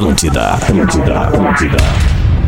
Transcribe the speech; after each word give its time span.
Atlântida, 0.00 0.40
Atlântida, 0.54 1.20
Atlântida. 1.20 1.76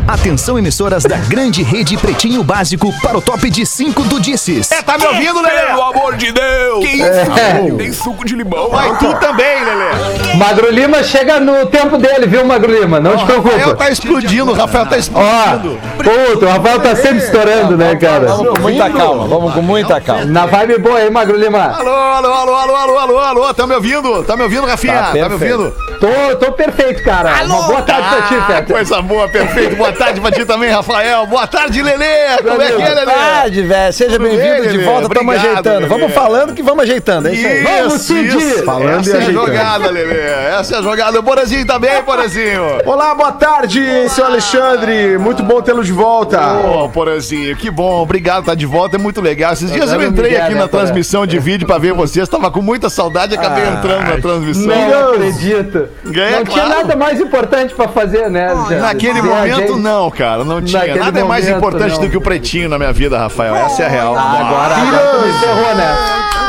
Atenção, 0.07 0.57
emissoras 0.57 1.03
da 1.03 1.17
grande 1.17 1.61
rede 1.61 1.95
Pretinho 1.95 2.43
Básico 2.43 2.91
para 2.99 3.15
o 3.17 3.21
top 3.21 3.47
de 3.47 3.63
5 3.63 4.01
do 4.05 4.19
Disses. 4.19 4.71
É, 4.71 4.81
tá 4.81 4.97
me 4.97 5.05
ouvindo, 5.05 5.39
Lelê? 5.39 5.67
Pelo 5.67 5.81
amor 5.83 6.15
de 6.17 6.31
Deus! 6.31 6.79
Que 6.83 6.95
isso? 6.97 7.77
Tem 7.77 7.93
suco 7.93 8.25
de 8.25 8.35
limão. 8.35 8.69
Vai 8.71 8.97
tu 8.97 9.13
também, 9.19 9.63
Lelê. 9.63 10.33
Magro 10.35 10.71
Lima 10.71 11.03
chega 11.03 11.39
no 11.39 11.67
tempo 11.67 11.97
dele, 11.99 12.25
viu, 12.25 12.43
Magro 12.43 12.71
Lima? 12.73 12.99
Não 12.99 13.15
te 13.15 13.21
Rafael 13.23 13.41
preocupa. 13.43 13.75
tá 13.75 13.89
explodindo, 13.91 14.51
o 14.51 14.55
Rafael 14.55 14.85
tá 14.87 14.95
Ó, 14.95 14.99
explodindo. 14.99 15.79
puto, 15.97 16.45
o 16.45 16.49
Rafael 16.49 16.79
tá 16.79 16.95
sempre 16.95 17.17
estourando, 17.19 17.77
né, 17.77 17.95
cara? 17.95 18.25
Vamos 18.27 18.49
com 18.49 18.59
muita 18.61 18.89
calma, 18.89 19.27
vamos 19.27 19.53
com 19.53 19.61
muita 19.61 20.01
calma. 20.01 20.25
Na 20.25 20.45
vibe 20.47 20.79
boa 20.79 20.97
aí, 20.97 21.09
Magro 21.11 21.37
Lima. 21.37 21.65
Alô, 21.77 21.89
alô, 21.91 22.33
alô, 22.33 22.55
alô, 22.55 22.75
alô, 22.75 22.97
alô, 22.97 23.19
alô, 23.19 23.53
tá 23.53 23.67
me 23.67 23.75
ouvindo? 23.75 24.23
Tá 24.23 24.35
me 24.35 24.41
ouvindo, 24.43 24.65
Rafinha? 24.65 24.93
Tá 24.95 25.05
Tá, 25.13 25.29
me 25.29 25.33
ouvindo? 25.35 25.73
Tô, 26.03 26.35
tô 26.35 26.51
perfeito, 26.51 27.01
cara. 27.01 27.45
Uma 27.45 27.61
boa 27.61 27.81
tarde 27.81 28.09
pra 28.09 28.21
ti, 28.23 28.35
Ah, 28.35 28.45
Feta. 28.45 28.73
coisa 28.73 29.01
boa, 29.01 29.29
perfeito. 29.29 29.77
Boa 29.77 29.93
tarde 29.93 30.19
pra 30.19 30.31
ti 30.31 30.43
também, 30.43 30.69
Rafael. 30.69 31.25
Boa 31.27 31.47
tarde, 31.47 31.81
Lelê. 31.81 32.05
Como 32.41 32.61
é 32.61 32.65
que 32.67 32.73
é, 32.73 32.75
Boa 32.75 32.89
Lelê? 32.89 33.05
tarde, 33.05 33.61
velho. 33.61 33.93
Seja 33.93 34.19
bem-vindo 34.19 34.67
de 34.67 34.77
Lelê? 34.77 34.83
volta, 34.83 35.07
estamos 35.07 35.21
Obrigado, 35.35 35.49
ajeitando. 35.51 35.75
Lelê. 35.75 35.87
Vamos 35.87 36.13
falando 36.13 36.53
que 36.53 36.61
vamos 36.61 36.83
ajeitando, 36.83 37.29
é 37.29 37.33
isso 37.33 37.47
aí. 37.47 37.63
Vamos, 37.63 37.93
Isso, 37.93 38.03
Cid. 38.03 38.37
isso. 38.37 38.65
Falando 38.65 38.99
Essa 38.99 39.09
e 39.11 39.13
é 39.13 39.17
a 39.27 39.31
jogada, 39.31 39.89
Lelê. 39.91 40.19
Essa 40.59 40.75
é 40.75 40.79
a 40.79 40.81
jogada. 40.81 41.19
O 41.19 41.21
Borazinho 41.21 41.65
tá 41.65 41.79
bem, 41.79 42.03
Borazinho? 42.03 42.63
Olá, 42.85 43.15
boa 43.15 43.31
tarde, 43.31 44.09
seu 44.09 44.25
Alexandre. 44.25 45.17
Muito 45.17 45.41
bom 45.41 45.61
tê-lo 45.61 45.85
de 45.85 45.93
volta. 45.93 46.37
Ô, 46.67 46.89
Porazinho, 46.89 47.55
que 47.55 47.71
bom. 47.71 48.01
Obrigado, 48.01 48.43
tá 48.43 48.53
de 48.55 48.65
volta. 48.65 48.97
É 48.97 48.99
muito 48.99 49.21
legal. 49.21 49.53
Esses 49.53 49.71
dias 49.71 49.89
eu 49.89 49.97
dando 49.97 50.09
entrei 50.11 50.35
aqui 50.35 50.53
na 50.53 50.67
transmissão 50.67 51.25
de 51.25 51.39
vídeo 51.39 51.65
pra 51.65 51.77
ver 51.77 51.93
vocês. 51.93 52.27
Tava 52.27 52.51
com 52.51 52.61
muita 52.61 52.89
saudade 52.89 53.35
e 53.35 53.37
acabei 53.37 53.63
entrando 53.63 54.03
na 54.09 54.17
transmissão. 54.19 54.67
Não 54.89 55.09
acredito. 55.13 55.92
Ganha, 56.05 56.37
não 56.39 56.45
tinha 56.45 56.65
claro. 56.65 56.81
nada 56.81 56.95
mais 56.95 57.19
importante 57.21 57.73
pra 57.73 57.87
fazer, 57.87 58.29
né? 58.29 58.53
Naquele 58.81 59.21
Ver 59.21 59.29
momento, 59.29 59.55
gente- 59.55 59.79
não, 59.79 60.11
cara. 60.11 60.43
Não 60.43 60.61
tinha. 60.61 60.79
Naquele 60.79 60.99
Nada 60.99 61.19
é 61.19 61.23
mais 61.23 61.47
importante 61.47 61.93
não. 61.95 62.01
do 62.01 62.09
que 62.09 62.17
o 62.17 62.21
pretinho 62.21 62.67
na 62.69 62.77
minha 62.77 62.91
vida, 62.91 63.17
Rafael. 63.17 63.55
Essa 63.55 63.83
é 63.83 63.85
a 63.85 63.89
real. 63.89 64.15
Ah, 64.17 64.39
agora, 64.39 64.75
agora 64.75 65.07
tu 65.19 65.25
me 65.27 65.33
ferrou, 65.33 65.75
né? 65.75 65.95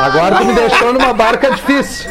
Agora 0.00 0.36
tu 0.36 0.44
me 0.44 0.52
deixou 0.54 0.92
numa 0.92 1.12
barca 1.12 1.50
difícil. 1.52 2.10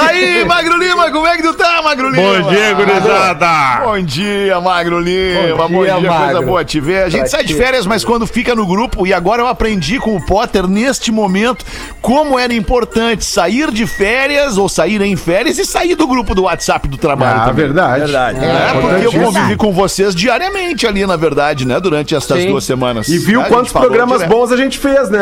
Aí, 0.00 0.44
Magro 0.44 0.76
Lima, 0.78 1.10
como 1.10 1.26
é 1.26 1.36
que 1.36 1.42
tu 1.42 1.54
tá, 1.54 1.80
Magro 1.82 2.10
Lima? 2.10 2.42
Bom 2.42 2.50
dia, 2.50 2.72
gurizada. 2.74 3.84
Bom 3.84 4.00
dia, 4.02 4.60
Magro 4.60 4.98
Lima. 4.98 5.56
Bom 5.56 5.68
Bom 5.68 5.84
dia, 5.84 5.94
dia, 6.00 6.10
coisa 6.10 6.42
boa 6.42 6.64
te 6.64 6.80
ver. 6.80 7.04
A 7.04 7.08
gente 7.08 7.20
Pra 7.20 7.28
sai 7.28 7.44
de 7.44 7.54
férias, 7.54 7.86
mas 7.86 8.04
quando 8.04 8.26
fica 8.26 8.54
no 8.54 8.66
grupo, 8.66 9.06
e 9.06 9.12
agora 9.12 9.42
eu 9.42 9.46
aprendi 9.46 9.98
com 9.98 10.16
o 10.16 10.24
Potter 10.24 10.66
neste 10.66 11.12
momento 11.12 11.64
como 12.00 12.38
era 12.38 12.52
importante 12.54 13.24
sair 13.24 13.70
de 13.70 13.86
férias 13.86 14.56
ou 14.58 14.68
sair 14.68 15.00
em 15.02 15.14
férias 15.16 15.58
e 15.58 15.64
sair 15.64 15.94
do 15.94 16.06
grupo 16.06 16.34
do 16.34 16.42
WhatsApp 16.44 16.88
do 16.88 16.96
trabalho 16.96 17.40
Ah, 17.42 17.44
também. 17.46 17.66
verdade. 17.66 18.00
Verdade. 18.00 18.38
É, 18.44 18.80
porque 18.80 19.06
eu 19.06 19.12
convivi 19.12 19.56
com 19.56 19.72
vocês 19.72 20.14
diariamente 20.14 20.86
ali, 20.86 21.06
na 21.06 21.16
verdade, 21.16 21.66
né? 21.66 21.78
Durante 21.80 22.14
essas 22.14 22.40
Sim. 22.42 22.48
duas 22.50 22.64
semanas. 22.64 23.08
E 23.08 23.18
viu 23.18 23.40
A 23.42 23.44
quantos 23.44 23.72
programas 23.72 24.18
direto. 24.18 24.30
bons 24.30 24.52
a 24.52 24.56
gente 24.56 24.78
fez, 24.78 25.10
né? 25.10 25.18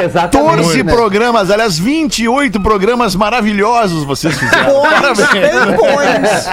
É, 0.00 0.04
exatamente. 0.04 0.46
14 0.54 0.84
programas, 0.84 1.50
aliás, 1.50 1.78
28 1.78 2.60
programas 2.60 3.14
maravilhosos 3.16 3.89
vocês 4.04 4.34
fizeram. 4.38 4.82
Parabéns. 4.82 6.46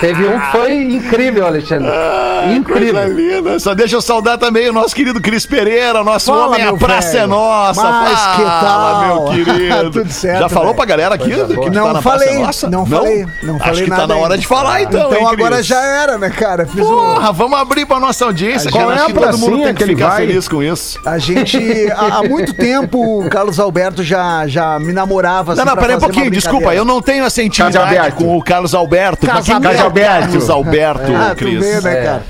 Teve 0.00 0.26
um 0.26 0.38
que 0.38 0.46
foi 0.52 0.74
incrível, 0.82 1.46
Alexandre. 1.46 1.88
Coisa 1.88 2.52
incrível. 2.56 3.08
linda. 3.12 3.58
Só 3.58 3.74
deixa 3.74 3.96
eu 3.96 4.02
saudar 4.02 4.36
também 4.38 4.68
o 4.68 4.72
nosso 4.72 4.94
querido 4.94 5.20
Cris 5.20 5.46
Pereira, 5.46 6.04
nosso 6.04 6.26
Fala, 6.32 6.46
homem, 6.48 6.62
a 6.62 6.64
meu 6.66 6.76
praça 6.78 7.12
velho. 7.12 7.24
é 7.24 7.26
nossa. 7.26 7.82
Mas 7.82 8.20
Fala, 8.20 8.36
que 8.36 8.42
tal? 8.66 9.32
meu 9.32 9.44
querido. 9.44 9.90
Tudo 9.90 10.12
certo, 10.12 10.40
Já 10.40 10.48
falou 10.48 10.66
velho. 10.66 10.76
pra 10.76 10.84
galera 10.84 11.14
aqui 11.14 11.30
que 11.30 11.54
tu 11.54 11.70
Não 11.70 11.86
tá 11.86 11.92
na 11.94 12.02
falei, 12.02 12.28
Praça 12.40 12.66
é 12.66 12.68
Nossa? 12.68 12.70
não 12.70 12.86
falei, 12.86 13.26
não 13.42 13.56
Acho 13.56 13.64
falei 13.64 13.84
que 13.84 13.90
tá 13.90 13.96
nada 13.96 14.06
na 14.08 14.14
hora 14.20 14.24
ainda. 14.34 14.38
de 14.38 14.46
falar 14.46 14.82
então, 14.82 15.06
Então 15.10 15.18
hein, 15.20 15.28
agora 15.32 15.62
já 15.62 15.80
era, 15.82 16.18
né, 16.18 16.30
cara? 16.30 16.66
Fiz 16.66 16.80
um- 16.84 16.88
Porra, 16.96 17.32
vamos 17.32 17.58
abrir 17.58 17.86
pra 17.86 17.98
nossa 17.98 18.24
audiência, 18.26 18.70
Qual 18.70 18.90
é 18.90 18.94
Acho 18.94 19.04
a 19.04 19.12
todo 19.12 19.38
mundo 19.38 19.62
tem 19.64 19.74
que 19.74 19.84
ficar 19.86 20.08
vai? 20.08 20.26
feliz 20.26 20.46
com 20.48 20.62
isso. 20.62 20.98
A 21.06 21.18
gente, 21.18 21.58
há, 21.92 22.18
há 22.18 22.22
muito 22.22 22.52
tempo, 22.52 23.20
o 23.24 23.28
Carlos 23.28 23.58
Alberto 23.58 24.02
já, 24.02 24.46
já 24.46 24.78
me 24.78 24.92
namorava. 24.92 25.52
assim, 25.52 25.60
Não, 25.64 25.74
não, 25.74 25.76
peraí 25.80 25.96
um 25.96 26.00
fazer 26.00 26.12
desculpa, 26.30 26.74
eu 26.74 26.84
não 26.84 27.00
tenho 27.02 27.24
essa 27.24 27.42
intimidade 27.42 27.96
Alberto. 27.96 28.16
com 28.24 28.36
o 28.36 28.42
Carlos 28.42 28.74
Alberto. 28.74 29.26
Mas 29.26 29.44
quem 29.44 29.54
é 29.54 29.58
o 29.58 29.60
Carlos 29.60 29.80
Alberto. 29.80 30.26
Carlos 30.28 30.50
Alberto, 30.50 31.12
Ah, 31.14 31.30
tu 31.30 31.36
Cris? 31.44 31.58
vê, 31.58 31.80
né, 31.80 32.02
cara? 32.02 32.22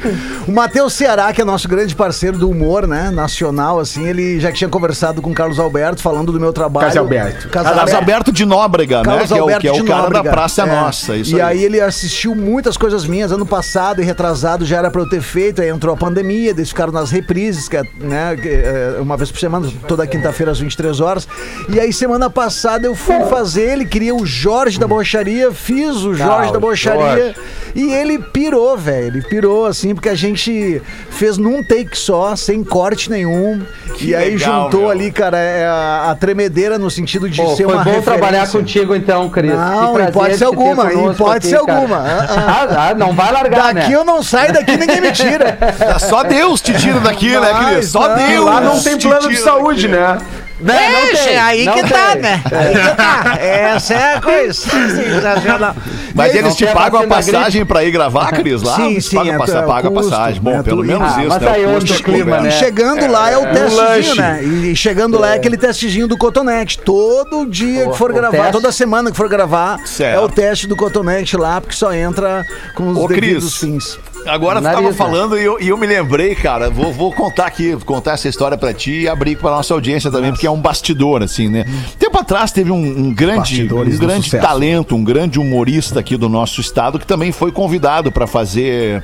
O 0.47 0.53
Matheus 0.53 0.93
Ceará, 0.93 1.33
que 1.33 1.41
é 1.41 1.45
nosso 1.45 1.69
grande 1.69 1.95
parceiro 1.95 2.39
do 2.39 2.49
humor, 2.51 2.87
né? 2.87 3.11
Nacional, 3.11 3.79
assim, 3.81 4.07
ele 4.07 4.39
já 4.41 4.53
tinha 4.53 4.69
conversado 4.69 5.21
com 5.23 5.31
o 5.31 5.35
Carlos 5.35 5.59
Alberto, 5.59 6.01
falando 6.03 6.33
do 6.33 6.39
meu 6.41 6.53
trabalho. 6.53 6.87
Carlos 6.87 6.97
Alberto. 7.03 7.49
Carlos 7.49 7.95
Alberto 7.95 8.33
de 8.33 8.45
Nóbrega, 8.47 8.99
né? 8.99 9.05
Carlos 9.05 9.27
Que 9.29 9.33
é 9.35 9.37
o, 9.37 9.41
Alberto 9.43 9.61
que 9.61 9.69
é 9.69 9.73
o 9.73 9.85
cara 9.85 10.03
Nóbrega. 10.03 10.25
da 10.25 10.31
Praça 10.31 10.63
É. 10.63 10.67
Nossa. 10.67 11.17
Isso 11.17 11.37
e 11.37 11.41
aí. 11.41 11.65
ele 11.65 11.81
assistiu 11.81 12.35
muitas 12.35 12.77
coisas 12.77 13.07
minhas 13.07 13.33
ano 13.33 13.47
passado 13.47 14.01
e 14.03 14.05
retrasado 14.05 14.65
já 14.65 14.79
era 14.79 14.91
pra 14.91 15.01
eu 15.03 15.09
ter 15.09 15.21
feito. 15.21 15.61
Aí 15.63 15.69
entrou 15.69 15.95
a 15.95 15.97
pandemia, 15.97 16.51
eles 16.51 16.69
ficaram 16.69 16.93
nas 16.93 17.11
reprises, 17.11 17.69
que 17.69 17.77
é, 17.77 17.83
né, 18.01 18.37
que 18.41 18.49
é 18.49 18.97
uma 19.01 19.17
vez 19.17 19.31
por 19.31 19.39
semana, 19.41 19.69
toda 19.89 20.07
quinta-feira 20.07 20.53
às 20.53 20.59
23 20.59 21.01
horas. 21.01 21.27
E 21.69 21.81
aí 21.81 21.93
semana 21.93 22.29
passada 22.31 22.87
eu 22.87 22.95
fui 22.95 23.19
fazer, 23.31 23.73
ele 23.73 23.86
queria 23.87 24.15
o 24.15 24.27
Jorge 24.27 24.79
da 24.79 24.87
Borracharia, 24.87 25.51
fiz 25.53 25.97
o 25.97 26.15
Jorge 26.15 26.49
Ah, 26.51 26.53
da 26.53 26.61
Borracharia 26.61 27.35
Jorge. 27.35 27.35
e 27.75 27.93
ele 27.93 28.19
pirou, 28.19 28.77
velho. 28.77 29.07
Ele 29.07 29.23
pirou 29.23 29.67
assim, 29.67 29.95
porque 29.95 30.09
a 30.09 30.15
gente 30.15 30.81
fez 31.11 31.39
num 31.39 31.63
take 31.63 31.97
só, 31.97 32.35
sem 32.37 32.63
corte 32.65 33.11
nenhum. 33.11 33.61
Que 33.95 34.09
e 34.09 34.15
aí 34.15 34.37
legal, 34.37 34.65
juntou 34.65 34.81
meu. 34.83 34.91
ali, 34.91 35.11
cara, 35.11 35.39
é, 35.39 35.67
a, 35.67 36.11
a 36.11 36.15
tremedeira 36.15 36.79
no 36.79 36.91
sentido 36.91 37.29
de 37.31 37.41
Pô, 37.41 37.55
ser 37.57 37.65
foi 37.65 37.75
uma 37.75 37.85
bom 37.85 38.01
trabalhar 38.03 38.41
referência. 38.41 38.59
contigo 38.61 38.95
então, 38.95 39.29
Cris. 39.31 39.53
Não, 39.53 40.01
hipótese 40.01 40.35
te 40.35 40.39
ter 40.41 40.45
alguma, 40.45 40.93
hipótese 40.93 41.55
aqui, 41.57 41.67
cara. 41.67 41.79
alguma. 41.79 41.97
Ah, 41.99 42.27
ah. 42.29 42.67
Ah, 42.77 42.89
ah, 42.91 42.95
não 42.95 43.13
vai 43.13 43.31
largar, 43.33 43.75
Daqui 43.75 43.91
né? 43.91 43.97
eu 43.97 44.05
não 44.05 44.23
saio, 44.23 44.53
daqui 44.53 44.77
ninguém 44.77 45.01
me 45.01 45.13
tira. 45.13 45.59
Só 46.01 46.23
Deus 46.23 46.61
te 46.61 46.73
tira 46.75 47.01
daqui, 47.01 47.29
né, 47.39 47.53
Cris? 47.55 47.75
Mas 47.77 47.89
Só 47.89 48.09
não. 48.09 48.17
Deus. 48.17 48.45
Lá 48.47 48.61
não 48.61 48.81
tem 48.83 48.97
te 48.97 49.07
plano 49.07 49.23
de 49.29 49.35
tira 49.37 49.43
saúde, 49.45 49.89
daqui. 49.89 50.01
né? 50.03 50.19
Né, 50.59 50.89
não 50.91 51.13
tem, 51.23 51.37
aí 51.39 51.65
não 51.67 51.75
que 51.75 51.83
tem. 51.83 51.91
tá, 51.91 52.15
né? 52.15 52.43
Aí 52.51 52.75
que 52.75 52.97
tá. 52.97 53.37
Essa 53.39 53.95
é 53.95 54.15
a 54.15 54.21
coisa. 54.23 54.55
Sensacional. 54.55 55.77
Mas 56.15 56.35
eles 56.35 56.45
não 56.49 56.55
te 56.55 56.67
pagam 56.67 57.01
a 57.01 57.03
gripe? 57.05 57.15
passagem 57.15 57.67
pra 57.67 57.85
ir 57.85 57.91
gravar, 57.91 58.33
Cris? 58.33 58.63
Lá? 58.63 58.77
Sim, 58.77 58.99
sim, 59.01 59.17
Pagam, 59.17 59.35
é, 59.35 59.39
passa- 59.39 59.59
é 59.59 59.63
paga 59.67 59.89
a 59.89 59.91
custo, 59.91 60.11
passagem. 60.11 60.41
né, 60.43 60.51
Bom, 60.57 60.63
pelo 60.63 60.83
tu- 60.83 60.87
menos 60.89 61.03
Ah, 61.15 61.21
isso, 61.21 61.29
mas 61.29 61.43
né? 61.43 61.51
aí 61.51 61.67
O 61.67 61.75
custo 61.75 62.03
clima, 62.03 62.25
coberto. 62.25 62.43
né? 62.45 62.49
E 62.49 62.53
chegando 62.53 63.07
lá 63.07 63.31
é 63.31 63.37
o 63.37 63.43
testezinho, 63.53 63.77
lanche. 63.77 64.15
né? 64.21 64.43
E 64.43 64.77
chegando 64.77 65.19
lá 65.19 65.33
é 65.33 65.37
aquele 65.37 65.59
testezinho 65.59 66.09
do 66.09 66.17
Cotonete. 66.17 66.79
Todo 66.79 67.45
dia 67.47 67.91
que 67.91 67.99
for 67.99 68.11
gravar, 68.15 68.37
teste? 68.39 68.53
toda 68.53 68.73
semana 68.73 69.11
que 69.11 69.17
for 69.17 69.29
gravar, 69.29 69.79
Certo. 69.85 70.17
é 70.17 70.21
o 70.21 70.29
teste 70.29 70.67
do 70.67 70.75
Cotonete 70.75 71.37
lá, 71.37 71.61
porque 71.61 71.77
só 71.77 71.93
entra 71.93 72.47
com 72.75 72.89
os 72.89 72.97
Ô, 72.99 73.07
devidos 73.09 73.59
fins. 73.59 73.99
Agora 74.27 74.61
tu 74.61 74.65
tava 74.65 74.81
né? 74.91 74.93
falando 74.93 75.39
e 75.39 75.45
eu, 75.45 75.61
e 75.61 75.69
eu 75.69 75.77
me 75.77 75.87
lembrei, 75.87 76.35
cara, 76.35 76.69
vou, 76.71 76.93
vou 76.93 77.13
contar 77.13 77.47
aqui, 77.47 77.77
contar 77.85 78.13
essa 78.13 78.29
história 78.29 78.57
pra 78.59 78.73
ti 78.75 79.03
e 79.03 79.09
abrir 79.09 79.37
pra 79.37 79.51
nossa 79.51 79.73
audiência 79.75 80.11
também, 80.11 80.31
porque 80.33 80.47
é 80.47 80.51
um 80.51 80.61
bastidor, 80.61 81.23
assim, 81.23 81.49
né? 81.49 81.65
Tempo 81.99 82.19
atrás 82.19 82.53
teve 82.53 82.71
um, 82.71 82.77
um 82.77 83.15
grande, 83.15 83.39
Bastidores 83.39 83.95
um 83.97 83.99
grande 83.99 84.31
talento, 84.31 84.95
um 84.97 85.05
grande 85.05 85.39
humorista 85.39 86.01
aqui 86.01 86.17
do 86.17 86.29
nosso 86.29 86.61
estado 86.61 86.99
que 86.99 87.07
também 87.07 87.33
foi 87.33 87.53
convidado 87.53 88.11
pra 88.13 88.27
fazer 88.27 89.03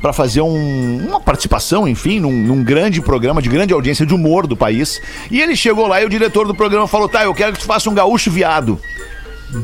para 0.00 0.12
fazer 0.12 0.42
um- 0.42 1.06
uma 1.08 1.18
participação, 1.18 1.88
enfim, 1.88 2.20
num, 2.20 2.30
num 2.30 2.62
grande 2.62 3.00
programa 3.00 3.40
de 3.40 3.48
grande 3.48 3.72
audiência 3.72 4.04
de 4.04 4.12
humor 4.14 4.46
do 4.46 4.54
país. 4.54 5.00
E 5.30 5.40
ele 5.40 5.56
chegou 5.56 5.86
lá 5.86 6.02
e 6.02 6.04
o 6.04 6.10
diretor 6.10 6.46
do 6.46 6.54
programa 6.54 6.86
falou: 6.86 7.08
"Tá, 7.08 7.24
eu 7.24 7.32
quero 7.34 7.54
que 7.54 7.60
tu 7.60 7.64
faça 7.64 7.88
um 7.88 7.94
gaúcho 7.94 8.30
viado". 8.30 8.78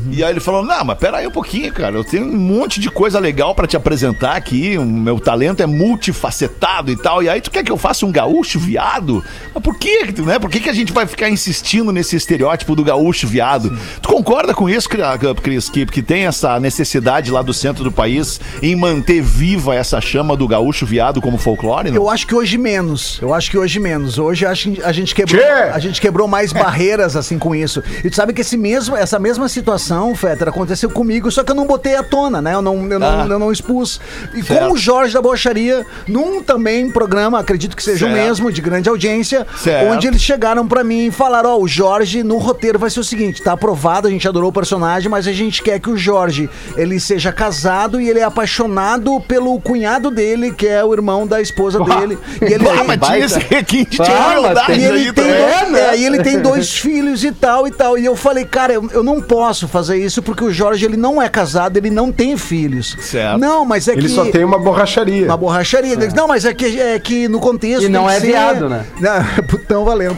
E 0.09 0.23
aí 0.23 0.31
ele 0.31 0.39
falou: 0.39 0.63
Não, 0.63 0.85
mas 0.85 0.97
pera 0.97 1.17
aí 1.17 1.27
um 1.27 1.31
pouquinho, 1.31 1.71
cara. 1.73 1.95
Eu 1.95 2.03
tenho 2.03 2.25
um 2.25 2.37
monte 2.37 2.79
de 2.79 2.89
coisa 2.89 3.19
legal 3.19 3.53
pra 3.53 3.67
te 3.67 3.75
apresentar 3.75 4.35
aqui. 4.35 4.77
O 4.77 4.85
meu 4.85 5.19
talento 5.19 5.61
é 5.61 5.65
multifacetado 5.65 6.91
e 6.91 6.95
tal. 6.95 7.21
E 7.23 7.29
aí 7.29 7.41
tu 7.41 7.51
quer 7.51 7.63
que 7.63 7.71
eu 7.71 7.77
faça 7.77 8.05
um 8.05 8.11
gaúcho 8.11 8.59
viado? 8.59 9.23
Mas 9.53 9.63
por 9.63 9.77
que, 9.77 10.21
né? 10.21 10.39
Por 10.39 10.49
que, 10.49 10.59
que 10.59 10.69
a 10.69 10.73
gente 10.73 10.93
vai 10.93 11.05
ficar 11.05 11.29
insistindo 11.29 11.91
nesse 11.91 12.15
estereótipo 12.15 12.75
do 12.75 12.83
gaúcho 12.83 13.27
viado? 13.27 13.77
Tu 14.01 14.09
concorda 14.09 14.53
com 14.53 14.69
isso, 14.69 14.87
Cri- 14.89 15.01
Cris? 15.41 15.69
Que, 15.69 15.85
que 15.85 16.01
tem 16.01 16.25
essa 16.25 16.59
necessidade 16.59 17.31
lá 17.31 17.41
do 17.41 17.53
centro 17.53 17.83
do 17.83 17.91
país 17.91 18.39
em 18.61 18.75
manter 18.75 19.21
viva 19.21 19.75
essa 19.75 19.99
chama 19.99 20.35
do 20.37 20.47
gaúcho 20.47 20.85
viado 20.85 21.21
como 21.21 21.37
folclore? 21.37 21.89
Não? 21.89 21.97
Eu 21.97 22.09
acho 22.09 22.25
que 22.27 22.35
hoje 22.35 22.57
menos. 22.57 23.19
Eu 23.21 23.33
acho 23.33 23.49
que 23.51 23.57
hoje 23.57 23.79
menos. 23.79 24.17
Hoje 24.17 24.45
acho 24.45 24.71
que 24.71 24.83
a 24.83 24.91
gente 24.91 25.13
quebrou, 25.15 25.41
Tchê! 25.41 25.47
a 25.73 25.79
gente 25.79 25.99
quebrou 25.99 26.27
mais 26.27 26.53
barreiras 26.53 27.15
assim 27.15 27.37
com 27.37 27.53
isso. 27.55 27.83
E 28.03 28.09
tu 28.09 28.15
sabe 28.15 28.33
que 28.33 28.41
esse 28.41 28.57
mesmo, 28.57 28.95
essa 28.95 29.19
mesma 29.19 29.47
situação, 29.49 29.80
Fetter, 30.15 30.47
aconteceu 30.49 30.89
comigo, 30.89 31.31
só 31.31 31.43
que 31.43 31.51
eu 31.51 31.55
não 31.55 31.65
botei 31.65 31.95
à 31.95 32.03
tona, 32.03 32.41
né? 32.41 32.53
Eu 32.53 32.61
não, 32.61 32.75
eu 32.91 32.99
não, 32.99 33.07
Ah. 33.21 33.27
eu 33.29 33.39
não 33.39 33.51
expus. 33.51 33.99
E 34.33 34.43
Certo. 34.43 34.67
com 34.67 34.73
o 34.73 34.77
Jorge 34.77 35.13
da 35.13 35.21
Bocharia, 35.21 35.85
num 36.07 36.41
também 36.43 36.89
programa, 36.91 37.39
acredito 37.39 37.75
que 37.75 37.83
seja 37.83 38.05
o 38.05 38.09
Certo. 38.09 38.23
mesmo, 38.23 38.51
de 38.51 38.61
grande 38.61 38.89
audiência, 38.89 39.45
Certo. 39.57 39.91
onde 39.91 40.07
eles 40.07 40.21
chegaram 40.21 40.67
pra 40.67 40.83
mim 40.83 41.07
e 41.07 41.11
falaram: 41.11 41.51
Ó, 41.51 41.59
o 41.59 41.67
Jorge 41.67 42.23
no 42.23 42.37
roteiro 42.37 42.77
vai 42.79 42.89
ser 42.89 42.99
o 42.99 43.03
seguinte, 43.03 43.41
tá 43.41 43.53
aprovado, 43.53 44.07
a 44.07 44.11
gente 44.11 44.27
adorou 44.27 44.49
o 44.49 44.53
personagem, 44.53 45.09
mas 45.09 45.27
a 45.27 45.31
gente 45.33 45.61
quer 45.61 45.79
que 45.79 45.89
o 45.89 45.97
Jorge 45.97 46.49
ele 46.75 46.99
seja 46.99 47.31
casado 47.31 47.99
e 47.99 48.09
ele 48.09 48.19
é 48.19 48.23
apaixonado 48.23 49.19
pelo 49.27 49.59
cunhado 49.59 50.11
dele, 50.11 50.51
que 50.53 50.67
é 50.67 50.83
o 50.83 50.93
irmão 50.93 51.25
da 51.25 51.41
esposa 51.41 51.79
dele. 51.83 52.17
E 52.41 52.45
ele 52.45 52.63
tem- 52.65 52.83
mas 52.85 52.99
tinha 52.99 53.17
esse 53.25 53.39
requinte 53.39 53.97
de 53.97 54.01
Ah, 54.01 54.15
mas 54.25 54.33
crueldade 54.35 54.67
tem- 54.67 54.79
e 54.79 54.83
ele 54.83 54.97
aí 54.99 55.13
tem, 55.13 55.25
também. 55.25 55.71
dois, 55.71 55.83
é, 55.83 55.97
e 55.97 56.05
ele 56.05 56.23
tem 56.23 56.39
dois 56.39 56.77
filhos 56.77 57.23
e 57.23 57.31
tal 57.31 57.67
e 57.67 57.71
tal. 57.71 57.97
E 57.97 58.05
eu 58.05 58.15
falei, 58.15 58.45
cara, 58.45 58.73
eu, 58.73 58.89
eu 58.93 59.03
não 59.03 59.21
posso 59.21 59.60
posso 59.61 59.67
fazer 59.67 59.97
isso 59.97 60.21
porque 60.23 60.43
o 60.43 60.51
Jorge 60.51 60.85
ele 60.85 60.97
não 60.97 61.21
é 61.21 61.29
casado, 61.29 61.77
ele 61.77 61.89
não 61.89 62.11
tem 62.11 62.35
filhos. 62.37 62.95
Certo. 62.99 63.37
Não, 63.39 63.65
mas 63.65 63.87
é 63.87 63.91
Ele 63.93 64.01
que 64.03 64.09
só 64.09 64.25
tem 64.25 64.43
uma 64.43 64.57
borracharia. 64.57 65.25
uma 65.25 65.37
borracharia. 65.37 65.93
Ele 65.93 66.05
diz, 66.05 66.13
Não, 66.13 66.27
mas 66.27 66.45
é 66.45 66.53
que, 66.53 66.79
é 66.79 66.99
que 66.99 67.27
no 67.27 67.39
contexto. 67.39 67.83
E 67.85 67.89
não 67.89 68.09
é 68.09 68.19
que 68.19 68.27
viado, 68.27 68.67
né? 68.69 68.85
Não, 68.99 69.43
putão 69.45 69.85
valendo. 69.85 70.17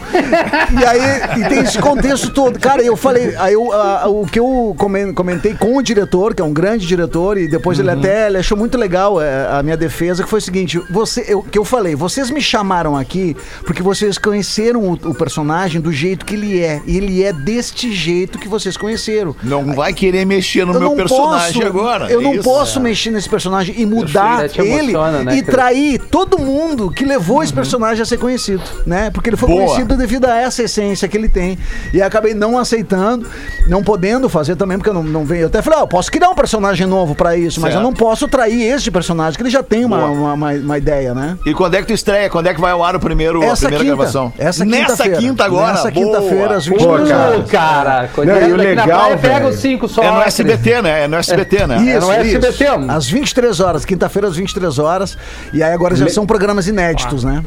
e 0.80 0.84
aí, 0.84 1.40
e 1.42 1.48
tem 1.48 1.60
esse 1.60 1.78
contexto 1.78 2.30
todo. 2.32 2.58
Cara, 2.58 2.82
eu 2.82 2.96
falei, 2.96 3.34
aí 3.36 3.52
eu, 3.54 3.72
ah, 3.72 4.04
o 4.08 4.26
que 4.26 4.38
eu 4.38 4.74
comen- 4.78 5.12
comentei 5.12 5.54
com 5.54 5.76
o 5.76 5.82
diretor, 5.82 6.34
que 6.34 6.40
é 6.40 6.44
um 6.44 6.52
grande 6.52 6.86
diretor, 6.86 7.36
e 7.38 7.48
depois 7.48 7.78
Uhum. 7.78 7.84
ele 7.84 7.90
até 7.90 8.26
ele 8.28 8.38
achou 8.38 8.56
muito 8.56 8.78
legal 8.78 9.20
é, 9.20 9.48
a 9.50 9.62
minha 9.62 9.76
defesa, 9.76 10.22
que 10.22 10.28
foi 10.28 10.38
o 10.38 10.42
seguinte: 10.42 10.80
você, 10.90 11.24
eu, 11.28 11.42
que 11.42 11.58
eu 11.58 11.64
falei, 11.64 11.94
vocês 11.94 12.30
me 12.30 12.40
chamaram 12.40 12.96
aqui 12.96 13.36
porque 13.64 13.82
vocês 13.82 14.16
conheceram 14.16 14.80
o, 14.82 14.92
o 14.92 15.14
personagem 15.14 15.80
do 15.80 15.90
jeito 15.92 16.24
que 16.24 16.34
ele 16.34 16.60
é. 16.62 16.80
E 16.86 16.96
ele 16.96 17.22
é 17.22 17.32
deste 17.32 17.92
jeito 17.92 18.38
que 18.38 18.48
vocês 18.48 18.76
conheceram. 18.76 19.33
Não 19.42 19.72
vai 19.74 19.92
querer 19.92 20.24
mexer 20.24 20.64
no 20.64 20.74
Eu 20.74 20.80
meu 20.80 20.90
personagem 20.92 21.54
posso, 21.62 21.66
agora. 21.66 22.10
Eu 22.10 22.20
não 22.20 22.34
Isso. 22.34 22.42
posso 22.44 22.80
mexer 22.80 23.10
nesse 23.10 23.28
personagem 23.28 23.74
e 23.78 23.84
mudar 23.86 24.44
ele 24.56 24.92
emociona, 24.92 25.22
né, 25.22 25.36
e 25.36 25.42
trair 25.42 25.98
todo 26.10 26.38
mundo 26.38 26.90
que 26.90 27.04
levou 27.04 27.42
esse 27.42 27.52
personagem 27.52 28.02
a 28.02 28.06
ser 28.06 28.18
conhecido, 28.18 28.62
né? 28.86 29.10
Porque 29.10 29.30
ele 29.30 29.36
foi 29.36 29.48
Boa. 29.48 29.64
conhecido 29.66 29.96
devido 29.96 30.24
a 30.26 30.36
essa 30.36 30.62
essência 30.62 31.06
que 31.08 31.16
ele 31.16 31.28
tem. 31.28 31.58
E 31.92 32.00
acabei 32.00 32.34
não 32.34 32.58
aceitando, 32.58 33.26
não 33.66 33.82
podendo 33.82 34.28
fazer 34.28 34.56
também, 34.56 34.78
porque 34.78 34.90
eu 34.90 34.94
não, 34.94 35.02
não 35.02 35.24
venho. 35.24 35.42
Eu 35.42 35.46
até 35.48 35.60
falei, 35.62 35.78
ó, 35.80 35.86
posso 35.86 36.10
criar 36.10 36.30
um 36.30 36.34
personagem 36.34 36.86
novo 36.86 37.14
pra 37.14 37.36
isso, 37.36 37.60
mas 37.60 37.70
eu 37.74 37.80
Certo. 37.80 37.84
não 37.84 37.92
posso 37.92 38.28
trair 38.28 38.62
este 38.62 38.90
personagem, 38.90 39.36
que 39.36 39.42
ele 39.42 39.50
já 39.50 39.62
tem 39.62 39.84
uma, 39.84 40.04
uma, 40.06 40.32
uma- 40.34 40.52
uma 40.52 40.78
ideia, 40.78 41.14
né? 41.14 41.36
E 41.44 41.52
quando 41.54 41.74
é 41.74 41.80
que 41.80 41.86
tu 41.86 41.92
estreia? 41.92 42.28
Quando 42.30 42.46
é 42.46 42.54
que 42.54 42.60
vai 42.60 42.72
ao 42.72 42.82
ar 42.82 42.96
o 42.96 43.00
primeiro, 43.00 43.42
a 43.42 43.46
Essa 43.46 43.66
primeira 43.66 43.84
quinta. 43.84 43.96
gravação? 43.96 44.32
Essa 44.38 44.64
Nessa 44.64 44.92
quinta-feira. 44.92 45.18
quinta 45.18 45.44
agora. 45.44 45.72
Nessa 45.72 45.90
Boa. 45.90 46.06
quinta-feira, 46.18 46.56
às 46.56 46.64
Pô, 46.68 46.74
22 46.76 47.08
cara. 47.08 47.22
horas. 47.28 47.42
Pô, 47.42 47.48
cara, 47.50 48.08
coisa 48.14 48.32
Não, 48.32 48.48
e 48.48 48.52
o 48.52 48.56
na 48.56 48.62
legal, 48.62 48.86
pega 49.28 49.48
os 49.48 49.56
cinco 49.56 49.88
só. 49.88 50.02
É 50.02 50.10
no 50.10 50.14
Cris. 50.20 50.26
SBT, 50.28 50.82
né? 50.82 51.04
É 51.04 51.08
no 51.08 51.16
SBT, 51.16 51.66
né? 51.66 51.76
Isso, 51.76 52.00
não 52.00 52.12
é 52.12 52.22
isso. 52.26 52.36
SBT, 52.36 52.70
mano. 52.70 52.92
Às 52.92 53.06
23 53.08 53.60
horas, 53.60 53.84
quinta-feira 53.84 54.28
às 54.28 54.36
23 54.36 54.78
horas. 54.78 55.18
E 55.52 55.62
aí 55.62 55.72
agora 55.72 55.94
já 55.96 56.08
são 56.08 56.26
programas 56.26 56.66
inéditos, 56.68 57.24
né? 57.24 57.42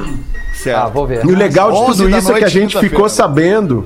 Certo. 0.54 0.78
Ah, 0.80 0.88
vou 0.88 1.06
ver. 1.08 1.24
E 1.26 1.32
o 1.32 1.36
legal 1.36 1.72
de 1.72 1.78
11 1.78 2.04
tudo 2.04 2.18
isso 2.18 2.32
é 2.32 2.40
que 2.40 2.46
a 2.46 2.50
gente 2.50 2.78
ficou 2.80 3.08
sabendo. 3.10 3.86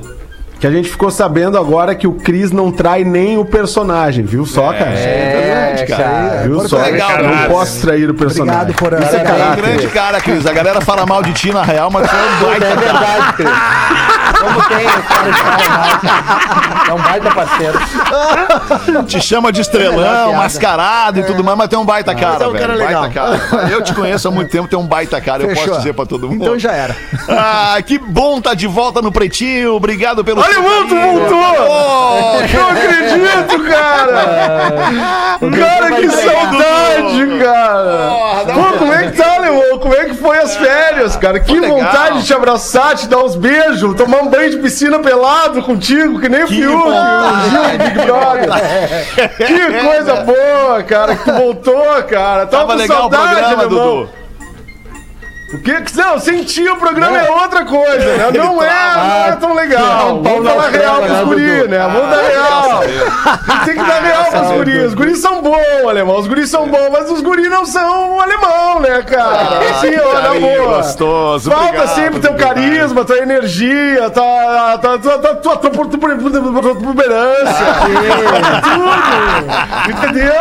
Que 0.60 0.68
a 0.68 0.72
gente 0.72 0.88
ficou 0.92 1.10
sabendo 1.10 1.58
agora 1.58 1.96
que 1.96 2.06
o 2.06 2.14
Cris 2.14 2.52
não 2.52 2.72
trai 2.72 3.04
nem 3.04 3.36
o 3.36 3.44
personagem, 3.44 4.24
viu 4.24 4.46
só, 4.46 4.72
cara? 4.72 4.92
É, 4.92 5.86
cara. 5.90 6.44
Viu 6.44 6.54
Agora 6.54 6.68
só? 6.70 6.78
legal, 6.84 7.24
não 7.24 7.32
cara. 7.32 7.50
posso 7.50 7.82
trair 7.82 8.08
o 8.08 8.14
personagem. 8.14 8.62
Obrigado 8.62 8.78
por 8.78 8.94
Isso 9.02 9.16
é 9.16 9.20
É 9.20 9.22
um 9.24 9.26
caráter. 9.26 9.64
grande 9.64 9.88
cara, 9.88 10.22
Cris. 10.22 10.46
A 10.46 10.54
galera 10.54 10.80
fala 10.80 11.04
mal 11.08 11.24
de 11.24 11.34
ti 11.34 11.52
na 11.52 11.64
real, 11.64 11.90
mas 11.90 12.08
tu 12.08 12.16
é 12.16 12.20
um 12.20 12.24
É 12.54 12.60
baita 12.60 12.66
cara. 12.68 12.80
verdade, 12.80 13.34
Cris. 13.38 13.50
Como 14.42 14.62
tem 14.68 14.86
o 14.88 15.04
cara 15.04 15.32
de 16.82 16.90
É 16.90 16.94
um 16.94 16.98
baita 17.02 17.32
parceiro. 17.32 17.80
Te 19.06 19.22
chama 19.22 19.52
de 19.52 19.62
estrelão, 19.62 20.34
mascarado 20.34 21.20
e 21.20 21.24
tudo 21.24 21.44
mais, 21.44 21.58
mas 21.58 21.68
tem 21.70 21.78
um 21.80 21.86
baita 21.86 22.14
cara, 22.16 22.44
é 22.44 22.48
um 22.48 22.52
velho. 22.52 22.62
cara 22.68 22.74
legal. 22.78 23.02
Baita 23.04 23.14
cara. 23.14 23.70
Eu 23.70 23.82
te 23.84 23.94
conheço 23.94 24.28
há 24.28 24.32
muito 24.32 24.50
tempo, 24.52 24.68
tem 24.68 24.78
um 24.80 24.86
baita 24.86 25.20
cara, 25.22 25.44
eu 25.44 25.50
Fechou. 25.50 25.66
posso 25.68 25.78
dizer 25.80 25.94
pra 25.94 26.06
todo 26.06 26.28
mundo. 26.28 26.42
Então 26.42 26.58
já 26.60 26.72
era. 26.72 26.96
Ah, 27.30 27.78
que 27.86 27.98
bom 28.00 28.42
tá 28.42 28.54
de 28.54 28.68
volta 28.68 29.02
no 29.02 29.12
Pretinho. 29.12 29.76
Obrigado 29.76 30.24
pelo 30.24 30.42
Olha, 30.42 30.54
tu 30.54 30.62
carinho. 30.64 31.20
voltou! 31.20 31.42
Oh, 31.70 32.34
Não 32.54 32.70
acredito, 32.70 33.64
cara! 33.70 34.12
Cara, 35.40 35.92
que 35.96 36.10
saudade, 36.10 37.40
cara! 37.44 38.46
Pô, 38.54 38.78
como 38.78 38.94
é 38.94 39.08
que 39.12 39.18
tá, 39.18 39.38
Leon? 39.38 39.78
Como 39.80 39.94
é 39.94 40.06
que 40.06 40.14
foi 40.16 40.38
as 40.40 40.56
férias, 40.56 41.16
cara? 41.16 41.40
Que 41.40 41.60
legal. 41.60 41.78
vontade 41.78 42.20
de 42.22 42.26
te 42.26 42.34
abraçar, 42.34 42.96
te 42.96 43.08
dar 43.08 43.20
uns 43.20 43.36
beijos, 43.36 43.96
tomar 43.96 44.18
um 44.22 44.28
banho 44.31 44.50
de 44.50 44.57
piscina 44.57 45.00
pelado 45.00 45.62
contigo, 45.62 46.19
que 46.19 46.30
nem 46.30 46.44
o 46.44 46.48
Fiuk, 46.48 46.74
o 46.74 47.78
Big 47.78 48.06
Brother. 48.06 48.50
Que 49.38 49.86
coisa 49.86 50.16
boa, 50.24 50.83
cara, 50.83 51.16
que 51.16 51.24
tu 51.25 51.33
voltou, 51.33 52.04
cara. 52.04 52.45
Tava, 52.45 52.68
Tava 52.68 52.74
com 52.74 52.80
legal 52.80 52.98
o 52.98 53.01
saudade, 53.01 53.30
programa, 53.36 53.63
alemão. 53.63 53.95
Dudu. 53.98 54.21
O 55.53 55.57
que 55.57 55.81
que 55.81 55.98
não, 55.98 56.18
sentir 56.18 56.69
o 56.69 56.77
programa 56.77 57.18
é, 57.18 57.30
outra 57.30 57.65
coisa, 57.65 58.18
né? 58.18 58.31
Não 58.33 58.63
é, 58.63 58.95
não 58.95 59.25
é 59.25 59.36
tão 59.36 59.53
legal. 59.53 60.15
um 60.15 60.24
pau 60.24 60.33
Vamos 60.36 60.50
falar 60.50 60.69
real 60.69 60.95
pros 61.01 61.12
né, 61.12 61.24
guris, 61.25 61.69
né? 61.69 61.80
Vamos 61.80 62.09
dar 62.09 62.21
real. 62.21 62.80
Tem 63.65 63.75
que 63.75 63.83
dar 63.83 64.01
real 64.01 64.25
pros 64.25 64.51
guris. 64.51 64.86
Os 64.86 64.94
guris 64.94 65.19
são 65.19 65.42
bons, 65.42 65.89
alemão. 65.89 66.18
Os 66.18 66.27
guris 66.27 66.50
são 66.50 66.68
bons, 66.69 66.89
mas 66.89 67.12
os 67.12 67.21
guris 67.21 67.50
não 67.50 67.65
são 67.65 68.19
alemão, 68.21 68.80
né, 68.80 69.01
cara? 69.01 69.59
Sim, 69.81 69.92
carinho 69.92 70.63
boa. 70.63 70.77
gostoso. 70.77 71.51
Falta 71.51 71.65
Obrigado, 71.65 71.95
sempre 71.95 72.19
teu 72.21 72.31
obrigado. 72.31 72.56
carisma, 72.56 73.06
tua 73.06 73.18
energia, 73.18 74.09
tua, 74.09 74.77
tua, 74.77 75.00
tua, 75.00 75.19
tua, 75.19 75.36
tua, 75.36 75.57
tua 75.57 75.71
tua 75.81 76.62
protuberância. 76.62 77.65
Tudo. 78.63 79.92
Entendeu? 79.92 80.33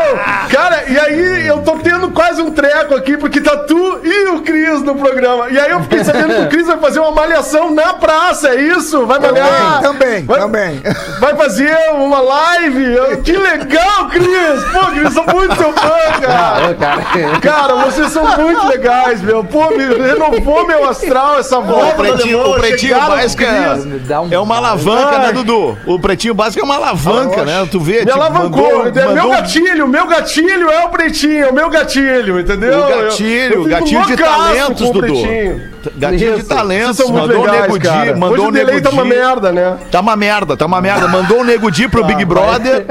Cara, 0.50 0.84
e 0.88 0.98
aí 0.98 1.46
eu 1.46 1.58
tô 1.62 1.72
tendo 1.78 2.10
quase 2.10 2.40
um 2.40 2.50
treco 2.50 2.94
aqui, 2.94 3.16
porque 3.16 3.40
tá 3.40 3.56
tu 3.56 4.00
e 4.04 4.28
o 4.28 4.42
Cris 4.42 4.82
no 4.82 4.99
programa. 5.00 5.50
E 5.50 5.58
aí 5.58 5.70
eu 5.70 5.80
fiquei 5.82 6.04
sabendo 6.04 6.34
que 6.34 6.40
o 6.42 6.48
Cris 6.48 6.66
vai 6.66 6.76
fazer 6.78 7.00
uma 7.00 7.10
malhação 7.12 7.70
na 7.74 7.94
praça, 7.94 8.48
é 8.50 8.60
isso? 8.60 9.06
Vai 9.06 9.18
malhar? 9.18 9.80
Também, 9.82 10.24
vai, 10.24 10.40
também. 10.40 10.82
Vai 11.18 11.34
fazer 11.36 11.76
uma 11.94 12.20
live? 12.20 12.96
Que 13.24 13.32
legal, 13.36 14.08
Cris! 14.08 14.64
Pô, 14.72 14.86
Cris, 14.86 15.12
sou 15.12 15.24
muito 15.34 15.56
seu 15.56 15.72
fã, 15.72 15.90
cara. 16.20 16.70
Ô, 16.70 16.74
cara. 16.74 17.40
Cara, 17.40 17.74
vocês 17.86 18.10
são 18.12 18.24
muito 18.38 18.66
legais, 18.66 19.20
meu. 19.22 19.42
Pô, 19.44 19.68
me 19.70 19.84
renovou 19.86 20.66
meu 20.66 20.88
astral 20.88 21.38
essa 21.38 21.58
O 21.58 21.62
volta 21.62 21.86
do 21.90 21.94
pretinho, 22.02 22.40
o 22.50 22.54
pretinho 22.54 22.96
básico 23.00 23.42
é, 23.42 24.34
é 24.34 24.38
uma 24.38 24.56
alavanca, 24.56 25.18
né, 25.18 25.32
Dudu? 25.32 25.78
O 25.86 25.98
pretinho 25.98 26.34
básico 26.34 26.60
é 26.62 26.64
uma 26.64 26.76
alavanca, 26.76 27.44
né? 27.44 27.66
Tu 27.70 27.80
vê, 27.80 28.00
Me 28.00 28.06
tipo, 28.06 28.12
alavancou. 28.12 28.84
mandou- 28.84 29.02
é 29.02 29.14
meu 29.14 29.28
gatilho, 29.30 29.88
meu 29.88 30.06
gatilho 30.06 30.70
é 30.70 30.84
o 30.84 30.88
pretinho, 30.88 31.44
é 31.46 31.48
o 31.50 31.54
meu 31.54 31.68
gatilho, 31.70 32.40
entendeu? 32.40 32.78
O 32.84 32.88
gatilho, 32.88 33.64
gatilho 33.64 34.06
de 34.06 34.16
talentos, 34.16 34.89
o 34.90 35.00
Dudu. 35.00 35.60
Gatilho 35.96 36.34
de 36.34 36.40
Isso. 36.40 36.48
talentos. 36.48 36.98
Muito 36.98 37.12
mandou 37.14 37.38
o 37.38 37.44
legais, 37.44 37.62
Nego 37.62 37.78
Di, 37.78 38.14
mandou 38.18 38.30
Hoje 38.30 38.40
o 38.40 38.48
o 38.48 38.52
delay 38.52 38.74
Nego 38.74 38.88
tá 38.88 38.90
uma 38.94 39.02
Di. 39.02 39.08
merda, 39.08 39.52
né? 39.52 39.76
Tá 39.90 40.00
uma 40.00 40.16
merda, 40.16 40.56
tá 40.56 40.66
uma 40.66 40.80
merda. 40.80 41.08
Mandou 41.08 41.40
o 41.40 41.44
Nego 41.44 41.70
Di 41.70 41.88
pro 41.88 42.04
Big 42.04 42.24
Brother, 42.24 42.86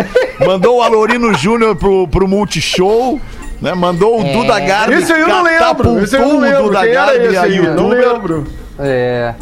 mandou 0.46 0.78
o 0.78 0.82
Alorino 0.82 1.34
Júnior 1.38 1.76
pro, 1.76 2.08
pro 2.08 2.28
Multishow, 2.28 3.20
né? 3.62 3.74
Mandou 3.74 4.20
o 4.22 4.24
Duda 4.24 4.60
Garbi, 4.60 5.04
aí 5.12 5.22
eu 5.22 5.28
não 5.28 5.44
lembro. 5.44 5.50
Aí 5.50 5.56
eu 5.56 5.60
não 5.60 5.60
catapultou 5.60 6.36
o 6.36 6.40
lembro. 6.40 6.64
Duda 6.64 6.88
Garbi, 6.88 7.38
a? 7.38 7.48
Eu 7.48 7.64
Não 7.76 7.90
youtuber. 7.94 8.14
lembro. 8.14 8.48
É. 8.80 9.34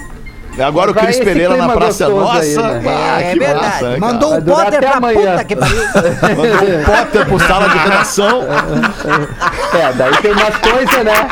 Agora 0.60 0.90
o 0.90 0.94
Vai 0.96 1.04
Cris 1.06 1.20
Pereira 1.20 1.56
na 1.56 1.70
Praça 1.70 2.10
Nossa. 2.10 2.40
aí, 2.40 2.56
né? 2.58 2.82
Ah, 2.88 3.22
É 3.22 3.32
que 3.32 3.38
verdade. 3.40 3.64
massa, 3.64 3.90
né, 3.90 4.00
cara? 4.00 4.14
Mandou 4.14 4.30
Vai 4.32 4.40
um 4.40 4.44
Potter 4.44 4.80
pra 4.80 4.92
amanhã. 4.98 5.32
puta 5.34 5.44
que 5.44 5.56
pariu. 5.56 5.78
Mandou 6.36 6.80
um 6.80 6.84
Potter 6.84 7.26
pro 7.28 7.40
sala 7.42 7.70
de 7.70 7.78
redação. 7.78 8.42
É, 9.80 9.94
daí 9.94 10.18
tem 10.18 10.32
umas 10.32 10.58
coisas, 10.58 11.06
né? 11.06 11.28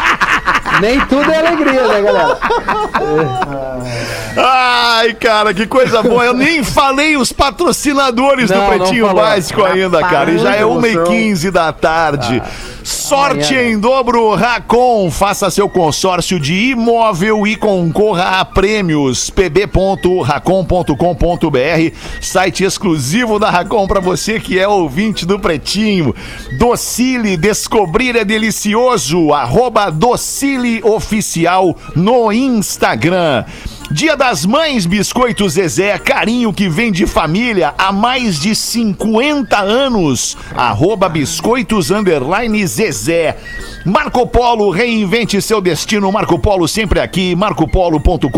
Nem 0.82 1.00
tudo 1.08 1.32
é 1.32 1.38
alegria, 1.38 1.88
né, 1.88 2.02
galera? 2.02 2.38
Ai, 4.38 5.14
cara, 5.14 5.54
que 5.54 5.66
coisa 5.66 6.04
boa. 6.04 6.26
Eu 6.26 6.34
nem 6.34 6.64
falei 6.64 7.16
os 7.16 7.32
patrocinadores 7.32 8.50
Não, 8.50 8.60
do 8.60 8.68
Pretinho. 8.68 9.14
Básico 9.14 9.64
ainda, 9.64 10.02
cara. 10.02 10.32
E 10.32 10.38
já 10.38 10.56
é 10.56 10.66
muita 10.66 11.04
1h15 11.04 11.52
da 11.52 11.72
tarde. 11.72 12.42
Sorte 12.84 13.54
amanhã, 13.54 13.64
né? 13.64 13.72
em 13.72 13.80
dobro, 13.80 14.36
Racon. 14.36 15.10
Faça 15.10 15.50
seu 15.50 15.70
consórcio 15.70 16.40
de 16.40 16.72
imóvel 16.72 17.48
e 17.48 17.56
concorra 17.56 18.40
a 18.40 18.46
prêmios. 18.46 19.30
pb.racon.com.br 19.30 21.96
Site 22.22 22.64
exclusivo 22.64 23.40
da 23.40 23.50
Racon 23.50 23.88
para 23.88 24.00
você 24.00 24.40
que 24.40 24.60
é 24.60 24.68
ouvinte 24.68 25.26
do 25.26 25.40
Pretinho. 25.40 26.14
Docile, 26.60 27.38
descobrir 27.38 28.16
é 28.16 28.26
delicioso. 28.26 29.34
Arroba 29.34 29.90
Docile 29.90 30.82
Oficial 30.84 31.76
no 31.96 32.32
Instagram. 32.32 33.46
Dia 33.92 34.18
das 34.18 34.46
Mães, 34.46 34.88
Biscoitos 34.88 35.54
Zezé, 35.54 35.98
carinho 36.00 36.52
que 36.52 36.68
vem 36.68 36.92
de 36.92 37.06
família 37.06 37.74
há 37.78 37.92
mais 37.92 38.40
de 38.40 38.56
50 38.56 39.60
anos. 39.60 40.36
Arroba 40.56 41.08
Biscoitos 41.08 41.92
Underline 41.92 42.66
Zezé. 42.66 43.38
Marco 43.86 44.26
Polo, 44.26 44.72
reinvente 44.72 45.40
seu 45.40 45.62
destino. 45.62 46.12
Marco 46.12 46.40
Polo 46.40 46.68
sempre 46.68 47.00
aqui, 47.00 47.36
marcopolo.com.br. 47.36 48.30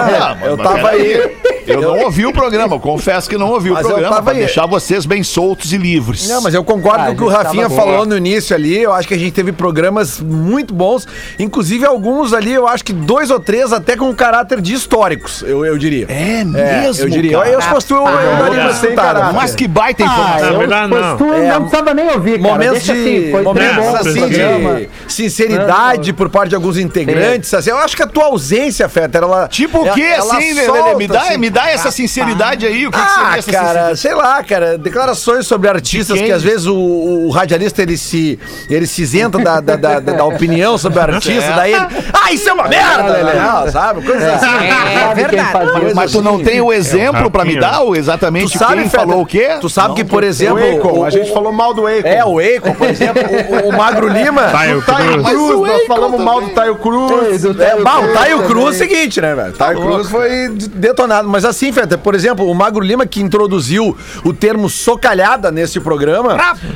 cara? 0.00 0.38
é, 0.42 0.48
eu 0.48 0.56
tava 0.56 0.88
aí. 0.90 1.36
Eu 1.66 1.82
não 1.82 1.98
ouvi 2.04 2.24
o 2.24 2.32
programa, 2.32 2.76
eu 2.76 2.80
confesso 2.80 3.28
que 3.28 3.36
não 3.36 3.50
ouvi 3.50 3.68
Mas 3.70 3.84
o 3.84 3.88
eu 3.88 3.92
programa 3.92 4.14
tava 4.14 4.24
pra 4.30 4.32
aí. 4.32 4.38
deixar 4.38 4.64
vocês 4.64 5.04
bem 5.04 5.22
soltos 5.22 5.70
e 5.72 5.76
livres. 5.76 6.26
Não, 6.26 6.40
mas 6.40 6.54
eu 6.54 6.64
concordo 6.64 7.02
Ah, 7.02 7.06
com 7.08 7.12
o 7.12 7.16
que 7.16 7.22
o 7.24 7.28
Rafinha 7.28 7.68
falou 7.68 7.96
boa. 7.96 8.06
no 8.06 8.16
início 8.16 8.56
ali. 8.56 8.78
Eu 8.82 8.94
acho 8.94 9.06
que 9.06 9.12
a 9.12 9.18
gente 9.18 9.32
teve 9.32 9.52
programas 9.52 10.18
muito 10.18 10.72
bons. 10.72 11.06
Inclusive, 11.38 11.84
alguns 11.84 12.32
ali, 12.32 12.54
eu 12.54 12.66
acho 12.66 12.82
que 12.82 12.92
dois 12.94 13.30
ou 13.30 13.38
três 13.38 13.70
até 13.70 13.96
com 13.96 14.14
caráter 14.14 14.62
de 14.62 14.72
históricos, 14.72 15.42
eu, 15.42 15.62
eu 15.66 15.76
diria. 15.76 16.06
É 16.08 16.42
mesmo, 16.42 17.04
eu 17.04 17.10
diria. 17.10 17.36
cara? 17.38 17.48
Eu, 17.50 17.52
eu, 17.54 17.60
se 17.60 17.68
fosse 17.68 17.92
eu, 17.92 17.98
eu 17.98 18.74
sem 18.74 18.94
caráter. 18.94 19.34
Mas 19.34 19.54
que 19.54 19.68
baita 19.68 20.04
Ah, 20.04 20.06
informação. 20.06 20.48
eu, 20.52 20.58
verdade, 20.60 20.88
pois 20.88 21.02
não. 21.04 21.16
tu 21.18 21.24
É, 21.34 21.48
não 21.52 21.60
precisava 21.60 21.94
nem 21.94 22.08
ouvir, 22.08 22.40
cara. 22.40 22.52
Momentos 22.54 22.82
de, 22.84 22.92
assim, 22.92 23.30
foi 23.30 23.42
momentos 23.42 23.94
assim 23.94 24.28
de 24.28 24.88
sinceridade 25.06 26.12
por 26.14 26.28
parte 26.30 26.48
de 26.50 26.54
alguns 26.54 26.78
integrantes. 26.78 27.52
Assim, 27.52 27.70
eu 27.70 27.76
acho 27.78 27.94
que 27.96 28.02
a 28.02 28.06
tua 28.06 28.24
ausência, 28.24 28.88
Fetter, 28.88 29.22
ela. 29.22 29.48
Tipo 29.48 29.84
o 29.88 29.92
ela- 29.92 29.94
quê, 29.96 30.02
ela 30.02 30.36
assim, 30.38 30.52
Lelê? 30.54 30.66
solta, 30.66 30.96
Me 30.96 31.06
dá, 31.08 31.20
assim. 31.22 31.36
me 31.38 31.50
dá 31.50 31.70
essa 31.70 31.90
sinceridade 31.90 32.66
aí. 32.66 32.86
O 32.86 32.90
que, 32.90 32.98
que 32.98 33.04
Ah, 33.04 33.08
seria 33.14 33.38
essa 33.38 33.52
cara, 33.52 33.96
sei 33.96 34.14
lá, 34.14 34.42
cara, 34.42 34.78
declarações 34.78 35.46
sobre 35.46 35.68
artistas 35.68 36.20
que 36.20 36.30
às 36.32 36.42
vezes 36.42 36.66
o, 36.66 36.74
o 36.76 37.30
radialista 37.30 37.82
ele 37.82 37.96
se, 37.96 38.38
ele 38.68 38.86
se 38.86 39.02
isenta 39.02 39.38
da, 39.38 39.60
da, 39.60 39.76
da, 39.76 40.00
da- 40.00 40.24
opinião 40.24 40.76
sobre 40.76 40.98
o 40.98 41.02
artista, 41.02 41.52
daí 41.52 41.72
ele, 41.72 41.86
ah, 42.12 42.32
isso 42.32 42.48
é 42.48 42.52
uma 42.52 42.68
merda, 42.68 43.02
Lelê. 43.12 43.34
Não, 43.34 43.70
sabe? 43.70 44.02
Coisas 44.02 44.28
assim. 44.28 44.46
Sabe 44.46 45.24
quem 45.28 45.44
fazia 45.44 45.86
isso? 45.86 45.96
Mas 45.96 46.12
tu 46.12 46.22
não 46.22 46.42
tem 46.42 46.60
o 46.60 46.72
exemplo 46.72 47.30
pra 47.30 47.44
me 47.44 47.58
dar 47.58 47.82
o 47.82 47.96
exatamente 47.96 48.52
Tu 48.52 48.58
sabe, 48.58 48.82
quem 48.82 48.90
falou 48.90 49.22
o 49.22 49.26
quê? 49.26 49.56
Tu 49.60 49.68
sabe 49.68 49.94
que, 49.94 50.04
por 50.04 50.22
O 50.22 50.26
exemplo, 50.26 50.58
Akon, 50.78 50.98
o- 51.00 51.04
a 51.04 51.10
gente 51.10 51.32
falou 51.32 51.52
mal 51.52 51.72
do 51.74 51.86
Akon. 51.86 52.06
é, 52.08 52.24
o 52.24 52.38
Akon, 52.38 52.74
por 52.74 52.88
exemplo, 52.88 53.22
o, 53.64 53.68
o 53.68 53.76
Magro 53.76 54.08
Lima. 54.08 54.42
Taio 54.48 54.82
Taio 54.82 55.22
Cruz. 55.22 55.28
Cruz, 55.30 55.60
nós 55.70 55.86
falamos 55.86 56.20
mal 56.20 56.40
do 56.40 56.50
Taio 56.50 56.76
Cruz. 56.76 57.44
É, 57.44 57.76
bah, 57.82 57.98
o 57.98 58.02
Cruz 58.02 58.14
Taio 58.18 58.42
Cruz 58.44 58.66
é 58.66 58.70
o 58.70 58.72
seguinte, 58.88 59.20
né, 59.20 59.34
velho? 59.34 59.52
Taio 59.52 59.77
Cruz 59.80 60.10
foi 60.10 60.48
de- 60.54 60.68
detonado. 60.68 61.28
Mas 61.28 61.44
assim, 61.44 61.72
Feta, 61.72 61.96
por 61.98 62.14
exemplo, 62.14 62.48
o 62.50 62.54
Magro 62.54 62.84
Lima 62.84 63.06
que 63.06 63.20
introduziu 63.20 63.96
o 64.24 64.32
termo 64.32 64.68
socalhada 64.68 65.50
nesse 65.50 65.80
programa. 65.80 66.34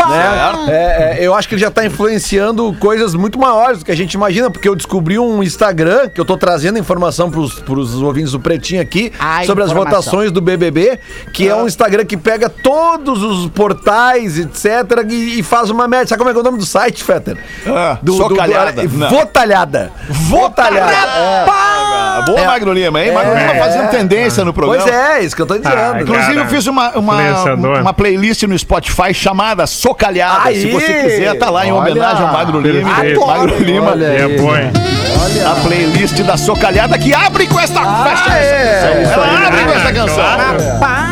né, 0.09 0.52
é, 0.68 1.18
é, 1.21 1.26
eu 1.26 1.35
acho 1.35 1.49
que 1.49 1.54
ele 1.54 1.62
já 1.62 1.71
tá 1.71 1.85
influenciando 1.85 2.75
coisas 2.78 3.14
muito 3.14 3.38
maiores 3.38 3.78
do 3.80 3.85
que 3.85 3.92
a 3.92 3.97
gente 3.97 4.14
imagina, 4.14 4.50
porque 4.50 4.68
eu 4.68 4.75
descobri 4.75 5.18
um 5.18 5.42
Instagram, 5.42 6.09
que 6.09 6.21
eu 6.21 6.25
tô 6.25 6.37
trazendo 6.37 6.78
informação 6.78 7.30
pros, 7.30 7.54
pros 7.61 7.94
ouvintes 8.02 8.32
do 8.32 8.40
Pretinho 8.40 8.80
aqui, 8.82 9.12
A 9.18 9.44
sobre 9.44 9.64
as 9.64 9.71
informação. 9.71 10.00
votações 10.02 10.30
do 10.32 10.40
BBB, 10.40 10.99
que 11.32 11.49
é 11.49 11.54
um 11.54 11.66
Instagram 11.66 12.04
que 12.04 12.16
pega 12.16 12.49
todos 12.49 13.23
os 13.23 13.49
portais, 13.50 14.38
etc, 14.38 15.04
e, 15.11 15.40
e 15.40 15.42
faz 15.42 15.71
uma 15.71 15.87
média. 15.88 16.06
Sabe 16.09 16.18
como 16.18 16.30
é 16.30 16.32
que 16.32 16.38
é 16.38 16.40
o 16.40 16.44
nome 16.44 16.59
do 16.59 16.66
site, 16.66 17.02
Fetter? 17.04 17.37
Ah, 17.66 17.99
socalhada. 18.06 18.82
Não. 18.85 19.09
Votalhada. 19.11 19.92
Votalhada. 20.09 20.92
É. 20.92 21.44
Ah, 22.19 22.23
Boa, 22.23 22.40
É. 22.40 22.47
Magro 22.47 22.73
Lima, 22.73 23.02
hein? 23.02 23.12
Magro 23.12 23.35
Lima 23.38 23.54
fazendo 23.54 23.90
tendência 23.90 24.45
no 24.45 24.52
programa. 24.52 24.83
Pois 24.83 24.95
é, 24.95 25.23
isso 25.25 25.35
que 25.35 25.42
eu 25.42 25.47
tô 25.47 25.57
dizendo. 25.57 25.75
Ah, 25.76 26.00
Inclusive, 26.00 26.26
Cara, 26.35 26.40
eu 26.40 26.47
fiz 26.47 26.66
uma, 26.66 26.90
uma, 26.90 27.16
uma 27.81 27.92
playlist 27.95 28.42
no 28.45 28.59
Spotify 28.59 29.12
chamada 29.14 29.66
Socalhada. 29.66 30.49
Aí! 30.49 30.61
Se 30.61 30.71
você 30.71 30.92
quiser, 31.02 31.38
tá 31.38 31.50
lá 31.50 31.66
em 31.66 31.73
Olha! 31.73 31.90
homenagem 31.92 32.26
ao 32.26 32.33
Magro 32.33 32.61
Lima. 32.61 32.95
Perfeito. 32.95 33.26
Magro 33.26 33.59
Lima. 33.59 33.90
Olha 33.92 34.04
É 34.07 34.28
bom, 34.28 34.57
hein? 34.57 34.71
A 35.50 35.54
playlist 35.66 36.21
da 36.23 36.37
Socalhada 36.37 36.99
que 36.99 37.14
abre 37.14 37.47
com 37.47 37.59
esta 37.59 37.81
fecha 38.04 38.38
é, 38.38 38.78
essa 38.78 38.88
canção. 39.14 39.25
Ela 39.25 39.47
abre 39.47 39.64
com 39.64 39.71
essa 39.73 39.92
canção. 39.92 41.12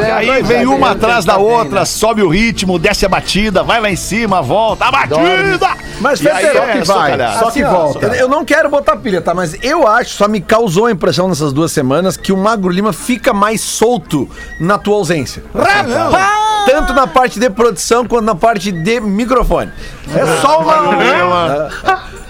E 0.00 0.10
aí 0.30 0.42
vem 0.42 0.66
uma 0.66 0.90
atrás 0.92 1.24
da 1.24 1.36
outra, 1.36 1.84
sobe 1.84 2.22
o 2.22 2.28
ritmo, 2.28 2.78
desce 2.78 3.04
a 3.04 3.08
batida, 3.08 3.62
vai 3.62 3.80
lá 3.80 3.90
em 3.90 3.96
cima, 3.96 4.40
volta, 4.42 4.84
a 4.86 4.90
batida! 4.90 5.68
Mas, 6.00 6.20
E 6.20 6.28
aí 6.28 6.44
Fetter, 6.46 6.62
é 6.62 6.72
que 6.78 6.84
vai, 6.86 7.18
só 7.38 7.50
que 7.50 7.64
ó, 7.64 7.70
volta. 7.70 8.06
eu- 8.06 8.14
Eu 8.14 8.28
não 8.28 8.44
quero 8.44 8.68
botar 8.68 8.96
pilha, 8.96 9.20
tá? 9.20 9.34
Mas 9.34 9.56
eu 9.62 9.86
acho, 9.86 10.10
só 10.10 10.28
me 10.28 10.40
causou 10.40 10.86
a 10.86 10.90
impressão 10.92 11.28
nessas 11.28 11.52
duas 11.52 11.72
semanas 11.72 12.16
que 12.16 12.32
o 12.32 12.36
Magro 12.36 12.68
Lima 12.70 12.92
fica 12.92 13.32
mais 13.32 13.60
solto 13.60 14.28
na 14.60 14.76
tua 14.78 14.96
ausência. 14.96 15.42
Tanto 16.66 16.92
na 16.92 17.06
parte 17.06 17.40
de 17.40 17.48
produção 17.48 18.04
quanto 18.06 18.24
na 18.24 18.34
parte 18.34 18.70
de 18.70 19.00
microfone. 19.00 19.70
É 20.14 20.40
só 20.40 20.60
uma. 20.60 21.68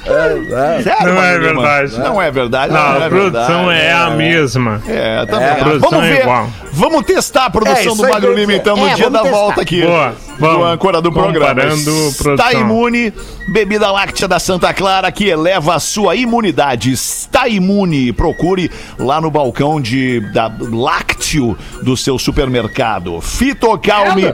Sério, 0.09 1.05
Não 1.05 1.23
é 1.23 1.31
Magro 1.33 1.49
Lima? 1.49 1.63
verdade. 1.63 1.99
Não 1.99 2.23
é 2.23 2.31
verdade. 2.31 2.73
Não, 2.73 2.81
é 2.81 3.05
a 3.05 3.09
produção 3.11 3.67
verdade. 3.67 3.87
é 3.87 3.93
a 3.93 4.11
mesma. 4.11 4.83
É, 4.89 5.27
também. 5.27 5.49
a 5.51 5.55
produção 5.57 5.91
vamos 5.91 6.07
é 6.07 6.11
ver. 6.13 6.21
igual. 6.23 6.49
Vamos 6.73 7.05
testar 7.07 7.43
a 7.43 7.47
É, 7.47 7.51
produção 7.51 7.93
isso 7.93 8.03
do 8.03 8.09
Magro 8.09 8.33
Lima, 8.35 8.55
então, 8.55 8.77
no 8.77 8.89
É, 8.89 8.95
dia 8.95 9.11
da 9.11 9.21
testar. 9.21 9.37
volta 9.37 9.61
aqui. 9.61 9.83
Boa, 9.83 10.09
do 10.11 10.17
vamos. 10.39 10.67
âncora 10.69 11.03
do 11.03 11.13
programa. 11.13 11.61
Está 11.67 12.53
imune, 12.55 13.13
bebida 13.53 13.91
láctea 13.91 14.27
da 14.27 14.39
Santa 14.39 14.73
Clara 14.73 15.13
que 15.13 15.29
eleva 15.29 15.75
a 15.75 15.81
sua 15.81 16.17
imunidade. 16.17 16.91
Está 16.93 17.47
imune. 17.47 18.11
Procure 18.13 18.71
lá 18.99 19.21
no 19.21 19.31
balcão 19.31 19.79
de 19.81 20.21
da 20.33 20.51
lácteo 20.73 21.57
do 21.83 21.97
seu 21.99 22.19
supermercado. 22.19 23.21
Fitocalme. 23.21 24.33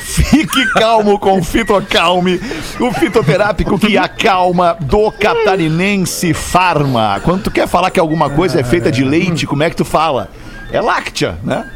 Fique 0.00 0.66
calmo 0.72 1.18
com 1.18 1.42
Fitocalme, 1.42 2.40
o 2.80 2.92
fitoterápico 2.92 3.78
que 3.78 3.96
acalma 3.96 4.76
do 4.80 5.10
catarinense 5.12 6.32
Farma. 6.34 7.20
Quando 7.22 7.44
tu 7.44 7.50
quer 7.50 7.68
falar 7.68 7.90
que 7.90 8.00
alguma 8.00 8.30
coisa 8.30 8.60
é 8.60 8.64
feita 8.64 8.90
de 8.90 9.04
leite, 9.04 9.46
como 9.46 9.62
é 9.62 9.70
que 9.70 9.76
tu 9.76 9.84
fala? 9.84 10.28
É 10.72 10.80
láctea, 10.80 11.38
né? 11.44 11.66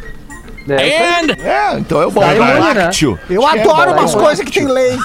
É, 0.67 1.21
É, 1.47 1.79
então 1.79 2.01
é 2.01 2.07
o 2.07 2.11
bom. 2.11 2.23
Tá 2.23 2.35
imune, 2.35 2.53
né? 2.53 2.59
lácteo. 2.85 3.19
Eu 3.29 3.43
é 3.47 3.61
adoro 3.61 3.93
bom. 3.93 4.01
umas 4.01 4.15
coisas 4.15 4.43
que 4.43 4.51
tem 4.51 4.67
leite. 4.67 5.03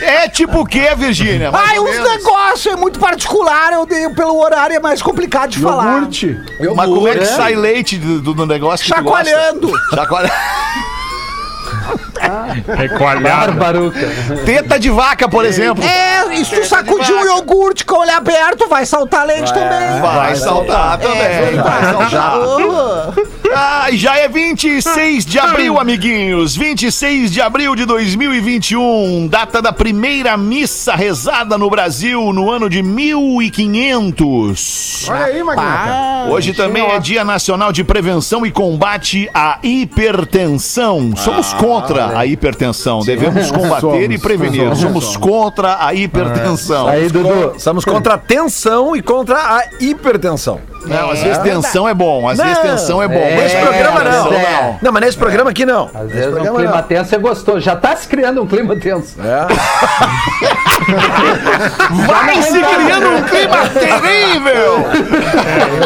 É 0.00 0.26
tipo 0.26 0.60
o 0.60 0.64
que, 0.66 0.94
Virgínia? 0.94 1.50
Ai, 1.52 1.78
uns 1.78 1.98
negócios 1.98 2.72
é 2.72 2.76
muito 2.76 2.98
particular, 2.98 3.74
eu 3.74 3.84
dei, 3.84 4.08
pelo 4.10 4.40
horário 4.40 4.74
é 4.74 4.80
mais 4.80 5.02
complicado 5.02 5.50
de 5.50 5.58
falar. 5.58 5.96
Iogurte. 5.96 6.40
Mas 6.74 6.88
como 6.88 7.08
é 7.08 7.14
que 7.16 7.26
sai 7.26 7.54
leite 7.54 7.98
do, 7.98 8.34
do- 8.34 8.46
negócio 8.46 8.86
que 8.86 8.92
tu 8.94 9.02
gosta? 9.02 9.24
Chacoalhando. 9.28 9.72
Chacoalhando. 9.94 10.32
Recolhada. 12.76 13.52
Barbaruca. 13.52 13.98
Teta 14.44 14.78
de 14.78 14.90
vaca, 14.90 15.28
por 15.28 15.44
exemplo. 15.44 15.82
É, 15.84 16.34
e 16.34 16.44
se 16.44 16.60
tu 16.60 16.66
sacudir 16.66 17.14
um 17.14 17.24
iogurte 17.24 17.84
com 17.84 17.96
o 17.96 18.00
olho 18.00 18.16
aberto, 18.16 18.68
vai 18.68 18.84
saltar 18.86 19.26
leite 19.26 19.52
também. 19.52 20.00
Vai 20.00 20.36
saltar 20.36 20.98
também. 20.98 21.56
vai 21.56 21.92
saltar. 21.92 22.32
Ah, 23.54 23.88
já 23.92 24.16
é 24.16 24.28
26 24.28 25.26
de 25.26 25.38
abril, 25.38 25.78
amiguinhos. 25.78 26.56
26 26.56 27.30
de 27.30 27.38
abril 27.40 27.74
de 27.76 27.84
2021, 27.84 29.28
data 29.28 29.60
da 29.60 29.72
primeira 29.72 30.36
missa 30.38 30.94
rezada 30.94 31.58
no 31.58 31.68
Brasil 31.68 32.32
no 32.32 32.50
ano 32.50 32.70
de 32.70 32.82
1500. 32.82 35.08
Olha 35.08 35.24
aí, 35.26 35.42
Magnata. 35.42 36.30
Hoje 36.30 36.54
também 36.54 36.82
é 36.84 36.98
Dia 36.98 37.24
Nacional 37.24 37.72
de 37.72 37.84
Prevenção 37.84 38.46
e 38.46 38.50
Combate 38.50 39.28
à 39.34 39.58
Hipertensão. 39.62 41.12
Somos 41.16 41.52
contra 41.52 41.71
a 42.16 42.26
hipertensão. 42.26 43.00
Devemos 43.00 43.50
combater 43.50 43.80
Somos, 43.80 44.10
e 44.10 44.18
prevenir. 44.18 44.62
somos, 44.62 44.78
Somos 44.80 45.04
somos. 45.04 45.16
contra 45.16 45.84
a 45.84 45.94
hipertensão. 45.94 46.88
Aí, 46.88 47.08
Dudu. 47.08 47.54
Estamos 47.56 47.84
contra 47.84 48.14
a 48.14 48.18
tensão 48.18 48.94
e 48.96 49.02
contra 49.02 49.36
a 49.36 49.64
hipertensão. 49.80 50.60
Não, 50.84 51.12
às 51.12 51.20
vezes 51.22 51.38
tensão 51.38 51.88
é 51.88 51.94
bom, 51.94 52.28
às 52.28 52.38
vezes 52.38 52.56
Não, 52.56 52.62
tensão 52.62 53.00
é 53.00 53.06
bom. 53.06 53.14
é, 53.14 53.36
Nesse 53.36 53.54
Nesse 53.54 53.66
programa 53.66 54.00
não. 54.02 54.32
é. 54.32 54.78
Não, 54.82 54.90
mas 54.92 55.02
nesse 55.02 55.16
programa 55.16 55.50
aqui 55.50 55.64
não. 55.64 55.84
Às 55.94 56.06
Nesse 56.06 56.14
vezes 56.14 56.34
um 56.50 56.54
clima 56.56 56.72
não. 56.76 56.82
tenso 56.82 57.14
é 57.14 57.18
gostoso. 57.18 57.60
Já 57.60 57.76
tá 57.76 57.94
se 57.94 58.08
criando 58.08 58.42
um 58.42 58.46
clima 58.48 58.74
tenso. 58.74 59.14
É. 59.22 59.46
Vai 62.06 62.42
se 62.42 62.60
criando 62.60 63.08
um 63.10 63.22
clima 63.22 63.68
terrível! 63.68 64.84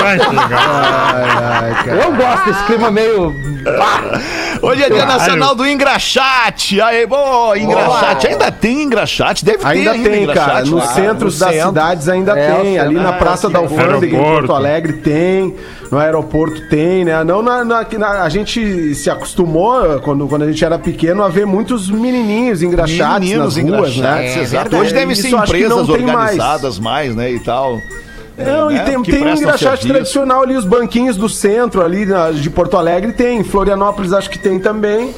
Vai 0.01 0.19
chegar. 0.19 2.05
Eu 2.05 2.13
gosto 2.15 2.45
desse 2.47 2.63
clima 2.65 2.91
meio. 2.91 3.35
Hoje 4.63 4.83
é 4.83 4.87
Dia 4.91 5.03
Claro. 5.03 5.19
Nacional 5.19 5.55
do 5.55 5.67
Engraxate. 5.67 6.81
Aê, 6.81 7.07
boa, 7.07 7.59
Engraxate. 7.59 8.27
Ainda 8.29 8.51
tem 8.51 8.83
Engraxate? 8.83 9.45
Deve 9.45 9.59
ter 9.59 9.67
Ainda 9.67 9.91
ainda 9.93 10.11
tem, 10.11 10.27
cara. 10.27 10.33
engraxate 10.43 10.71
Nos 10.71 10.81
lá. 10.81 10.87
centros 10.89 11.35
no 11.35 11.41
das 11.47 11.55
centro. 11.55 11.69
cidades 11.69 12.09
ainda 12.09 12.39
É, 12.39 12.53
tem. 12.55 12.79
Ali 12.79 12.95
na 12.95 13.13
Praça 13.15 13.49
da 13.49 13.59
Alfândega, 13.59 14.17
em. 14.17 14.23
Porto 14.23 14.53
Alegre, 14.53 14.95
tem. 14.95 15.55
No 15.91 15.99
aeroporto 15.99 16.69
tem, 16.69 17.05
né? 17.05 17.23
Não 17.23 17.43
na, 17.43 17.65
na- 17.65 17.87
na- 17.99 18.23
a 18.23 18.29
gente 18.29 18.95
se 18.95 19.09
acostumou, 19.09 20.01
quando, 20.01 20.27
quando 20.27 20.43
a 20.43 20.47
gente 20.51 20.65
era 20.65 20.79
pequeno, 20.79 21.23
a 21.23 21.29
ver 21.29 21.47
muitos 21.47 21.89
menininhos 21.89 22.61
engraxates 22.63 23.29
Meninos 23.31 23.57
nas 23.57 23.65
ruas, 23.65 23.93
engraxates, 23.97 24.35
né? 24.37 24.43
exato. 24.43 24.75
É, 24.77 24.79
Hoje 24.81 24.93
deve 24.95 25.15
ser 25.15 25.29
empresas 25.29 25.87
tem 25.87 26.03
mais. 26.03 26.17
organizadas 26.33 26.79
mais. 26.79 27.15
né, 27.15 27.31
e 27.31 27.39
tal. 27.41 27.81
Não, 28.37 28.69
né, 28.69 28.83
e 28.83 28.85
tem, 28.85 29.03
que 29.03 29.11
tem 29.11 29.25
um 29.25 29.35
engraxate 29.35 29.83
serviço. 29.83 29.89
tradicional 29.89 30.43
ali, 30.43 30.57
os 30.57 30.65
banquinhos 30.65 31.17
do 31.17 31.29
centro 31.29 31.83
ali 31.83 32.07
de 32.35 32.51
Porto 32.51 32.77
Alegre 32.77 33.13
tem, 33.13 33.39
em 33.39 33.45
Florianópolis 33.45 34.13
acho 34.13 34.29
que 34.29 34.39
tem 34.39 34.59
também. 34.59 35.15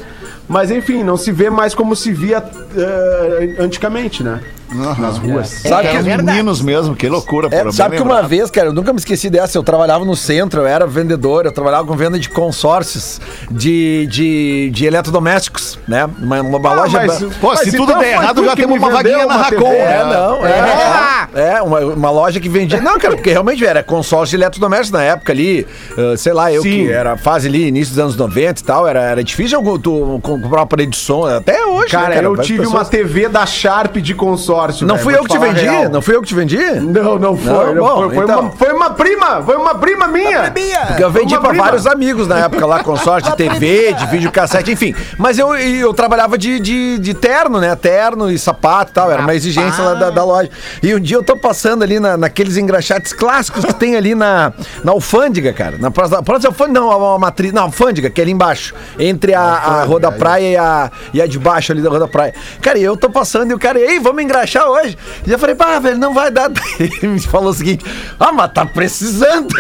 Mas 0.49 0.71
enfim, 0.71 1.03
não 1.03 1.17
se 1.17 1.31
vê 1.31 1.51
mais 1.51 1.75
como 1.75 1.95
se 1.95 2.11
via 2.11 2.43
eh, 2.77 3.57
antigamente, 3.59 4.23
né? 4.23 4.41
Nas 4.73 5.19
ruas. 5.19 5.49
Sabe 5.49 5.89
Eram 5.89 6.03
que- 6.05 6.23
meninos 6.23 6.61
mesmo, 6.61 6.95
que 6.95 7.09
loucura, 7.09 7.49
É, 7.51 7.71
sabe 7.73 7.97
que 7.97 8.03
uma 8.03 8.23
vez, 8.23 8.51
cara, 8.51 8.69
eu 8.69 8.73
nunca 8.73 8.93
me 8.93 8.99
esqueci 8.99 9.31
dessa. 9.31 9.57
Eu 9.57 9.63
trabalhava 9.63 10.05
no 10.05 10.15
centro, 10.15 10.61
eu 10.63 10.67
era 10.67 10.87
vendedor, 10.87 11.47
eu 11.47 11.53
trabalhava 11.53 11.87
com 11.87 11.97
venda 11.97 12.19
de 12.19 12.29
consórcios 12.29 13.21
de, 13.51 14.07
de, 14.11 14.71
de 14.71 14.87
eletrodomésticos, 14.87 15.79
né? 15.89 16.09
Uma, 16.19 16.41
uma 16.43 16.75
loja. 16.75 17.03
mas- 17.07 17.23
Pô, 17.41 17.49
Mas 17.49 17.61
se 17.61 17.69
então 17.71 17.87
tudo 17.87 17.99
der 17.99 18.05
foi 18.15 18.23
errado, 18.25 18.45
já 18.45 18.57
temos 18.57 18.73
me 18.79 18.79
uma 18.85 18.91
vaguinha 18.91 19.19
na 19.19 19.25
uma 19.27 19.37
Racon. 19.37 19.73
É, 19.73 20.05
né? 20.05 20.05
não, 20.05 20.47
é. 20.47 21.29
É, 21.57 21.63
uma, 21.63 21.81
uma 21.81 22.11
loja 22.11 22.41
que 22.41 22.49
vendia. 22.49 22.81
Não, 22.81 22.99
cara, 22.99 23.15
porque 23.17 23.31
realmente 23.31 23.65
era 23.65 23.83
consórcio 23.83 24.37
de 24.37 24.43
eletrodomésticos 24.43 24.91
na 24.93 25.03
época 25.05 25.33
ali. 25.33 25.67
eh, 25.97 26.17
sei 26.17 26.33
lá, 26.33 26.53
eu 26.53 26.63
Sim. 26.63 26.71
que 26.87 26.91
era 26.93 27.17
fase 27.17 27.49
ali, 27.49 27.67
início 27.69 27.95
dos 27.95 28.03
anos 28.03 28.17
90 28.17 28.61
e 28.61 28.65
tal. 28.65 28.87
Era, 28.87 29.01
era 29.03 29.25
difícil 29.25 29.57
algum- 29.59 29.79
tu 29.79 30.19
comprar 30.23 30.61
uma 30.61 30.67
parede 30.67 30.91
de 30.93 30.97
som. 30.99 31.27
Até 31.27 31.65
hoje. 31.65 31.91
Cara, 31.91 32.09
né, 32.09 32.19
eu 32.25 32.31
Várias 32.31 32.47
tive 32.47 32.61
uma 32.61 32.81
pessoas- 32.81 32.89
TV 32.89 33.29
da 33.29 33.47
Sharp 33.47 33.97
de 33.97 34.15
consórcio. 34.15 34.58
Não 34.87 34.99
fui 34.99 35.15
eu 35.15 35.23
que 35.23 35.29
te 35.29 35.38
vendi? 35.38 35.61
real. 35.61 35.88
Não 35.88 36.03
fui 36.03 36.17
eu 36.17 36.23
que 36.23 36.29
te 36.29 36.35
vendi? 36.35 36.57
Não, 36.57 37.19
não 37.19 37.37
foi. 37.37 37.53
Não, 37.53 37.75
não 37.75 37.83
bom, 37.83 37.97
foi, 37.97 38.15
foi, 38.15 38.25
então. 38.25 38.41
uma, 38.41 38.50
foi 38.50 38.73
uma 38.73 38.91
prima, 38.91 39.43
foi 39.43 39.57
uma 39.57 39.75
prima 39.75 40.09
minha. 40.09 40.53
Porque 40.87 41.05
eu 41.05 41.11
vendi 41.11 41.38
pra 41.38 41.50
prima. 41.50 41.65
vários 41.65 41.87
amigos 41.87 42.27
na 42.27 42.38
época 42.38 42.67
lá, 42.67 42.83
consórcio 42.85 43.31
de 43.31 43.37
TV, 43.37 43.93
de 43.93 44.07
videocassete, 44.07 44.71
enfim. 44.71 44.95
Mas 45.17 45.38
eu, 45.38 45.55
eu 45.57 45.93
trabalhava 45.95 46.37
de, 46.37 46.59
de, 46.61 46.99
de 46.99 47.15
terno, 47.15 47.61
né? 47.61 47.75
Terno 47.77 48.31
e 48.31 48.38
sapato 48.38 48.91
e 48.91 48.95
tal. 48.95 49.11
Era 49.11 49.23
uma 49.23 49.35
exigência 49.35 49.83
lá 49.83 49.95
da, 49.95 50.11
da 50.11 50.25
loja. 50.25 50.50
E 50.83 50.95
um 50.95 51.00
dia 51.00 51.17
eu 51.17 51.23
tô 51.23 51.37
passando 51.37 51.83
ali 51.83 52.00
na, 52.00 52.17
naqueles 52.17 52.57
engraxates 52.57 53.12
clássicos 53.12 53.65
que 53.65 53.75
tem 53.75 53.97
ali 53.97 54.15
na, 54.15 54.53
na 54.83 54.93
alfândega, 54.93 55.53
cara. 55.53 55.77
Na 55.79 55.91
próxima, 55.91 56.23
próxima 56.23 56.50
alfândega, 56.50 56.81
não, 56.81 56.91
a, 56.91 57.15
a 57.17 57.19
matriz. 57.19 57.53
Não, 57.53 57.65
alfândega, 57.65 58.11
que 58.11 58.21
é 58.21 58.25
ali 58.25 58.33
embaixo. 58.33 58.75
Entre 58.99 59.35
a, 59.35 59.43
a 59.43 59.85
Rua 59.85 60.00
da 60.00 60.12
Praia 60.12 60.50
e 60.50 60.57
a, 60.57 60.91
e 61.15 61.23
a 61.23 61.27
de 61.27 61.38
baixo 61.38 61.73
ali 61.73 61.83
da 61.83 61.88
Rua 61.88 62.00
da 62.00 62.09
Praia. 62.09 62.35
Cara, 62.61 62.79
e 62.79 62.83
eu 62.83 62.97
tô 62.97 63.11
passando 63.11 63.50
e 63.50 63.55
o 63.55 63.59
cara, 63.59 63.79
ei, 63.79 63.99
vamos 63.99 64.23
engraxar 64.23 64.48
hoje. 64.57 64.97
E 65.26 65.31
eu 65.33 65.38
falei, 65.38 65.55
pá, 65.55 65.78
velho, 65.78 65.99
não 65.99 66.14
vai 66.14 66.31
dar. 66.31 66.50
Ele 66.78 67.09
me 67.09 67.21
falou 67.21 67.50
o 67.50 67.55
seguinte: 67.55 67.85
ah, 68.19 68.33
mas 68.33 68.52
tá 68.52 68.64
precisando. 68.64 69.49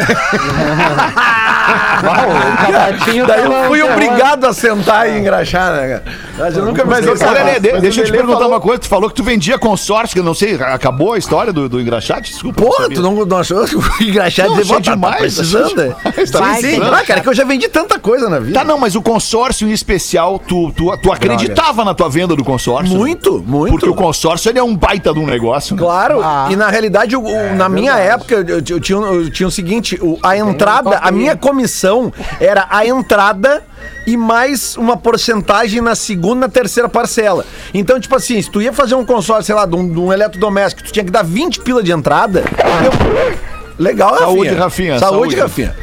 Capatinho 1.98 3.26
Daí 3.26 3.44
eu 3.44 3.64
fui 3.66 3.82
obrigado 3.82 4.44
a 4.46 4.52
sentar 4.52 5.08
e 5.10 5.18
engraxar, 5.18 5.72
né, 5.72 5.88
cara? 5.88 6.04
Mas 6.38 6.56
eu 6.56 6.64
nunca 6.64 6.82
esqueci. 6.82 7.24
ô, 7.24 7.30
Lelê, 7.30 7.60
de- 7.60 7.72
Mas 7.72 7.82
deixa 7.82 8.00
eu 8.00 8.04
te 8.04 8.10
perguntar 8.12 8.34
falou- 8.38 8.52
uma 8.52 8.60
coisa. 8.60 8.78
Tu 8.80 8.88
falou 8.88 9.08
que 9.10 9.16
tu 9.16 9.22
vendia 9.24 9.58
consórcio, 9.58 10.14
que 10.14 10.20
eu 10.20 10.24
não 10.24 10.34
sei, 10.34 10.54
acabou 10.54 11.12
a 11.14 11.18
história 11.18 11.52
do, 11.52 11.68
do 11.68 11.80
engraxate? 11.80 12.30
Desculpa. 12.32 12.62
sabia. 12.76 12.96
tu 12.96 13.02
não, 13.02 13.24
não 13.26 13.36
achou 13.38 13.64
que 13.66 13.76
o 13.76 13.82
engraxado 14.02 14.50
Não, 14.50 14.58
achei 14.60 14.66
"Pô, 14.76 14.80
tá- 14.82 14.90
demais, 14.92 15.12
tá 15.14 15.18
precisando? 15.18 15.66
achei 16.04 16.24
demais, 16.24 16.30
tá 16.30 16.54
sim, 16.54 16.60
sim. 16.60 16.80
Ah, 16.82 17.04
cara, 17.04 17.20
que 17.20 17.28
eu 17.28 17.34
já 17.34 17.44
vendi 17.44 17.68
tanta 17.68 17.98
coisa 17.98 18.28
na 18.30 18.38
vida. 18.38 18.58
Tá, 18.58 18.64
não, 18.64 18.78
mas 18.78 18.94
o 18.94 19.02
consórcio 19.02 19.68
em 19.68 19.72
especial, 19.72 20.38
tu, 20.38 20.70
tu, 20.72 20.96
tu 20.98 21.12
acreditava 21.12 21.84
na 21.84 21.94
tua 21.94 22.08
venda 22.08 22.34
do 22.36 22.44
consórcio? 22.44 22.92
né? 22.94 22.98
Muito, 22.98 23.42
muito. 23.46 23.70
Porque 23.72 23.88
o 23.88 23.94
consórcio 23.94 24.48
ele 24.50 24.58
é 24.58 24.62
um 24.62 24.74
baita 24.78 25.12
de 25.12 25.18
um 25.18 25.26
negócio. 25.26 25.74
né? 25.76 25.82
Claro, 25.82 26.20
Ah. 26.22 26.48
e 26.50 26.56
na 26.56 26.68
realidade, 26.68 27.16
o- 27.16 27.22
o- 27.24 27.54
na 27.54 27.68
minha 27.68 27.96
época, 27.98 28.34
eu, 28.36 28.62
eu- 28.66 28.80
tinha, 28.80 28.98
eu 28.98 29.30
tinha 29.30 29.46
o 29.48 29.50
seguinte: 29.50 29.98
o- 30.00 30.18
a 30.22 30.36
entrada, 30.36 30.98
a 30.98 31.10
minha 31.10 31.36
comissão 31.36 32.12
era 32.40 32.66
a 32.70 32.86
entrada 32.86 33.62
e 34.06 34.16
mais 34.16 34.76
uma 34.76 34.96
porcentagem 34.96 35.80
na 35.80 35.94
segunda 35.94 36.46
e 36.46 36.48
terceira 36.48 36.88
parcela. 36.88 37.44
Então, 37.74 37.98
tipo 38.00 38.14
assim, 38.16 38.40
se 38.40 38.50
tu 38.50 38.62
ia 38.62 38.72
fazer 38.72 38.94
um 38.94 39.04
consórcio, 39.04 39.44
sei 39.44 39.54
lá, 39.54 39.66
de 39.66 39.74
um, 39.76 39.88
de 39.92 39.98
um 39.98 40.12
eletrodoméstico, 40.12 40.82
tu 40.86 40.92
tinha 40.92 41.04
que 41.04 41.10
dar 41.10 41.22
20 41.24 41.60
pila 41.60 41.82
de 41.82 41.92
entrada. 41.92 42.44
eu- 42.84 43.57
Legal, 43.78 44.18
Saúde, 44.18 44.54
Rafinha, 44.54 44.98
Saúde, 44.98 45.36
saúde. 45.36 45.36
Rafinha. 45.36 45.76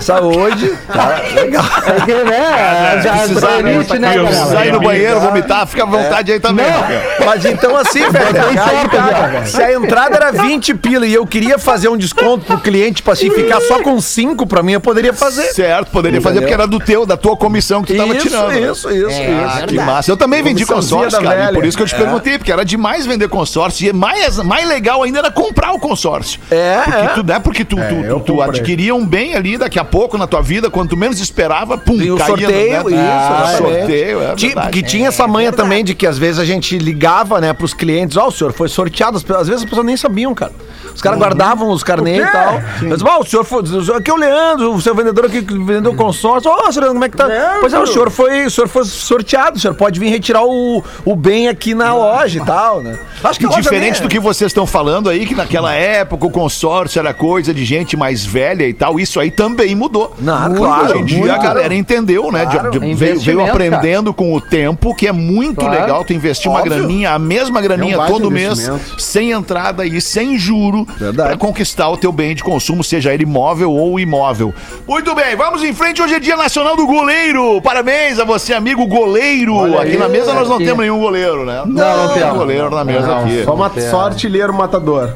Saúde, 0.00 0.72
tá 0.86 1.22
legal. 1.34 1.64
É 1.86 2.04
que, 2.04 2.14
né? 2.14 3.00
Já 3.02 3.16
precisar, 3.18 3.62
né? 3.62 3.74
elite, 3.74 3.98
né? 3.98 4.32
Sai 4.32 4.70
no 4.70 4.80
banheiro, 4.80 5.20
vomitar, 5.20 5.66
fica 5.66 5.82
à 5.82 5.86
vontade 5.86 6.32
aí 6.32 6.40
também. 6.40 6.66
Mas 7.24 7.44
então 7.44 7.76
assim, 7.76 8.08
velho, 8.10 8.42
aí, 8.48 8.88
cara, 8.88 9.46
se 9.46 9.62
a 9.62 9.72
entrada 9.72 10.16
era 10.16 10.32
20 10.32 10.74
pila 10.74 11.06
e 11.06 11.14
eu 11.14 11.26
queria 11.26 11.58
fazer 11.58 11.88
um 11.88 11.96
desconto 11.96 12.44
pro 12.46 12.58
cliente, 12.58 12.96
tipo 12.96 13.10
assim, 13.10 13.30
ficar 13.30 13.60
só 13.60 13.82
com 13.82 14.00
5 14.00 14.46
pra 14.46 14.62
mim, 14.62 14.72
eu 14.72 14.80
poderia 14.80 15.12
fazer. 15.12 15.52
Certo, 15.52 15.90
poderia 15.90 16.20
fazer 16.20 16.40
porque 16.40 16.54
era 16.54 16.66
do 16.66 16.78
teu, 16.78 17.04
da 17.04 17.16
tua 17.16 17.36
comissão 17.36 17.82
que 17.82 17.92
tu 17.92 17.98
tava 17.98 18.14
Isso, 18.14 18.28
tirando. 18.28 18.52
isso, 18.52 18.90
isso, 18.90 19.10
isso. 19.10 19.20
Ah, 19.46 19.66
que 19.66 19.76
massa. 19.76 20.10
Eu 20.10 20.16
também 20.16 20.42
vendi 20.42 20.64
consórcio, 20.64 21.20
cara. 21.22 21.50
E 21.50 21.54
por 21.54 21.64
isso 21.64 21.76
que 21.76 21.82
eu 21.82 21.86
te 21.86 21.94
perguntei, 21.94 22.38
porque 22.38 22.52
era 22.52 22.64
demais 22.64 23.06
vender 23.06 23.28
consórcio. 23.28 23.88
E 23.88 23.92
mais, 23.92 24.38
mais 24.38 24.66
legal 24.68 25.02
ainda 25.02 25.18
era 25.18 25.30
comprar 25.30 25.72
o 25.72 25.78
consórcio. 25.78 26.40
É, 26.50 26.80
Porque 26.84 26.98
é. 26.98 27.08
tu, 27.08 27.22
né, 27.26 27.38
porque 27.38 27.64
tu, 27.64 27.76
tu, 27.76 27.82
eu 27.82 28.20
tu, 28.20 28.26
tu 28.26 28.32
comprei. 28.36 28.60
adquiria 28.60 28.94
um 28.94 29.04
bem 29.06 29.34
ali 29.34 29.58
daqui 29.58 29.78
a 29.78 29.84
pouco 29.84 30.16
na 30.16 30.26
tua 30.26 30.40
vida, 30.40 30.70
quando 30.70 30.90
tu 30.90 30.96
menos 30.96 31.20
esperava, 31.20 31.76
pum, 31.76 32.00
E 32.00 32.10
o 32.10 32.16
caía 32.16 32.28
sorteio, 32.36 32.84
né? 32.90 32.96
isso, 32.96 32.96
Ah, 32.96 33.54
sorteio, 33.58 34.22
é 34.22 34.34
verdade. 34.34 34.70
que 34.72 34.82
tinha 34.82 35.08
essa 35.08 35.26
manha 35.26 35.52
também 35.52 35.84
de 35.84 35.94
que 35.94 36.06
às 36.06 36.16
vezes 36.18 36.38
a 36.38 36.44
gente 36.44 36.78
ligava, 36.78 37.40
né, 37.40 37.52
pros 37.52 37.74
clientes, 37.74 38.16
ó, 38.16 38.28
o 38.28 38.32
senhor 38.32 38.52
foi 38.52 38.68
sorteado, 38.68 39.16
às 39.16 39.48
vezes 39.48 39.62
as 39.62 39.68
pessoas 39.68 39.86
nem 39.86 39.96
sabiam, 39.96 40.34
cara. 40.34 40.52
Os 40.94 41.02
caras 41.02 41.18
guardavam 41.18 41.68
os 41.70 41.84
carnês 41.84 42.26
e 42.26 42.32
tal. 42.32 42.54
Mas, 42.82 43.02
ó, 43.02 43.20
o 43.20 43.24
senhor 43.26 43.44
foi, 43.44 43.62
o 43.62 43.66
senhor- 43.84 43.98
aqui 43.98 44.10
é 44.10 44.14
o 44.14 44.16
Leandro, 44.16 44.72
o 44.74 44.80
seu 44.80 44.94
vendedor 44.94 45.26
aqui 45.26 45.42
que 45.42 45.58
vendeu 45.58 45.92
o 45.92 45.96
consórcio. 45.96 46.50
Ó, 46.50 46.72
senhor, 46.72 46.88
como 46.88 47.04
é 47.04 47.08
que 47.10 47.16
tá? 47.18 47.28
Pois 47.60 47.72
é, 47.74 47.78
o 47.78 47.86
senhor 47.86 48.10
foi, 48.10 48.46
o 48.46 48.50
senhor 48.50 48.66
foi 48.68 48.84
sorteado, 48.84 49.58
o 49.58 49.60
senhor 49.60 49.74
pode 49.74 50.00
vir 50.00 50.08
retirar 50.08 50.42
o, 50.44 50.82
o 51.04 51.14
bem 51.14 51.48
aqui 51.48 51.74
na 51.74 51.94
loja 51.94 52.38
e 52.38 52.44
tal, 52.44 52.82
né? 52.82 52.98
Acho 53.22 53.42
E 53.42 53.44
a 53.44 53.48
loja 53.48 53.60
diferente 53.60 54.00
do 54.00 54.08
que 54.08 54.18
vocês 54.18 54.48
estão 54.50 54.66
falando 54.66 55.10
aí, 55.10 55.26
que 55.26 55.34
naquela 55.34 55.74
época 55.74 56.26
o 56.26 56.30
consórcio 56.30 56.98
era 56.98 57.12
coisa 57.16 57.52
de 57.54 57.64
gente 57.64 57.96
mais 57.96 58.24
velha 58.24 58.66
e 58.66 58.72
tal, 58.72 58.98
isso 59.00 59.18
aí 59.18 59.30
também 59.30 59.74
mudou. 59.74 60.14
Não, 60.20 60.40
Muito, 60.48 60.56
claro, 60.62 60.84
Hoje 60.92 60.98
em 61.00 61.04
dia 61.04 61.34
a 61.34 61.38
galera 61.38 61.74
entendeu, 61.74 62.30
né? 62.30 62.44
de- 62.46 62.52
Claro. 62.52 62.70
de- 62.70 62.78
veio, 62.78 62.92
Investimento, 62.92 63.24
veio 63.24 63.50
aprendendo 63.50 64.12
com 64.14 64.34
o 64.34 64.40
tempo 64.40 64.94
que 64.94 65.06
é 65.06 65.12
muito 65.12 65.60
Claro. 65.60 65.80
legal 65.80 66.04
tu 66.04 66.12
investir 66.12 66.50
uma 66.50 66.60
Óbvio. 66.60 66.76
graninha, 66.78 67.10
a 67.12 67.18
mesma 67.18 67.60
graninha 67.60 67.96
É 67.96 67.98
um 67.98 68.06
todo 68.06 68.30
mês, 68.30 68.70
sem 68.98 69.30
entrada 69.32 69.84
e 69.86 70.00
sem 70.00 70.38
juro, 70.38 70.86
pra 71.14 71.36
conquistar 71.36 71.88
o 71.88 71.96
teu 71.96 72.12
bem 72.12 72.34
de 72.34 72.42
consumo, 72.44 72.82
seja 72.84 73.12
ele 73.12 73.22
imóvel 73.24 73.70
ou 73.72 73.98
imóvel. 73.98 74.52
Muito 74.86 75.14
bem, 75.14 75.34
vamos 75.36 75.62
em 75.62 75.72
frente. 75.72 76.00
Hoje 76.02 76.14
é 76.14 76.20
Dia 76.20 76.36
Nacional 76.36 76.76
do 76.76 76.86
Goleiro. 76.86 77.60
Parabéns 77.62 78.18
a 78.18 78.24
você, 78.24 78.52
amigo 78.54 78.86
goleiro. 78.86 79.54
Olha 79.56 79.80
aqui 79.80 79.92
aí, 79.92 79.98
na 79.98 80.08
mesa 80.08 80.32
nós 80.34 80.48
não 80.48 80.56
aqui. 80.56 80.64
temos 80.64 80.80
nenhum 80.80 80.98
goleiro, 81.00 81.44
né? 81.44 81.62
Não, 81.66 81.96
não 81.96 82.08
tem 82.14 82.22
temos. 82.22 82.36
goleiro 82.38 82.70
na 82.70 82.84
mesa 82.84 83.06
Não, 83.06 83.24
aqui. 83.24 83.44
só, 83.44 83.54
uma, 83.54 83.70
só 83.90 84.00
artilheiro 84.06 84.52
matador. 84.54 85.10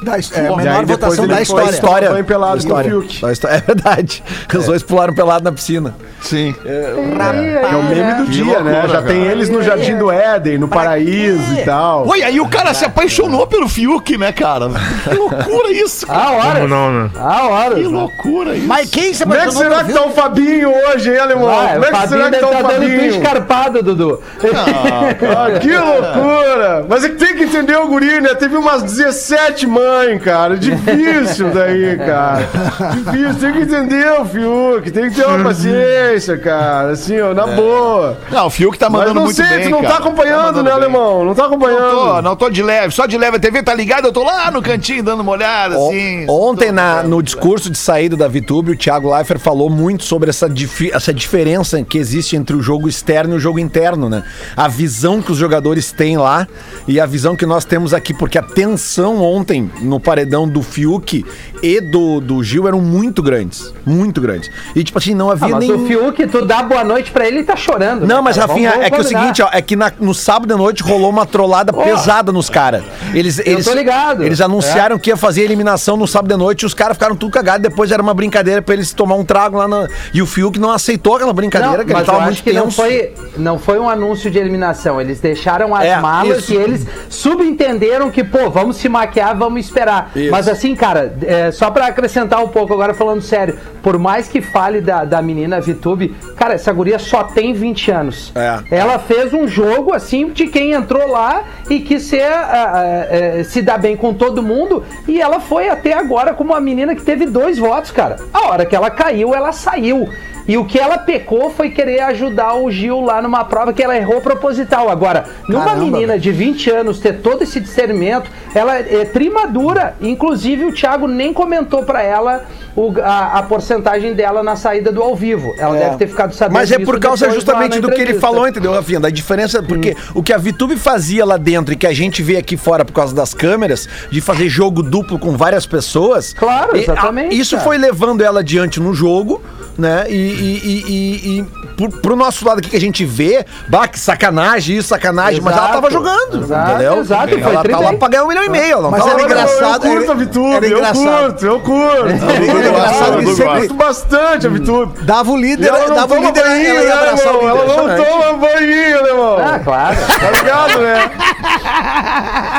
Da, 0.05 0.12
é, 0.12 0.17
a 0.17 0.40
aí 0.51 0.57
menor 0.57 0.85
depois 0.85 0.88
votação 0.88 1.25
ele 1.25 1.35
da 1.35 1.43
história. 1.43 1.71
história. 1.71 2.11
Foi 2.11 2.23
pelado 2.23 2.53
Da 2.53 2.59
história. 2.59 2.88
história. 3.33 3.55
É 3.55 3.61
verdade. 3.61 4.23
Os 4.55 4.67
dois 4.67 4.83
pularam 4.83 5.14
pelado 5.14 5.45
na 5.45 5.53
piscina. 5.53 5.95
Sim. 6.21 6.55
Que 6.62 6.69
é 6.69 7.77
o 7.77 7.83
meme 7.83 8.14
do 8.14 8.27
dia, 8.31 8.61
né? 8.61 8.73
loucura, 8.73 8.88
Já 8.88 9.03
tem 9.03 9.23
eles 9.25 9.49
no 9.49 9.62
Jardim 9.62 9.97
do 9.97 10.11
Éden, 10.11 10.59
no 10.59 10.69
Paraíso 10.69 11.53
e 11.59 11.64
tal. 11.64 12.07
Oi, 12.09 12.23
aí 12.23 12.40
o 12.40 12.49
cara 12.49 12.73
se 12.75 12.85
apaixonou 12.85 13.47
pelo 13.47 13.69
Fiuk, 13.69 14.17
né, 14.17 14.33
cara? 14.33 14.69
Que 15.05 15.14
loucura 15.14 15.71
isso, 15.73 16.07
cara. 16.07 16.19
Há 16.21 16.27
Como 16.27 16.49
horas. 16.49 16.71
não, 16.71 16.90
né? 16.93 17.11
Há 17.19 17.49
horas. 17.49 17.75
Que 17.79 17.83
né? 17.83 17.88
loucura 17.88 18.55
isso. 18.57 18.67
Mas 18.67 18.90
quem 18.90 19.12
se 19.14 19.23
Como 19.23 19.35
é 19.35 19.38
que 19.38 19.43
apaixonou 19.45 19.71
será 19.71 19.85
que 19.85 19.93
tá 19.93 20.05
o 20.07 20.11
Fabinho 20.11 20.73
hoje, 20.88 21.11
hein, 21.11 21.19
alemão? 21.19 21.47
Vai, 21.47 21.73
Como 21.75 21.85
é 21.85 21.88
que 21.88 21.97
Fabinho 21.97 22.09
será 22.25 22.31
que 22.31 22.38
tá 22.40 22.47
o 22.47 22.51
tudo 22.57 22.71
Fabinho? 22.73 23.05
escarpado, 23.07 23.83
Dudu. 23.83 24.21
Ah, 24.55 25.59
que 25.61 25.69
loucura! 25.77 26.87
Mas 26.88 27.05
é 27.05 27.09
que 27.11 27.17
tem 27.17 27.37
que 27.37 27.43
entender 27.45 27.77
o 27.77 27.87
guri, 27.88 28.21
né? 28.21 28.35
Teve 28.35 28.57
umas 28.57 28.83
17 28.83 29.67
mães, 29.95 30.23
cara. 30.23 30.57
Difícil 30.57 31.51
daí, 31.53 31.97
cara. 31.99 32.49
Difícil. 32.95 33.35
Tem 33.41 33.53
que 33.53 33.59
entender 33.61 34.13
o 34.21 34.25
Fiuk. 34.25 34.91
Tem 34.91 35.11
que 35.11 35.17
ter 35.17 35.27
uma 35.27 35.45
paciência, 35.45 36.37
cara. 36.39 36.91
Assim, 36.93 37.21
ó, 37.21 37.33
na 37.35 37.47
boa. 37.47 38.19
Não, 38.31 38.47
o 38.47 38.51
Fiuk 38.51 38.79
tá 38.79 38.89
Mas 38.91 39.01
mandando 39.01 39.15
não 39.17 39.25
muito 39.25 39.37
sei, 39.37 39.47
bem, 39.47 39.65
tu 39.65 39.71
não 39.71 39.83
cara. 39.83 39.95
tá 39.95 40.01
acompanhando, 40.01 40.43
mandando 40.43 40.63
né, 40.65 40.71
bem. 40.71 40.81
alemão? 40.83 41.25
Não 41.25 41.35
tá 41.35 41.43
Não 41.45 41.49
tô, 41.51 41.55
acompanhando. 41.67 42.23
não 42.23 42.37
tô 42.37 42.51
de 42.51 42.63
leve, 42.63 42.95
só 42.95 43.07
de 43.07 43.17
leve. 43.17 43.37
A 43.37 43.41
TV 43.41 43.63
tá 43.63 43.75
ligada, 43.75 44.09
eu 44.09 44.13
tô 44.13 44.23
lá 44.23 44.51
no 44.51 44.63
cantinho 44.63 45.03
dando 45.03 45.21
uma 45.21 45.33
olhada, 45.33 45.79
O- 45.79 45.89
assim. 45.89 46.27
Ontem, 46.29 46.73
na- 46.73 47.03
no 47.03 47.23
discurso 47.23 47.71
de 47.71 47.79
saída 47.79 48.17
da 48.17 48.29
VTube, 48.29 48.73
o 48.73 48.77
Thiago 48.77 49.15
Leifert 49.15 49.41
falou 49.41 49.69
muito 49.71 50.05
sobre 50.05 50.31
essa, 50.31 50.49
difi- 50.49 50.91
essa 50.93 51.13
diferença 51.13 51.83
que 51.83 51.99
existe 51.99 52.37
entre 52.37 52.57
o 52.57 52.63
jogo 52.63 52.89
externo 52.89 53.35
e 53.35 53.37
o 53.37 53.41
jogo 53.41 53.59
interno, 53.59 54.09
né? 54.09 54.23
A 54.57 54.69
visão 54.69 55.21
que 55.23 55.33
os 55.33 55.39
jogadores 55.39 55.93
têm 55.93 56.17
lá 56.17 56.47
e 56.87 57.01
a 57.01 57.07
visão 57.07 57.37
que 57.37 57.47
nós 57.47 57.65
temos 57.65 57.93
aqui, 57.95 58.13
porque 58.15 58.39
a 58.39 58.43
tensão 58.43 59.23
ontem 59.23 59.71
no 59.85 60.01
paredão 60.01 60.49
do 60.49 60.62
Fiuk 60.62 61.25
e 61.62 61.81
do, 61.81 62.20
do 62.20 62.42
Gil 62.42 62.66
eram 62.66 62.81
muito 62.81 63.23
grandes. 63.23 63.73
Muito 63.87 64.20
grandes. 64.20 64.51
E, 64.75 64.83
tipo 64.83 64.99
assim, 64.99 65.14
não 65.14 65.31
Ah, 65.31 65.33
havia 65.33 65.49
mas 65.51 65.61
nem. 65.68 65.73
o 65.73 65.87
Fiuk, 65.87 66.27
tu 66.27 66.44
dá 66.44 66.62
boa 66.62 66.83
noite 66.83 67.11
pra 67.11 67.27
ele 67.27 67.40
e 67.40 67.44
tá 67.44 67.55
chorando. 67.57 68.07
Não, 68.07 68.16
né, 68.16 68.23
mas? 68.23 68.37
Rafinha, 68.37 68.70
é 68.70 68.90
que 68.90 68.97
é 68.97 69.01
o 69.01 69.03
combinar. 69.03 69.20
seguinte, 69.20 69.42
ó, 69.42 69.49
é 69.53 69.62
que 69.62 69.77
na- 69.77 69.92
no 70.01 70.14
sábado 70.14 70.53
à 70.53 70.57
noite 70.57 70.83
rolou 70.83 71.11
uma 71.11 71.27
trollada 71.27 71.73
pesada 71.73 72.33
nos 72.33 72.51
caras. 72.51 72.83
Eles, 73.14 73.38
eles, 73.38 73.64
tô 73.64 73.73
ligado. 73.75 74.25
Eles 74.25 74.40
anunciaram 74.40 74.99
que 74.99 75.11
ia 75.11 75.16
fazer 75.16 75.42
eliminação 75.42 75.97
no 75.97 76.07
sábado 76.07 76.33
à 76.35 76.37
noite 76.37 76.62
e 76.62 76.66
os 76.66 76.75
caras 76.75 76.97
ficaram 76.97 77.14
tudo 77.16 77.31
cagados. 77.33 77.62
Depois 77.68 77.90
era 77.92 78.03
uma 78.03 78.14
brincadeira 78.14 78.61
pra 78.62 78.75
eles 78.75 78.92
tomar 78.92 79.14
um 79.16 79.25
trago 79.25 79.59
lá 79.59 79.68
na. 79.68 79.88
E 80.12 80.20
o 80.23 80.27
Fiuk 80.27 80.59
não 80.59 80.70
aceitou 80.70 81.16
aquela 81.16 81.33
brincadeira, 81.33 81.79
Não, 81.79 81.85
que 81.85 81.92
ele 81.92 82.03
tava 82.05 82.20
muito 82.23 82.42
que 82.42 82.53
não 82.53 82.64
tenso. 82.64 82.77
foi, 82.77 83.12
não 83.37 83.59
foi 83.59 83.79
um 83.79 83.88
anúncio 83.88 84.31
de 84.31 84.38
eliminação. 84.38 85.01
Eles 85.01 85.20
deixaram 85.20 85.75
as 85.75 85.85
É, 85.85 86.01
malas 86.01 86.38
isso. 86.44 86.53
e 86.53 86.57
eles 86.57 86.87
subentenderam 87.29 88.11
que, 88.11 88.23
pô, 88.23 88.51
vamos 88.51 88.77
se 88.77 88.88
maquiar, 88.88 89.37
vamos 89.37 89.63
esperar. 89.64 90.11
Isso. 90.14 90.31
Mas 90.31 90.48
assim, 90.48 90.74
cara, 90.74 91.14
é, 91.22 91.50
só 91.50 91.70
pra 91.70 91.87
acrescentar 91.87 92.42
um 92.42 92.48
pouco, 92.48 92.72
agora 92.72 92.94
falando 92.94 93.22
sério, 93.22 93.59
por 93.83 93.98
mais 93.98 94.29
que 94.29 94.40
fale 94.40 94.81
da, 94.81 95.05
da 95.05 95.20
menina 95.20 95.61
VTube, 95.61 96.14
cara, 96.37 96.55
essa 96.55 96.72
guria 96.72 96.98
só 96.98 97.24
tem 97.24 97.53
20 97.53 97.90
anos. 97.90 98.33
É. 98.35 98.62
Ela 98.70 98.98
fez 98.98 99.33
um 99.33 99.46
jogo, 99.46 99.92
assim, 99.92 100.31
de 100.31 100.46
quem 100.46 100.72
entrou 100.72 101.09
lá 101.09 101.44
e 101.68 101.81
quis 101.81 102.03
ser, 102.03 102.22
ah, 102.22 102.72
ah, 102.74 103.07
eh, 103.11 103.44
se 103.44 103.62
dar 103.62 103.79
bem 103.79 103.96
com 103.96 104.14
todo 104.14 104.42
mundo. 104.42 104.85
E 105.07 105.20
ela 105.20 105.40
foi 105.40 105.68
até 105.68 105.92
agora 105.92 106.35
como 106.35 106.53
uma 106.53 106.61
menina 106.61 106.94
que 106.94 107.03
teve 107.03 107.27
dois 107.27 107.59
votos, 107.59 107.90
cara. 107.90 108.16
A 108.33 108.48
hora 108.48 108.64
que 108.64 108.74
ela 108.74 108.90
caiu, 108.90 109.35
ela 109.35 109.53
saiu. 109.53 110.09
E 110.47 110.57
o 110.59 110.65
que 110.65 110.79
ela 110.79 110.99
pecou 110.99 111.51
foi 111.51 111.71
querer 111.71 112.01
ajudar 112.01 112.55
o 112.55 112.71
Gil 112.71 113.01
lá 113.01 113.23
numa 113.23 113.45
prova 113.45 113.73
que 113.73 113.83
ela 113.83 113.97
errou 113.97 114.21
proposital. 114.21 114.91
Agora, 114.91 115.25
numa 115.49 115.65
Caramba, 115.65 115.85
menina 115.87 116.19
de 116.19 116.31
20 116.31 116.71
anos 116.71 116.99
ter 116.99 117.15
todo 117.21 117.43
esse 117.43 117.59
discernimento, 117.61 118.31
ela 118.55 118.77
é 118.79 119.05
trimadura. 119.07 119.95
Inclusive, 120.01 120.65
o 120.67 120.73
Thiago 120.73 121.07
nem 121.09 121.33
comentou 121.33 121.83
pra 121.85 122.03
ela 122.03 122.45
o- 122.77 122.93
a, 123.03 123.39
a 123.39 123.43
porcentagem 123.43 124.13
dela 124.15 124.43
na 124.43 124.55
saída 124.57 124.93
do 124.93 125.03
ao 125.03 125.15
vivo. 125.17 125.55
Ela 125.59 125.77
deve 125.79 125.97
ter 125.97 126.07
ficado 126.09 126.35
sabendo 126.35 126.55
Mas 126.59 126.71
é 126.73 126.79
por 126.79 126.99
causa 127.01 127.31
justamente 127.31 127.81
do 127.81 127.91
que 127.91 128.01
ele 128.01 128.15
falou, 128.15 128.47
entendeu, 128.47 128.73
Rafinha? 128.73 129.01
Da 129.01 129.11
diferença, 129.11 129.63
porque 129.63 129.97
o 130.15 130.23
que 130.23 130.33
a 130.33 130.39
VTube 130.39 130.77
fazia 130.77 131.25
lá 131.25 131.37
dentro 131.37 131.73
e 131.73 131.77
que 131.77 131.87
a 131.87 131.93
gente 131.93 132.23
vê 132.23 132.37
aqui 132.37 132.57
fora 132.57 132.85
por 132.85 132.93
causa 132.93 133.15
das 133.15 133.33
câmeras, 133.33 133.89
de 134.11 134.21
fazer 134.21 134.49
jogo 134.49 134.83
duplo 134.83 135.19
com 135.19 135.37
várias 135.37 135.65
pessoas. 135.67 136.33
Claro, 136.35 136.77
e, 136.77 136.81
exatamente, 136.81 137.35
a- 137.35 137.39
Isso 137.39 137.53
cara. 137.57 137.65
foi 137.65 137.79
levando 137.79 138.23
ela 138.23 138.41
adiante 138.41 138.79
no 138.81 138.93
jogo, 138.93 139.41
né? 139.79 140.05
E, 140.09 140.34
e, 140.35 140.59
e, 140.59 140.85
e, 140.88 141.38
e 141.40 141.44
pro, 141.77 141.88
pro 141.90 142.16
nosso 142.16 142.47
lado 142.47 142.59
aqui 142.59 142.70
que 142.70 142.77
a 142.77 142.81
gente 142.81 143.05
vê, 143.05 143.44
bah, 143.68 143.87
que 143.88 143.99
sacanagem, 143.99 144.77
isso, 144.77 144.88
sacanagem, 144.88 145.40
mas 145.40 145.57
ela 145.57 145.68
tava 145.68 145.90
jogando, 145.90 146.42
exato, 146.42 146.70
entendeu? 146.70 147.01
exato, 147.01 147.29
foi 147.31 147.40
ela 147.42 147.64
tá 147.64 147.79
lá 147.79 147.92
pra 147.94 148.09
ganhar 148.09 148.25
um 148.25 148.29
milhão 148.29 148.44
e 148.44 148.49
meio, 148.49 148.73
ela 148.73 148.83
não 148.83 148.90
Mas 148.90 149.07
era 149.07 149.23
engraçado, 149.23 149.87
Eu 149.87 149.92
curto 150.07 150.12
a 150.12 150.55
era 150.57 150.66
eu 150.66 150.81
curto, 150.92 151.47
eu 151.47 151.61
curto. 151.61 152.07
Era 152.07 152.44
Eu 152.44 152.68
engraçado 152.68 153.18
que 153.18 153.25
eu 153.25 153.37
sempre- 153.37 153.55
gosto 153.61 153.75
bastante 153.75 154.47
a 154.47 154.51
VTube. 154.51 155.03
Dava 155.03 155.31
o 155.31 155.37
líder, 155.37 155.68
ela 155.68 155.94
dava 155.94 156.14
o 156.14 156.25
líder, 156.25 156.40
ela 156.40 156.49
banho, 156.51 156.64
ia 156.64 156.85
né, 156.85 156.92
abraçar 156.92 157.35
o. 157.35 157.49
Ela 157.49 157.64
não 157.66 158.05
toma 158.05 158.33
banho, 158.38 159.03
né, 159.03 159.09
irmão? 159.09 159.38
Ah, 159.38 159.59
claro. 159.59 159.97
Tá 159.97 160.31
ligado, 160.31 160.79
né? 160.81 161.11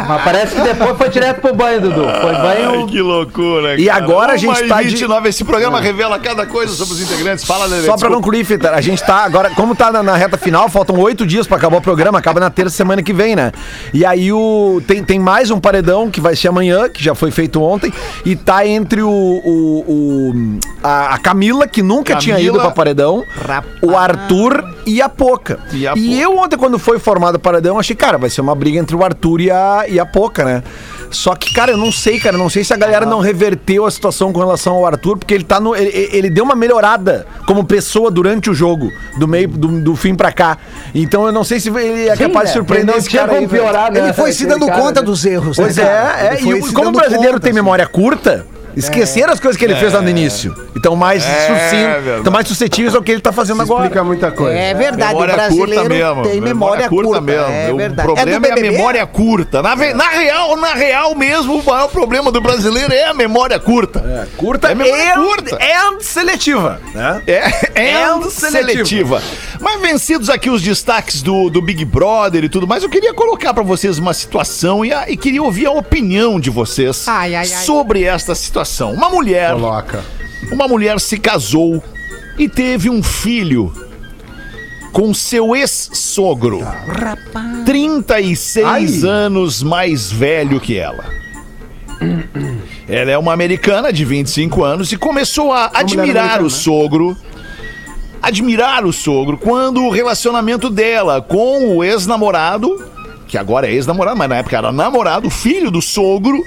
Mas 0.07 0.23
parece 0.23 0.55
que 0.55 0.61
depois 0.61 0.97
foi 0.97 1.09
direto 1.09 1.41
pro 1.41 1.53
banho, 1.53 1.81
Dudu. 1.81 2.03
Foi 2.21 2.35
Ai, 2.35 2.41
banho. 2.41 2.88
que 2.88 3.01
loucura, 3.01 3.79
E 3.79 3.89
agora 3.89 4.33
a 4.33 4.38
gente 4.38 4.67
tá 4.67 4.81
de- 4.81 4.89
29, 4.89 5.29
Esse 5.29 5.43
programa 5.43 5.79
revela 5.81 6.19
cada 6.19 6.45
coisa 6.45 6.73
sobre 6.73 6.93
os 6.93 7.01
integrantes. 7.01 7.43
Fala, 7.45 7.64
Lelê. 7.65 7.86
Só 7.86 7.97
pra 7.97 8.10
concluir, 8.10 8.43
Fita, 8.45 8.71
a 8.71 8.82
gente 8.82 9.04
tá 9.04 9.17
agora, 9.25 9.49
como 9.51 9.75
tá 9.75 9.91
na, 9.91 10.01
na 10.04 10.15
reta 10.15 10.38
final, 10.38 10.69
faltam 10.69 10.97
oito 10.99 11.25
dias 11.25 11.47
pra 11.47 11.58
acabar 11.58 11.78
o 11.78 11.82
programa, 11.82 12.17
acaba 12.19 12.39
na 12.39 12.49
terça 12.49 12.75
semana 12.75 13.01
que 13.04 13.13
vem, 13.13 13.36
né? 13.36 13.51
E 13.93 14.06
aí 14.06 14.32
o, 14.32 14.82
tem, 14.88 15.04
tem 15.04 15.19
mais 15.19 15.49
um 15.51 15.60
paredão 15.60 16.10
que 16.10 16.19
vai 16.21 16.36
ser 16.36 16.47
amanhã, 16.49 16.88
que 16.89 17.04
já 17.04 17.13
foi 17.15 17.32
feito 17.32 17.62
ontem, 17.62 17.91
e 18.25 18.36
tá 18.36 18.65
entre 18.65 19.01
o, 19.01 19.10
o- 19.10 19.84
o- 19.88 20.60
a, 20.84 21.15
a 21.15 21.17
Camila, 21.17 21.67
que 21.67 21.82
nunca 21.82 22.15
tinha 22.15 22.36
Camila. 22.36 22.54
ido 22.56 22.62
pra 22.62 22.71
paredão, 22.71 23.23
o 23.82 23.95
Arthur 23.97 24.63
e 24.86 25.01
a 25.01 25.10
Poca. 25.10 25.60
E 25.71 25.88
a 25.88 25.93
E 25.95 26.19
eu 26.21 26.38
ontem, 26.38 26.58
quando 26.58 26.78
foi 26.78 26.99
formado 26.99 27.36
o 27.36 27.39
paredão, 27.39 27.80
achei, 27.80 27.95
cara, 27.95 28.17
vai 28.17 28.30
ser 28.30 28.41
uma 28.41 28.54
briga 28.56 28.78
entre 28.80 28.95
o 28.95 29.04
Arthur 29.04 29.41
e 29.41 29.51
a, 29.51 29.86
e 29.88 29.99
a 29.99 30.06
Poca, 30.06 30.43
né? 30.43 30.63
Só 31.11 31.35
que, 31.35 31.53
cara, 31.53 31.71
eu 31.71 31.77
não 31.77 31.91
sei, 31.91 32.19
cara, 32.19 32.37
não 32.37 32.49
sei 32.49 32.63
se 32.63 32.73
a 32.73 32.77
galera 32.77 33.05
não 33.05 33.19
reverteu 33.19 33.85
a 33.85 33.91
situação 33.91 34.31
com 34.33 34.39
relação 34.39 34.73
ao 34.75 34.85
Arthur, 34.85 35.17
porque 35.17 35.33
ele 35.33 35.43
tá 35.43 35.59
no. 35.59 35.75
Ele, 35.75 36.09
ele 36.11 36.29
deu 36.29 36.43
uma 36.43 36.55
melhorada 36.55 37.25
como 37.47 37.63
pessoa 37.65 38.09
durante 38.11 38.49
o 38.49 38.53
jogo, 38.53 38.91
do 39.17 39.27
meio 39.27 39.47
do, 39.47 39.67
do 39.81 39.95
fim 39.95 40.15
pra 40.15 40.31
cá. 40.31 40.57
Então 40.93 41.25
eu 41.25 41.31
não 41.31 41.43
sei 41.43 41.59
se 41.59 41.69
ele 41.69 42.07
é 42.09 42.15
Sim, 42.15 42.23
capaz 42.27 42.49
de 42.49 42.55
né? 42.55 42.59
surpreender 42.61 42.87
Não 42.93 42.97
esse 42.99 43.09
tinha 43.09 43.25
cara 43.25 43.37
aí. 43.39 43.47
piorar, 43.47 43.91
né? 43.91 43.99
Ele 43.99 44.13
foi 44.13 44.31
se 44.33 44.45
dando 44.45 44.65
cara, 44.67 44.81
conta 44.81 44.99
né? 45.01 45.05
dos 45.05 45.25
erros, 45.25 45.57
Pois 45.57 45.75
né, 45.77 45.83
é, 45.83 45.85
cara? 45.87 46.21
é. 46.21 46.33
Ele 46.33 46.41
foi 46.41 46.59
E 46.59 46.63
se 46.63 46.73
como 46.73 46.89
o 46.89 46.91
brasileiro 46.91 47.33
conta, 47.33 47.39
tem 47.41 47.49
assim. 47.51 47.55
memória 47.59 47.87
curta, 47.87 48.45
esqueceram 48.75 49.33
as 49.33 49.39
coisas 49.39 49.57
que 49.57 49.65
ele 49.65 49.75
fez 49.75 49.93
lá 49.93 50.01
no 50.01 50.09
início. 50.09 50.55
Então 50.75 50.95
mais 50.95 51.23
É, 51.25 51.47
sucinto, 51.47 51.91
verdade. 52.01 52.17
estão 52.19 52.33
mais 52.33 52.47
suscetíveis 52.47 52.95
ao 52.95 53.01
que 53.01 53.11
ele 53.11 53.21
tá 53.21 53.31
fazendo 53.31 53.61
agora. 53.61 53.83
Explica 53.83 54.03
muita 54.03 54.31
coisa. 54.31 54.57
É 54.57 54.73
verdade, 54.73 55.13
Memória 55.13 55.33
o 55.33 55.38
brasileiro 55.38 55.71
curta 55.81 55.89
mesmo. 55.89 56.21
tem 56.23 56.41
memória, 56.41 56.89
curta, 56.89 57.17
É 57.17 57.71
o 57.71 57.77
verdade. 57.77 58.07
problema 58.07 58.39
do 58.39 58.45
é, 58.47 58.51
a 58.51 58.55
memória 58.71 59.05
curta. 59.05 59.61
Na, 59.61 59.75
ve- 59.75 59.93
na 59.93 60.09
real, 60.09 60.57
na 60.57 60.73
real 60.73 61.15
mesmo, 61.15 61.59
o 61.59 61.65
maior 61.65 61.88
problema 61.88 62.31
do 62.31 62.41
brasileiro 62.41 62.93
é 62.93 63.05
a 63.05 63.13
memória 63.13 63.59
curta. 63.59 64.27
Curta 64.38 64.69
É 64.71 64.75
memória 64.75 65.13
and- 65.13 65.23
curta. 65.23 65.55
and 65.55 65.99
seletiva, 66.01 66.79
né? 66.93 67.21
É, 67.27 67.51
é 67.75 67.91
É 67.91 68.29
seletiva. 68.29 69.21
Mas 69.59 69.81
vencidos 69.81 70.29
aqui 70.29 70.49
os 70.49 70.61
destaques 70.61 71.21
do, 71.21 71.49
do 71.49 71.61
Big 71.61 71.83
Brother 71.85 72.43
e 72.43 72.49
tudo 72.49 72.67
mais, 72.67 72.83
eu 72.83 72.89
queria 72.89 73.13
colocar 73.13 73.53
pra 73.53 73.63
vocês 73.63 73.97
uma 73.97 74.13
situação 74.13 74.83
e, 74.85 74.91
a- 74.93 75.09
e 75.09 75.15
queria 75.17 75.41
ouvir 75.41 75.65
a 75.65 75.71
opinião 75.71 76.39
de 76.39 76.49
vocês 76.49 77.05
sobre 77.63 78.03
esta 78.03 78.35
situação. 78.35 78.64
Uma 78.93 79.10
mulher, 79.10 79.54
Coloca. 79.54 80.04
uma 80.51 80.67
mulher 80.67 80.99
se 80.99 81.17
casou 81.19 81.84
e 82.38 82.49
teve 82.49 82.89
um 82.89 83.01
filho 83.01 83.71
com 84.91 85.13
seu 85.13 85.56
ex-sogro. 85.56 86.60
36 87.65 89.04
anos 89.04 89.62
mais 89.62 90.12
velho 90.12 90.60
que 90.60 90.78
ela. 90.78 91.04
Ela 92.88 93.12
é 93.12 93.17
uma 93.17 93.34
americana 93.34 93.91
de 93.91 94.06
25 94.06 94.63
anos 94.63 94.91
e 94.91 94.97
começou 94.97 95.51
a 95.51 95.71
admirar 95.73 96.41
o 96.41 96.49
sogro. 96.49 97.17
Admirar 98.21 98.86
o 98.86 98.93
sogro 98.93 99.38
quando 99.38 99.84
o 99.84 99.89
relacionamento 99.89 100.69
dela 100.69 101.21
com 101.21 101.75
o 101.75 101.84
ex-namorado, 101.84 102.84
que 103.28 103.38
agora 103.38 103.67
é 103.67 103.73
ex-namorado, 103.73 104.17
mas 104.17 104.30
na 104.30 104.38
época 104.38 104.58
era 104.58 104.71
namorado, 104.71 105.30
filho 105.30 105.69
do 105.69 105.82
sogro, 105.82 106.41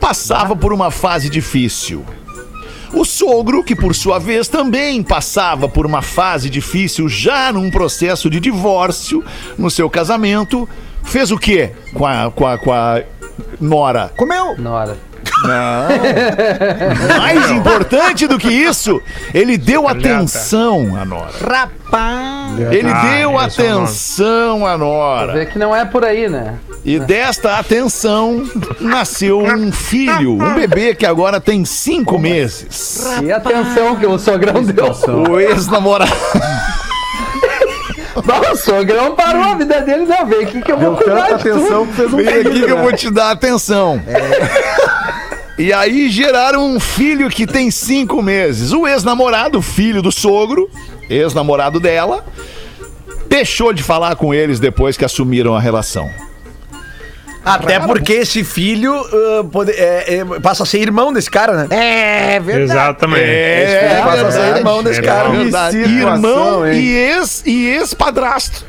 passava 0.00 0.56
por 0.56 0.72
uma 0.72 0.90
fase 0.90 1.28
difícil. 1.28 2.04
O 2.92 3.04
sogro, 3.04 3.62
que 3.62 3.76
por 3.76 3.94
sua 3.94 4.18
vez 4.18 4.48
também 4.48 5.00
passava 5.02 5.68
por 5.68 5.86
uma 5.86 6.02
fase 6.02 6.50
difícil 6.50 7.08
já 7.08 7.52
num 7.52 7.70
processo 7.70 8.28
de 8.28 8.40
divórcio 8.40 9.22
no 9.56 9.70
seu 9.70 9.88
casamento, 9.88 10.68
fez 11.04 11.30
o 11.30 11.38
quê 11.38 11.72
com 11.94 12.04
a, 12.04 12.30
com 12.32 12.46
a, 12.46 12.58
com 12.58 12.72
a 12.72 13.02
Nora? 13.60 14.12
Comeu. 14.16 14.56
Na 14.58 15.09
hora. 15.44 17.18
Mais 17.18 17.50
importante 17.50 18.26
do 18.26 18.38
que 18.38 18.48
isso, 18.48 19.00
ele 19.32 19.56
deu 19.56 19.88
atenção 19.88 20.96
à 21.00 21.04
Nora. 21.04 21.30
Rapaz. 21.40 22.58
Ele 22.70 22.90
Ah, 22.90 23.02
deu 23.16 23.40
é 23.40 23.44
atenção 23.44 24.66
à 24.66 24.76
Nora. 24.76 25.32
Vê 25.32 25.46
que 25.46 25.58
não 25.58 25.74
é 25.74 25.84
por 25.84 26.04
aí, 26.04 26.28
né? 26.28 26.54
E 26.84 26.98
desta 26.98 27.58
atenção 27.58 28.42
nasceu 28.80 29.38
um 29.40 29.70
filho, 29.70 30.32
um 30.32 30.54
bebê 30.54 30.94
que 30.94 31.04
agora 31.06 31.40
tem 31.40 31.64
cinco 31.64 32.18
meses. 32.18 33.18
E 33.22 33.30
atenção 33.32 33.96
que 33.96 34.06
o 34.06 34.18
sogrão 34.18 34.62
deu. 34.62 34.86
O 35.30 35.38
ex-namorado. 35.38 36.10
Não, 38.26 38.52
o 38.52 38.56
sogrão 38.56 39.14
parou 39.14 39.42
a 39.42 39.54
vida 39.54 39.80
dele, 39.80 40.04
não. 40.04 40.26
Vem 40.26 40.42
aqui 40.42 40.60
que 40.60 40.72
eu 40.72 40.76
vou 40.78 40.94
Deu 40.94 41.04
cuidar 41.04 41.26
tanta 41.28 41.36
de 41.38 41.42
tudo. 41.44 41.56
atenção 41.60 41.86
que 41.86 41.92
fez 41.94 42.12
um 42.12 42.16
Vem 42.16 42.28
aqui 42.28 42.62
que 42.64 42.70
eu 42.70 42.78
vou 42.78 42.92
te 42.92 43.10
dar 43.10 43.30
atenção. 43.30 44.02
E 45.60 45.72
aí 45.74 46.08
geraram 46.08 46.64
um 46.66 46.80
filho 46.80 47.28
que 47.28 47.46
tem 47.46 47.70
cinco 47.70 48.22
meses. 48.22 48.72
O 48.72 48.86
ex-namorado, 48.88 49.60
filho 49.60 50.00
do 50.00 50.10
sogro, 50.10 50.70
ex-namorado 51.08 51.78
dela, 51.78 52.24
deixou 53.28 53.72
de 53.72 53.82
falar 53.82 54.16
com 54.16 54.32
eles 54.32 54.58
depois 54.58 54.96
que 54.96 55.04
assumiram 55.04 55.54
a 55.54 55.60
relação. 55.60 56.08
Até 57.44 57.80
porque 57.80 58.12
esse 58.14 58.44
filho 58.44 58.94
ah, 58.94 59.44
pode- 59.50 59.72
é- 59.72 60.18
é- 60.18 60.40
passa 60.40 60.62
a 60.62 60.66
ser 60.66 60.78
irmão 60.80 61.12
desse 61.12 61.30
cara, 61.30 61.54
né? 61.54 61.66
É 61.70 62.38
verdade. 62.40 62.70
Exatamente. 62.72 63.22
Esse 63.24 63.88
filho 63.88 64.02
passa 64.04 64.26
a 64.26 64.30
ser 64.32 64.56
irmão 64.58 64.82
desse 64.82 65.00
Verdade. 65.00 65.22
cara. 65.24 65.38
Verdade. 65.38 65.76
Irmão 65.78 66.66
hein? 66.66 66.78
e 66.80 66.96
ex 66.96 67.42
e 67.46 67.66
ex-padrasto. 67.68 68.64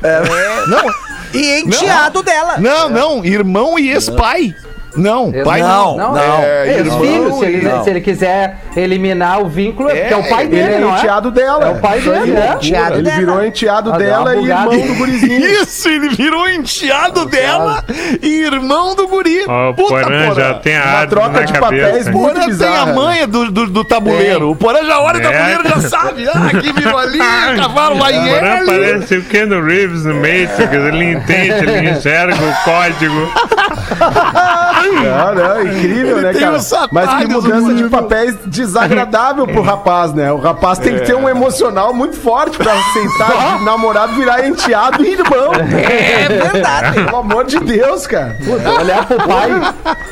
Não, 0.68 0.94
E 1.34 1.60
enteado 1.60 2.22
dela. 2.22 2.56
não, 2.58 2.88
não, 2.88 3.24
irmão 3.24 3.78
e 3.78 3.90
ex-pai. 3.90 4.54
Não, 4.96 5.32
pai 5.44 5.60
Não, 5.62 5.96
não. 5.96 6.12
não. 6.14 6.18
É, 6.42 6.68
É, 6.68 6.78
irmão 6.78 7.00
filho, 7.00 7.32
se 7.38 7.44
ele, 7.46 7.68
não. 7.68 7.84
se 7.84 7.90
ele 7.90 8.00
quiser 8.00 8.58
eliminar 8.76 9.40
o 9.40 9.48
vínculo, 9.48 9.88
é, 9.90 9.94
porque 9.94 10.14
é 10.14 10.16
o 10.16 10.28
pai 10.28 10.44
É, 10.44 10.46
dele, 10.48 10.62
Ele 10.62 10.74
é 10.74 10.78
não 10.80 10.96
enteado 10.96 11.30
dela. 11.30 11.64
É 11.64 11.70
o 11.70 11.78
pai 11.80 12.00
dele, 12.00 12.36
é. 12.36 12.52
Enteado 12.54 12.94
Ele 12.96 13.02
dela. 13.02 13.16
virou 13.18 13.44
enteado 13.44 13.92
Ah, 13.92 13.98
dela 13.98 14.32
uma 14.32 14.36
e 14.36 14.44
irmão 14.48 14.86
do 14.86 14.94
gurizinho. 14.96 15.46
Isso, 15.62 15.88
ele 15.88 16.08
virou 16.10 16.48
enteado 16.48 17.24
dela 17.26 17.84
e 18.22 18.42
irmão 18.42 18.94
do 18.94 19.08
guri. 19.08 19.44
Ó, 19.48 19.70
o 19.70 19.74
Puta, 19.74 19.88
Porã 19.88 20.28
Porã. 20.28 20.34
já 20.34 20.54
tem 20.54 20.76
a 20.76 20.84
Uma 20.84 21.06
troca 21.06 21.28
na 21.30 21.42
de 21.42 21.52
cabeça. 21.52 21.86
papéis 21.88 22.06
O 22.06 22.12
muito 22.12 22.28
Porã 22.28 22.34
tem 22.34 22.42
a 22.44 22.46
bizarra. 22.48 22.92
manha 22.94 23.26
do, 23.26 23.50
do, 23.50 23.66
do 23.68 23.84
tabuleiro. 23.84 24.50
O 24.50 24.56
Porã 24.56 24.84
já 24.84 25.00
olha 25.00 25.18
o 25.18 25.22
É. 25.22 25.30
tabuleiro 25.30 25.62
e 25.64 25.68
já 25.82 25.88
sabe. 25.88 26.28
Ah, 26.28 26.46
aqui 26.54 26.72
virou 26.72 26.98
ali, 26.98 27.18
cavalo 27.56 27.98
lá 27.98 28.06
O 28.06 28.10
em 28.10 28.28
Porã 28.34 28.48
L. 28.56 28.66
parece 28.66 29.16
o 29.16 29.22
Keanu 29.24 29.64
Reeves 29.64 30.04
no 30.04 30.14
Matrix. 30.14 30.58
Ele 30.72 31.04
entende, 31.12 31.70
ele 31.70 31.90
enxerga 31.90 32.34
o 32.34 32.64
código. 32.64 33.32
Não, 34.82 35.34
não, 35.34 35.62
incrível, 35.62 36.20
né, 36.20 36.32
cara? 36.32 36.58
Mas 36.90 37.14
que 37.14 37.32
mudança 37.32 37.74
de 37.74 37.84
papéis 37.84 38.36
desagradável 38.46 39.46
pro 39.46 39.62
rapaz, 39.62 40.12
né? 40.12 40.32
O 40.32 40.38
rapaz 40.38 40.78
tem 40.78 40.98
que 40.98 41.06
ter 41.06 41.14
um 41.14 41.28
emocional 41.28 41.92
muito 41.92 42.16
forte 42.16 42.56
pra 42.58 42.72
aceitar 42.72 43.58
de 43.58 43.64
namorado 43.64 44.14
virar 44.14 44.46
enteado 44.46 45.04
e 45.04 45.12
irmão. 45.12 45.52
É 45.54 46.28
verdade. 46.28 47.04
Pelo 47.04 47.16
amor 47.16 47.44
de 47.44 47.58
Deus, 47.60 48.06
cara. 48.06 48.36
Olhar 48.80 49.06
pro 49.06 49.16
pai. 49.16 49.50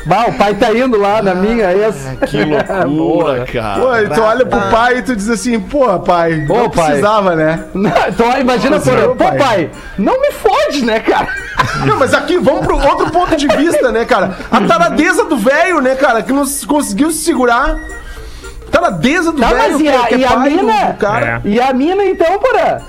Bah, 0.05 0.25
o 0.27 0.33
pai 0.33 0.53
tá 0.55 0.73
indo 0.73 0.99
lá 0.99 1.21
na 1.21 1.35
minha 1.35 1.71
ex. 1.73 1.95
Que 2.29 2.43
loucura, 2.43 3.45
cara. 3.51 3.79
Pô, 3.79 4.15
tu 4.15 4.21
olha 4.21 4.45
pro 4.45 4.61
pai 4.69 4.97
e 4.97 5.01
tu 5.01 5.15
diz 5.15 5.29
assim, 5.29 5.59
porra, 5.59 5.99
pai, 5.99 6.45
Ô, 6.49 6.57
não 6.57 6.69
pai. 6.69 6.85
precisava, 6.85 7.35
né? 7.35 7.65
Então 8.07 8.39
imagina, 8.39 8.79
por 8.79 8.93
pô, 8.93 9.15
pai. 9.15 9.37
pai, 9.37 9.69
não 9.97 10.19
me 10.19 10.31
fode, 10.31 10.85
né, 10.85 10.99
cara? 10.99 11.27
Não, 11.85 11.97
mas 11.97 12.13
aqui, 12.13 12.37
vamos 12.37 12.65
pro 12.65 12.75
outro 12.75 13.09
ponto 13.11 13.35
de 13.35 13.47
vista, 13.47 13.91
né, 13.91 14.05
cara? 14.05 14.35
A 14.51 14.59
taradeza 14.67 15.25
do 15.25 15.37
velho, 15.37 15.81
né, 15.81 15.95
cara, 15.95 16.21
que 16.21 16.31
não 16.33 16.43
conseguiu 16.67 17.11
se 17.11 17.19
segurar. 17.19 17.77
Taradeza 18.71 19.31
do 19.31 19.39
Tá, 19.41 19.47
velho, 19.49 19.59
mas 19.73 19.79
e 19.79 19.83
que, 19.83 19.89
a- 19.89 20.07
que 20.07 20.15
é 20.15 20.17
e 20.19 20.25
a 20.25 20.29
do- 20.35 20.39
mina? 20.41 20.85
do 20.85 20.97
cara. 20.97 21.41
É. 21.43 21.47
E 21.49 21.59
a 21.59 21.73
mina, 21.73 22.05
então, 22.05 22.39
porra? 22.39 22.81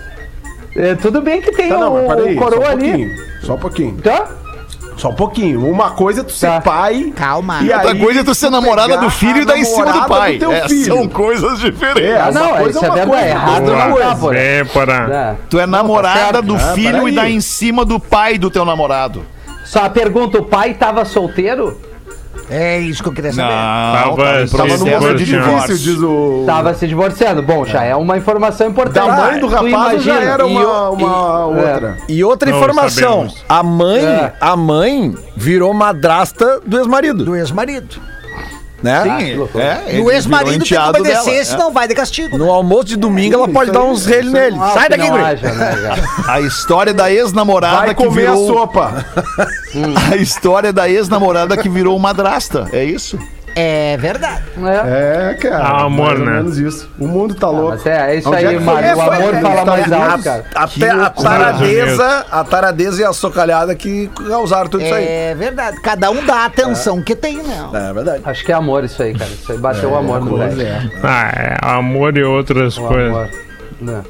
É, 0.77 0.95
tudo 0.95 1.21
bem 1.21 1.41
que 1.41 1.51
tem 1.53 1.69
Tá, 1.69 1.77
não, 1.79 1.95
mas 1.95 2.05
o, 2.05 2.09
peraí, 2.17 2.37
o 2.37 2.39
só 2.39 2.45
coroa 2.45 2.69
um 2.69 2.71
ali. 2.71 2.89
pouquinho, 2.89 3.11
só 3.43 3.55
um 3.55 3.59
pouquinho. 3.59 3.97
Tá? 4.03 4.27
Só 4.97 5.09
um 5.09 5.15
pouquinho. 5.15 5.67
Uma 5.69 5.91
coisa 5.91 6.21
é 6.21 6.25
tu 6.25 6.33
ser 6.33 6.47
Tá. 6.47 6.61
pai. 6.61 7.13
Calma. 7.17 7.61
E 7.63 7.73
Outra 7.73 7.91
aí, 7.93 7.99
coisa 7.99 8.21
é 8.21 8.23
tu 8.25 8.35
ser 8.35 8.51
namorada 8.51 8.97
do 8.99 9.11
filho 9.11 9.39
e 9.39 9.43
a 9.43 9.45
dar 9.45 9.59
em 9.59 9.65
cima 9.65 9.91
do 9.93 10.07
pai. 10.07 10.37
teu 10.39 10.53
É, 10.53 10.69
são 10.69 11.09
coisas 11.09 11.59
diferentes. 11.59 12.11
É, 12.11 12.21
Ah, 12.21 12.31
não, 12.31 12.51
coisa 12.57 12.71
isso 12.71 12.85
é 12.85 12.89
é 12.89 12.91
uma 12.91 12.97
verdade. 13.17 13.29
Errado 13.29 13.51
outra 13.63 13.89
não 13.89 13.97
tá, 13.97 14.17
Porã. 14.73 15.09
É. 15.11 15.35
Tu 15.51 15.59
é 15.59 15.67
namorada 15.67 16.41
do 16.43 16.55
Ah, 16.55 16.75
filho 16.75 17.09
e 17.09 17.13
dá 17.13 17.29
em 17.29 17.41
cima 17.41 17.85
do 17.85 17.99
pai 17.99 18.39
do 18.39 18.51
teu 18.51 18.65
namorado. 18.65 19.25
Só 19.65 19.85
a 19.85 19.91
pergunta, 19.91 20.39
o 20.39 20.45
pai 20.45 20.75
tava 20.75 21.05
solteiro? 21.05 21.79
É 22.51 22.79
isso 22.79 23.03
que 23.03 23.09
eu 23.09 23.13
queria 23.13 23.33
saber. 23.33 23.49
Não, 23.55 24.17
Tava 24.17 24.47
Tava 24.49 24.77
no 24.79 24.87
momento 24.87 25.15
de 25.17 25.25
divórcio. 25.25 25.79
diz 25.79 25.99
o. 26.03 26.43
Tava 26.47 26.75
se 26.75 26.87
divorciando. 26.87 27.43
Bom, 27.43 27.65
já 27.65 27.85
é 27.85 27.95
uma 27.95 28.17
informação 28.19 28.69
importante. 28.69 29.07
Da 29.07 29.17
mãe 29.17 29.39
do 29.41 29.47
rapaz 29.47 30.03
já 30.03 30.21
era 30.21 30.43
e 30.43 30.47
uma, 30.47 30.91
uma 30.91 31.03
e- 31.03 31.61
outra. 31.61 31.97
E 32.09 32.25
outra 32.25 32.51
Não 32.51 32.57
informação, 32.59 33.29
sabemos. 33.31 33.45
a 33.49 33.63
mãe, 33.63 34.05
É. 34.05 34.33
a 34.41 34.57
mãe 34.57 35.15
virou 35.37 35.73
madrasta 35.73 36.61
do 36.67 36.79
ex-marido, 36.79 37.25
Do 37.25 37.37
ex-marido. 37.37 37.97
Né? 38.83 39.03
Sim, 39.03 39.59
é, 39.59 39.83
ele 39.89 39.99
E 39.99 40.01
o 40.01 40.11
ex-marido 40.11 40.51
tem 40.51 40.61
que 40.61 40.77
obedecer, 40.77 41.25
dela, 41.25 41.37
é. 41.37 41.45
senão 41.45 41.73
vai 41.73 41.87
de 41.89 41.95
castigo. 41.95 42.37
No 42.37 42.51
almoço 42.51 42.85
de 42.85 42.97
domingo 42.97 43.35
ela 43.35 43.49
pode 43.49 43.71
dar 43.71 43.85
uns 43.85 44.05
relhos 44.05 44.33
nele. 44.33 44.57
Ah, 44.61 44.73
Sai 44.75 44.89
daqui, 44.89 45.09
guri. 45.09 45.23
né? 45.23 45.39
A 46.29 46.41
história 46.41 46.93
da 46.93 47.11
ex-namorada 47.13 47.77
Vai 47.77 47.95
que 47.95 47.95
comer 47.95 48.31
virou... 48.31 48.45
a 48.45 48.47
sopa. 48.47 49.07
A 50.13 50.17
história 50.17 50.73
da 50.73 50.89
ex-namorada 50.89 51.57
que 51.57 51.69
virou 51.69 51.99
madrasta, 51.99 52.69
é 52.73 52.85
isso? 52.85 53.19
É 53.55 53.97
verdade. 53.99 54.43
É. 54.59 55.31
É, 55.31 55.35
cara. 55.35 55.65
Ah, 55.65 55.83
amor, 55.83 56.17
mais 56.17 56.21
né? 56.21 56.33
menos 56.37 56.59
isso. 56.59 56.89
O 56.99 57.07
mundo 57.07 57.35
tá 57.35 57.49
louco. 57.49 57.71
Mas 57.71 57.87
é, 57.87 58.13
é 58.13 58.17
isso 58.17 58.29
Onde 58.29 58.37
aí, 58.47 58.55
é? 58.57 58.59
Mário. 58.59 58.89
É, 58.89 58.95
O 58.95 59.01
amor 59.01 59.35
é, 59.35 59.41
fala 59.41 59.55
tá 59.57 59.65
mais 59.65 59.93
alto, 59.93 60.25
cara. 60.25 60.45
Até 60.55 60.91
a 60.91 61.11
taradeza, 61.11 62.27
a 62.31 62.45
taradeza 62.45 63.03
e 63.03 63.05
a 63.05 63.13
socalhada 63.13 63.75
que 63.75 64.09
causaram 64.29 64.69
tudo 64.69 64.85
isso 64.85 64.95
aí. 64.95 65.05
É 65.07 65.35
verdade. 65.35 65.81
Cada 65.83 66.11
um 66.11 66.25
dá 66.25 66.37
a 66.37 66.45
atenção 66.47 67.03
que 67.03 67.15
tem, 67.15 67.37
né? 67.43 67.69
É 67.75 67.93
verdade. 67.93 68.23
Acho 68.25 68.45
que 68.45 68.53
é 68.53 68.55
amor 68.55 68.85
isso 68.85 69.03
aí, 69.03 69.13
cara. 69.13 69.31
Isso 69.31 69.53
aí 69.53 69.59
bateu 69.59 69.91
o 69.91 69.97
amor 69.97 70.21
no 70.25 70.37
velho. 70.39 70.91
Ah, 71.03 71.31
é 71.35 71.57
amor 71.61 72.17
e 72.17 72.25
outras 72.25 72.77
O 72.79 72.87
coisas. 72.87 73.09
amor. 73.11 73.31
Né. 73.81 74.01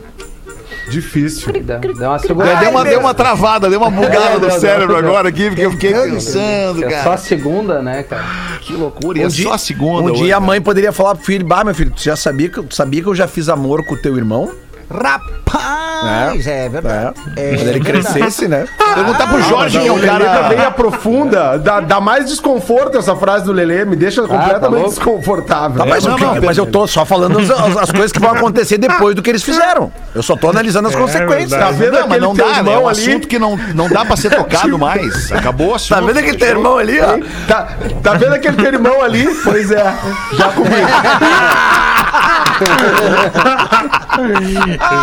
Difícil. 0.88 1.52
Deu, 1.52 1.78
deu 1.80 2.08
uma 2.08 2.18
segunda. 2.18 2.54
deu, 2.56 2.70
uma, 2.70 2.84
deu 2.84 3.00
uma 3.00 3.14
travada, 3.14 3.70
deu 3.70 3.78
uma 3.80 3.90
bugada 3.90 4.16
É, 4.16 4.34
no 4.34 4.40
deu, 4.40 4.50
cérebro 4.60 4.96
deu. 4.96 4.98
agora 5.08 5.28
aqui, 5.28 5.48
porque 5.48 5.62
eu 5.62 5.70
fiquei 5.72 5.92
pensando, 5.94 6.84
É 6.84 6.90
só 6.90 7.02
cara. 7.02 7.14
a 7.14 7.16
segunda, 7.18 7.82
né, 7.82 8.02
cara? 8.02 8.24
Que 8.60 8.72
loucura, 8.74 9.18
e 9.18 9.22
é 9.22 9.30
só 9.30 9.52
a 9.52 9.58
segunda. 9.58 10.02
um 10.02 10.12
hoje, 10.12 10.24
dia 10.24 10.36
a 10.36 10.40
né? 10.40 10.46
mãe 10.46 10.60
poderia 10.60 10.92
falar 10.92 11.14
pro 11.14 11.24
filho, 11.24 11.44
bah, 11.46 11.64
meu 11.64 11.74
filho, 11.74 11.90
tu 11.90 12.02
já 12.02 12.16
sabia 12.16 12.48
que, 12.48 12.62
sabia 12.70 13.02
que 13.02 13.08
eu 13.08 13.14
já 13.14 13.26
fiz 13.28 13.48
amor 13.48 13.84
com 13.84 13.94
o 13.94 13.98
teu 13.98 14.16
irmão? 14.16 14.50
Rapaz, 14.92 16.46
é, 16.46 16.68
verdade. 16.68 17.14
É, 17.36 17.54
Quando 17.56 17.68
ele 17.68 17.80
crescesse, 17.80 18.46
né? 18.48 18.66
Perguntar 18.94 19.26
pro 19.26 19.42
Jorge, 19.42 19.78
que 19.80 19.86
é 19.88 19.90
O 19.90 19.94
um 19.94 19.98
Lelê 19.98 20.24
também 20.26 20.56
cara... 20.58 20.68
aprofunda, 20.68 21.58
dá, 21.58 21.80
dá 21.80 22.00
mais 22.00 22.26
desconforto 22.26 22.98
essa 22.98 23.16
frase 23.16 23.44
do 23.44 23.52
Lelê, 23.52 23.84
me 23.84 23.96
deixa 23.96 24.22
completamente 24.22 24.60
tá 24.60 24.68
louco? 24.68 24.88
desconfortável. 24.90 25.78
Tá, 25.78 25.86
mas, 25.86 26.04
não, 26.04 26.14
o 26.14 26.16
que- 26.18 26.24
não, 26.24 26.42
mas 26.42 26.58
eu 26.58 26.66
tô 26.66 26.86
só 26.86 27.04
falando 27.04 27.38
as, 27.38 27.50
as- 27.50 27.76
as 27.76 27.90
coisas 27.90 28.12
que 28.12 28.20
vão 28.20 28.30
acontecer 28.32 28.78
depois 28.78 29.14
do 29.14 29.22
que 29.22 29.30
eles 29.30 29.42
fizeram. 29.42 29.90
Eu 30.14 30.22
só 30.22 30.36
tô 30.36 30.50
analisando 30.50 30.88
as 30.88 30.94
É 30.94 30.98
consequências. 30.98 31.58
Tá 31.60 31.70
vendo 31.70 31.92
Não, 31.92 32.00
mas 32.00 32.10
aquele 32.12 32.20
não 32.26 32.34
dá, 32.34 32.44
né? 32.44 32.50
É 32.52 32.58
irmão 32.58 32.82
um 32.84 32.88
ali? 32.88 33.00
assunto 33.10 33.28
que 33.28 33.38
não, 33.38 33.56
não 33.74 33.88
dá 33.88 34.04
pra 34.04 34.16
ser 34.16 34.30
tocado 34.30 34.78
mais. 34.78 35.32
Acabou 35.32 35.68
o 35.70 35.74
assunto. 35.74 35.98
Tá 35.98 36.04
vendo 36.06 36.18
aquele 36.18 36.36
teu 36.36 36.48
irmão 36.48 36.76
ali, 36.78 37.00
ó? 37.00 37.18
Tá, 37.46 37.68
tá 38.02 38.14
vendo 38.14 38.34
aquele 38.34 38.56
teu 38.56 38.66
irmão 38.72 39.02
ali? 39.02 39.26
Pois 39.44 39.70
é, 39.70 39.94
já 40.36 40.48
comigo. 40.50 40.72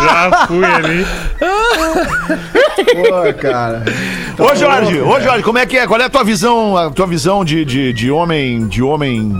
Já 0.04 0.46
fui 0.46 0.64
ali. 0.64 1.06
Pô, 2.94 3.40
cara. 3.40 3.82
Ô 4.38 4.54
Jorge, 4.54 5.00
ô 5.00 5.20
Jorge, 5.20 5.42
como 5.42 5.58
é 5.58 5.66
que 5.66 5.76
é? 5.76 5.86
Qual 5.86 6.00
é 6.00 6.04
a 6.04 6.10
tua 6.10 6.24
visão, 6.24 6.76
a 6.76 6.90
tua 6.90 7.06
visão 7.06 7.44
de, 7.44 7.64
de, 7.64 7.92
de 7.92 8.10
homem, 8.10 8.66
de 8.66 8.82
homem, 8.82 9.38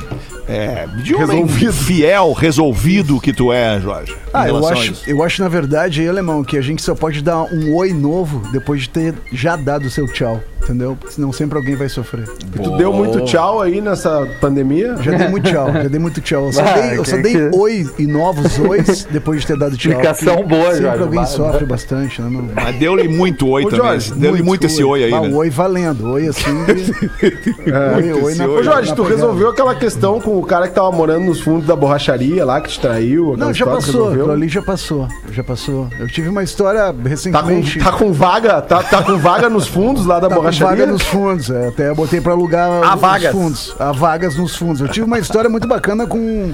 é, 0.51 0.87
de 1.03 1.15
homem 1.15 1.43
Resolvido. 1.43 1.73
fiel, 1.73 2.33
resolvido 2.33 3.21
que 3.21 3.33
tu 3.33 3.53
é, 3.53 3.81
Jorge? 3.81 4.17
Ah, 4.33 4.49
eu 4.49 4.67
acho, 4.67 4.95
eu 5.07 5.23
acho, 5.23 5.43
na 5.43 5.49
verdade, 5.49 6.01
aí, 6.01 6.09
alemão, 6.09 6.43
que 6.45 6.57
a 6.57 6.61
gente 6.63 6.83
só 6.83 6.95
pode 6.95 7.23
dar 7.23 7.43
um 7.45 7.75
oi 7.75 7.93
novo 7.93 8.43
depois 8.53 8.83
de 8.83 8.89
ter 8.91 9.15
já 9.33 9.57
dado 9.57 9.87
o 9.87 9.91
seu 9.91 10.07
tchau, 10.07 10.41
entendeu? 10.63 10.97
Porque 10.99 11.15
senão 11.15 11.33
sempre 11.33 11.59
alguém 11.59 11.75
vai 11.75 11.89
sofrer. 11.89 12.29
Tu 12.29 12.77
deu 12.77 12.93
muito 12.93 13.21
tchau 13.25 13.61
aí 13.61 13.81
nessa 13.81 14.27
pandemia? 14.41 14.97
Já 15.03 15.13
dei 15.13 15.29
muito 15.29 15.51
tchau, 15.51 15.73
já 15.73 15.83
dei 15.89 15.99
muito 16.01 16.21
tchau. 16.21 16.47
Eu 16.47 16.53
só 16.53 16.61
Ah, 16.71 16.73
dei, 16.81 16.99
eu 16.99 17.05
só 17.05 17.17
que- 17.17 17.23
dei 17.23 17.33
que- 17.33 17.57
oi 17.57 17.91
e 17.99 18.07
novos 18.07 18.59
ois 18.61 19.05
depois 19.11 19.41
de 19.41 19.47
ter 19.49 19.57
dado 19.59 19.77
tchau. 19.77 19.91
Explicação 19.93 20.47
boa, 20.47 20.67
Sempre 20.73 20.83
Jorge. 20.83 21.03
alguém 21.03 21.19
Vai, 21.21 21.27
sofre 21.27 21.65
bastante, 21.65 22.23
né? 22.23 22.29
Não... 22.31 22.49
Mas 22.55 22.77
deu-lhe 22.77 23.09
muito 23.09 23.49
oi 23.49 23.65
Ô, 23.65 23.69
também. 23.69 23.85
Jorge, 23.87 24.13
Deu-lhe 24.15 24.43
muito, 24.43 24.67
esse 24.67 24.83
oi 24.85 25.05
aí, 25.05 25.13
Ah, 25.13 25.21
né? 25.23 25.31
oi 25.33 25.51
valendo, 25.51 26.09
oi 26.13 26.29
assim. 26.29 26.65
de- 26.67 26.93
oi, 28.15 28.23
oi 28.23 28.35
na 28.35 28.47
oi. 28.47 28.61
Ô, 28.61 28.63
Jorge, 28.63 28.91
na 28.91 28.97
tu 28.97 29.03
pegada. 29.03 29.21
resolveu 29.21 29.49
aquela 29.51 29.75
questão 29.75 30.21
com 30.21 30.39
o 30.40 30.46
cara 30.46 30.66
que 30.68 30.74
tava 30.74 30.90
morando 30.90 31.24
nos 31.26 31.40
fundos 31.40 31.66
da 31.66 31.76
borracharia 31.76 32.44
lá, 32.44 32.61
que 32.61 32.68
te 32.70 32.81
traiu. 32.81 33.37
Não, 33.37 33.53
já 33.55 33.64
passou. 33.66 34.09
Aquilo 34.09 34.31
ali 34.33 34.48
já 34.48 34.62
passou. 34.62 35.07
Já 35.33 35.44
passou. 35.44 35.88
Eu 35.98 36.07
tive 36.09 36.29
uma 36.29 36.42
história 36.42 36.81
Tá 36.81 36.92
com, 36.92 37.09
recentemente. 37.09 37.79
tá 37.79 37.92
com 37.92 38.12
vaga, 38.12 38.61
tá, 38.62 38.83
tá 38.83 39.03
com 39.03 39.16
vaga 39.18 39.48
nos 39.48 39.66
fundos 39.66 40.07
lá 40.07 40.18
da 40.18 40.29
Tá 40.29 40.35
com 40.35 40.40
borracharia? 40.40 40.85
vaga 40.85 40.92
nos 40.92 41.03
fundos, 41.03 41.50
é, 41.50 41.68
até 41.68 41.94
botei 41.94 42.20
pra 42.20 42.33
alugar 42.33 42.68
Há 42.83 42.94
os 42.94 43.00
vagas. 43.00 43.33
fundos. 43.33 43.76
Há 43.79 43.92
vagas 43.92 44.37
nos 44.37 44.57
fundos. 44.57 44.81
Eu 44.81 44.88
tive 44.88 45.07
uma 45.07 45.18
história 45.18 45.48
muito 45.50 45.68
bacana 45.68 46.07
com. 46.07 46.53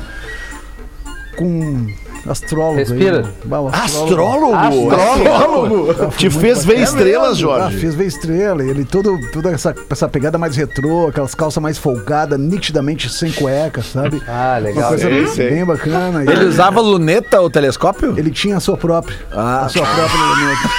com. 1.36 1.86
Astrólogo. 2.28 2.76
Respira. 2.76 3.18
Aí, 3.20 3.32
Bah, 3.44 3.60
o 3.60 3.68
Astrólogo? 3.68 4.54
Astrólogo. 4.94 6.10
Te 6.16 6.30
fez 6.30 6.64
ver 6.64 6.80
estrelas, 6.80 7.32
Ah, 7.32 7.34
Jorge. 7.40 7.78
fiz 7.78 7.94
ver 7.94 8.06
estrela. 8.06 8.62
Ele 8.64 8.84
todo, 8.84 9.18
toda 9.32 9.50
essa, 9.50 9.74
essa 9.90 10.08
pegada 10.08 10.36
mais 10.38 10.56
retrô, 10.56 11.08
aquelas 11.08 11.34
calças 11.34 11.62
mais 11.62 11.78
folgadas, 11.78 12.38
nitidamente 12.38 13.08
sem 13.08 13.30
cueca, 13.32 13.82
sabe? 13.82 14.22
Ah, 14.26 14.56
Uma 14.58 14.58
legal. 14.58 14.88
coisa 14.88 15.08
Sei, 15.08 15.26
sei. 15.28 15.50
bem 15.50 15.64
bacana. 15.64 16.24
E 16.24 16.28
Ele 16.28 16.44
usava 16.46 16.80
luneta 16.80 17.40
ou 17.40 17.48
telescópio? 17.50 18.14
ele 18.18 18.30
tinha 18.30 18.56
a 18.56 18.60
sua 18.60 18.76
própria. 18.76 19.16
Ah, 19.32 19.64
a 19.66 19.68
sua 19.68 19.84
própria 19.86 20.22
luneta. 20.36 20.70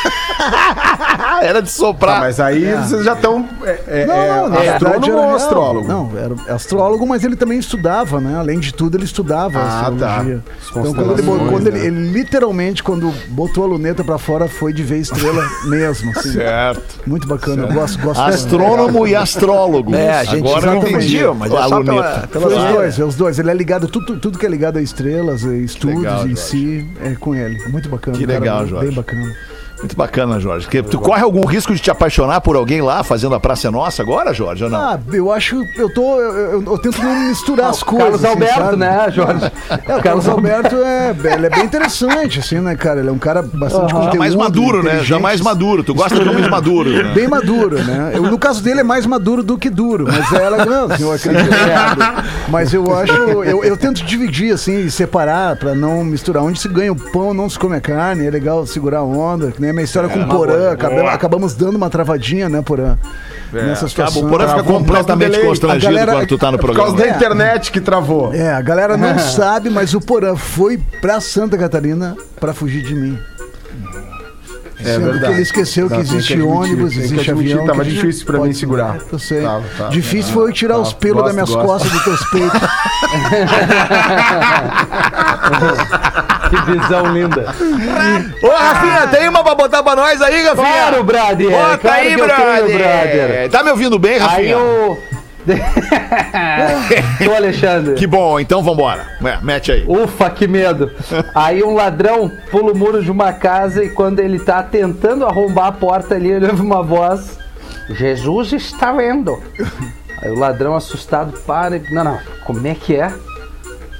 Ah, 1.20 1.40
era 1.44 1.62
de 1.62 1.68
Tá, 1.70 1.74
soprar. 1.76 2.20
mas 2.20 2.40
aí 2.40 2.74
vocês 2.76 3.04
já 3.04 3.14
estão. 3.14 3.48
É, 3.68 3.84
é, 3.88 4.06
Não, 4.06 4.16
não, 4.16 4.50
na 4.50 4.56
é 4.58 4.72
verdade 4.72 4.86
astrônomo 4.86 5.18
era 5.20 5.28
ou 5.30 5.36
astrólogo? 5.36 5.88
Não, 5.88 6.12
era 6.18 6.56
astrólogo, 6.56 7.08
mas 7.08 7.24
ele 7.24 7.36
também 7.36 7.60
estudava, 7.60 8.20
né? 8.22 8.38
Além 8.38 8.60
de 8.60 8.74
tudo, 8.74 8.96
ele 8.98 9.06
estudava 9.06 9.60
Ah, 9.60 9.80
astrologia. 9.88 10.44
tá. 10.46 10.80
Então, 10.80 10.94
quando 10.94 11.12
ele, 11.14 11.24
quando 11.50 11.68
ele, 11.68 11.80
né? 11.80 11.86
ele 11.86 12.12
literalmente, 12.12 12.82
quando 12.84 13.14
botou 13.30 13.64
a 13.64 13.68
luneta 13.68 14.04
pra 14.04 14.18
fora, 14.18 14.48
foi 14.48 14.72
de 14.74 14.84
ver 14.84 15.00
estrela 15.00 15.44
mesmo, 15.66 16.12
assim. 16.12 16.34
Certo. 16.34 17.02
Muito 17.06 17.28
bacana, 17.28 17.64
eu 17.64 17.74
gosto, 17.74 18.00
gosto 18.02 18.22
Astrônomo 18.22 19.06
e 19.08 19.16
astrólogo. 19.16 19.94
É, 19.96 20.20
a 20.20 20.24
gente 20.24 20.48
Agora 20.48 20.66
eu 20.68 20.72
não 20.72 20.78
entendi. 20.78 20.94
confundiu, 20.94 21.36
mas 21.36 21.52
é 21.52 21.58
a 21.58 21.68
só 21.68 21.78
luneta. 21.80 21.92
pela, 21.94 22.28
Foi 22.28 22.42
pela 22.52 22.68
os 22.70 22.74
dois, 22.76 23.00
é 23.00 23.04
os 23.04 23.16
dois. 23.16 23.40
Ele 23.40 23.52
é 23.52 23.54
ligado, 23.54 23.88
tudo, 23.88 24.18
tudo 24.20 24.38
que 24.40 24.46
é 24.46 24.50
ligado 24.50 24.78
a 24.78 24.82
estrelas, 24.82 25.42
estudos 25.44 25.98
Legal, 25.98 26.16
em 26.26 26.30
Jorge. 26.30 26.36
si, 26.38 26.88
é 27.04 27.16
com 27.16 27.34
ele. 27.36 27.58
Muito 27.70 27.90
bacana. 27.90 28.18
Que 28.18 28.26
cara 28.26 28.40
legal, 28.40 28.68
Jorge. 28.68 28.86
Bem 28.88 28.96
bacana. 28.96 29.34
Muito 29.80 29.96
bacana, 29.96 30.40
Jorge. 30.40 30.66
Porque 30.66 30.82
tu 30.82 31.00
corre 31.00 31.22
algum 31.22 31.46
risco 31.46 31.74
de 31.74 31.80
te 31.80 31.92
apaixonar 31.92 32.42
por 32.42 32.56
alguém 32.56 32.82
lá 32.82 33.04
fazendo 33.04 33.36
a 33.36 33.40
Praça 33.40 33.68
é 33.68 33.72
Nossa 33.72 34.02
agora, 34.02 34.34
Jorge, 34.34 34.64
ou 34.64 34.70
não? 34.70 34.80
Ah, 34.80 35.00
eu 35.14 35.32
acho, 35.32 35.62
eu 35.76 35.94
tô, 35.94 36.20
eu, 36.20 36.34
eu- 36.52 36.64
eu 36.64 36.78
tento 36.80 37.02
não 37.02 37.28
misturar 37.30 37.70
as 37.70 37.84
coisas. 37.84 38.22
Carlos 38.22 38.24
assim, 38.24 38.34
Alberto, 38.34 38.60
sabe? 38.60 38.78
né, 38.78 39.12
Jorge? 39.12 39.52
É, 39.88 39.96
o 39.96 40.02
Carlos 40.02 40.28
Alberto 40.28 40.76
é, 40.76 41.16
ele 41.36 41.46
é 41.46 41.50
bem 41.50 41.64
interessante, 41.64 42.40
assim, 42.40 42.60
né, 42.60 42.76
cara? 42.76 43.00
Ele 43.00 43.10
é 43.10 43.12
um 43.12 43.18
cara 43.20 43.42
bastante 43.42 43.92
Já 43.92 43.96
conteúdo, 43.98 44.18
mais 44.20 44.36
maduro, 44.36 44.84
né? 44.84 45.00
Já 45.04 45.20
mais 45.20 45.42
maduro. 45.42 45.84
Tu 45.84 45.94
gosta 45.94 46.20
de 46.20 46.28
homens 46.28 46.48
maduros, 46.50 46.94
né? 46.94 47.12
Bem 47.14 47.28
maduro, 47.28 47.82
né? 47.84 48.12
Eu, 48.16 48.24
no 48.24 48.38
caso 48.40 48.62
dele 48.64 48.80
é 48.80 48.84
mais 48.84 49.06
maduro 49.06 49.44
do 49.44 49.58
que 49.58 49.70
duro, 49.70 50.06
mas 50.08 50.32
ela 50.34 50.66
não, 50.66 50.96
eu 50.98 51.12
acredito. 51.12 51.48
Mas 52.50 52.74
eu 52.74 52.96
acho, 52.98 53.12
eu, 53.12 53.64
eu 53.64 53.76
tento 53.76 54.04
dividir 54.06 54.54
assim, 54.54 54.86
e 54.86 54.92
separar 54.92 55.58
pra 55.58 55.76
não 55.76 56.04
misturar. 56.04 56.42
Onde 56.44 56.58
se 56.60 56.68
ganha 56.70 56.92
o 56.94 56.96
pão, 56.96 57.34
não 57.34 57.50
se 57.50 57.60
come 57.60 57.76
a 57.76 57.82
carne. 57.82 58.26
É 58.26 58.30
legal 58.30 58.66
segurar 58.66 59.00
a 59.00 59.04
onda. 59.04 59.52
Que 59.52 59.60
nem 59.68 59.72
a 59.72 59.74
minha 59.74 59.84
história 59.84 60.08
com 60.10 60.20
o 60.22 60.28
Porã, 60.28 60.72
acabamos, 60.72 61.12
acabamos 61.12 61.54
dando 61.54 61.76
uma 61.76 61.90
travadinha, 61.90 62.48
né, 62.48 62.62
Porã? 62.62 62.98
Nessa 63.52 63.86
Acaba, 63.86 63.90
situação. 63.90 64.24
o 64.26 64.30
Porã 64.30 64.48
fica 64.48 64.64
do 64.64 64.74
completamente 64.74 65.40
constrangido 65.40 65.94
galera- 65.94 66.12
quando 66.14 66.28
tu 66.28 66.38
tá 66.38 66.52
no 66.52 66.58
Por 66.58 66.74
causa 66.76 66.94
programa. 66.94 67.12
da 67.12 67.18
internet 67.18 67.72
que 67.72 67.82
travou. 67.82 68.34
É, 68.34 68.52
a 68.54 68.62
galera 68.62 68.96
não 68.98 69.18
sabe, 69.20 69.70
mas 69.70 69.94
o 69.94 70.00
Porã 70.02 70.36
foi 70.36 70.78
pra 71.02 71.20
Santa 71.20 71.58
Catarina 71.58 72.16
pra 72.40 72.54
fugir 72.54 72.82
de 72.84 72.94
mim. 72.96 73.18
É 74.80 74.84
Sendo 74.94 75.06
verdade. 75.06 75.26
que 75.26 75.32
ele 75.32 75.42
esqueceu 75.42 75.90
Tá, 75.90 75.96
que 75.96 76.02
tem 76.04 76.10
que 76.12 76.16
existe 76.18 76.34
admitir, 76.34 76.54
ônibus, 76.56 76.96
existe 76.98 77.32
avião. 77.32 77.66
tava 77.66 77.84
gente 77.84 77.96
difícil 77.96 78.26
pra 78.28 78.38
pode 78.38 78.50
mim 78.50 78.54
segurar. 78.56 78.98
Eu 79.12 79.18
sei. 79.20 79.42
Tava, 79.42 79.64
tava. 79.76 79.90
difícil 79.90 80.34
foi 80.34 80.50
eu 80.50 80.54
tirar 80.54 80.78
os 80.78 80.94
pelos 80.94 81.24
das 81.24 81.34
minhas 81.34 81.50
gosto. 81.50 81.66
costas 81.66 81.92
dos 81.92 82.04
teus 82.04 82.24
peitos. 82.30 82.62
Que 86.48 86.72
visão 86.72 87.14
linda. 87.14 87.54
Ô, 88.42 88.48
Rafinha, 88.48 89.08
tem 89.08 89.28
uma 89.28 89.44
pra 89.44 89.54
botar 89.54 89.84
pra 89.84 89.98
nós 89.98 90.22
aí, 90.22 90.44
Rafinha? 90.46 90.66
Claro, 90.66 91.04
brother. 91.04 91.50
Bota 91.50 91.78
claro 91.78 91.98
aí, 91.98 92.14
eu 92.14 92.20
tenho, 92.20 92.28
brother. 92.28 92.78
brother. 92.78 93.50
Tá 93.52 93.64
me 93.64 93.72
ouvindo 93.72 94.00
bem, 94.00 94.14
Aí 94.14 94.20
Rafinha? 94.20 94.58
o... 94.58 94.98
Ô, 97.30 97.36
Alexandre. 97.36 97.96
Que 97.96 98.08
bom, 98.08 98.40
então 98.40 98.62
vambora. 98.62 99.06
É, 99.24 99.40
mete 99.42 99.72
aí. 99.72 99.86
Ufa, 99.88 100.30
que 100.30 100.48
medo. 100.48 100.92
Aí 101.34 101.64
um 101.64 101.74
ladrão 101.74 102.32
pula 102.52 102.72
o 102.74 102.78
muro 102.78 103.04
de 103.04 103.12
uma 103.12 103.32
casa 103.34 103.84
e 103.84 103.90
quando 103.90 104.20
ele 104.20 104.40
tá 104.40 104.62
tentando 104.64 105.26
arrombar 105.26 105.68
a 105.68 105.72
porta 105.72 106.16
ali, 106.16 106.32
ele 106.32 106.48
ouve 106.48 106.62
uma 106.62 106.84
voz. 106.84 107.38
Jesus 107.90 108.52
está 108.54 108.92
vendo. 108.92 109.42
Aí 110.22 110.30
o 110.32 110.40
ladrão 110.40 110.76
assustado 110.76 111.34
para 111.46 111.78
e... 111.78 111.94
Não, 111.94 112.04
não, 112.04 112.20
como 112.44 112.66
é 112.68 112.76
que 112.76 112.96
é? 112.96 113.12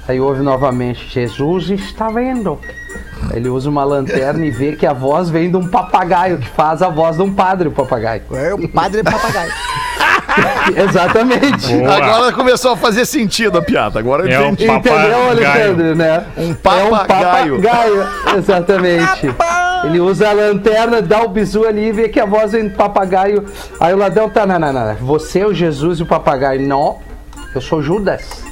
Aí 0.08 0.18
ouve 0.20 0.42
novamente, 0.42 1.06
Jesus 1.08 1.68
está 1.68 2.08
vendo. 2.08 2.58
Ele 3.34 3.48
usa 3.48 3.68
uma 3.68 3.84
lanterna 3.84 4.44
e 4.46 4.50
vê 4.50 4.72
que 4.74 4.86
a 4.86 4.92
voz 4.94 5.28
vem 5.28 5.50
de 5.50 5.56
um 5.56 5.68
papagaio, 5.68 6.38
que 6.38 6.48
faz 6.48 6.80
a 6.80 6.88
voz 6.88 7.16
de 7.16 7.22
um 7.22 7.32
padre, 7.34 7.68
o 7.68 7.72
papagaio. 7.72 8.22
É 8.32 8.54
o 8.54 8.66
padre 8.68 9.02
papagaio. 9.02 9.52
Exatamente. 10.76 11.74
Boa. 11.76 11.96
Agora 11.96 12.32
começou 12.32 12.72
a 12.72 12.76
fazer 12.76 13.04
sentido 13.04 13.58
a 13.58 13.62
piada. 13.62 13.98
Agora 13.98 14.22
eu 14.24 14.32
É 14.32 14.40
um 14.40 14.52
entendi. 14.52 14.70
Entendeu, 14.70 14.92
Papagaio. 14.94 15.30
Alexandre, 15.30 15.94
né? 15.94 16.26
Um 16.36 16.42
É 16.42 16.44
um 16.50 16.54
papagaio. 16.54 17.62
papagaio, 17.62 18.06
exatamente. 18.38 19.34
Ele 19.84 20.00
usa 20.00 20.28
a 20.28 20.32
lanterna, 20.32 21.02
dá 21.02 21.22
o 21.22 21.28
bizu 21.28 21.64
ali 21.66 21.88
e 21.88 21.92
vê 21.92 22.08
que 22.08 22.18
a 22.18 22.26
voz 22.26 22.52
vem 22.52 22.68
do 22.68 22.74
papagaio. 22.76 23.44
Aí 23.80 23.92
o 23.92 23.96
ladrão 23.96 24.28
tá, 24.30 24.46
não, 24.46 24.58
não, 24.58 24.72
não. 24.72 24.94
Você 24.96 25.40
é 25.40 25.46
o 25.46 25.52
Jesus 25.52 25.98
e 26.00 26.02
o 26.02 26.06
papagaio. 26.06 26.66
Não, 26.66 26.98
eu 27.54 27.60
sou 27.60 27.82
Judas. 27.82 28.47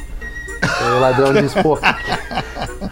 O 0.96 1.00
ladrão 1.00 1.32
diz, 1.34 1.52
pô, 1.54 1.78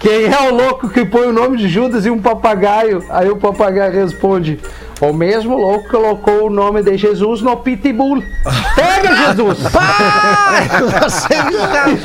quem 0.00 0.27
é 0.33 0.40
o 0.50 0.55
louco 0.55 0.88
que 0.88 1.05
põe 1.05 1.27
o 1.27 1.33
nome 1.33 1.57
de 1.59 1.68
Judas 1.68 2.05
e 2.07 2.11
um 2.11 2.20
papagaio? 2.20 3.05
Aí 3.11 3.29
o 3.31 3.37
papagaio 3.37 3.92
responde, 3.92 4.59
o 5.00 5.12
mesmo 5.12 5.57
louco 5.57 5.88
colocou 5.88 6.46
o 6.46 6.50
nome 6.50 6.83
de 6.83 6.96
Jesus 6.96 7.40
no 7.42 7.57
pitbull. 7.59 8.22
Pega, 8.74 9.14
Jesus! 9.27 9.59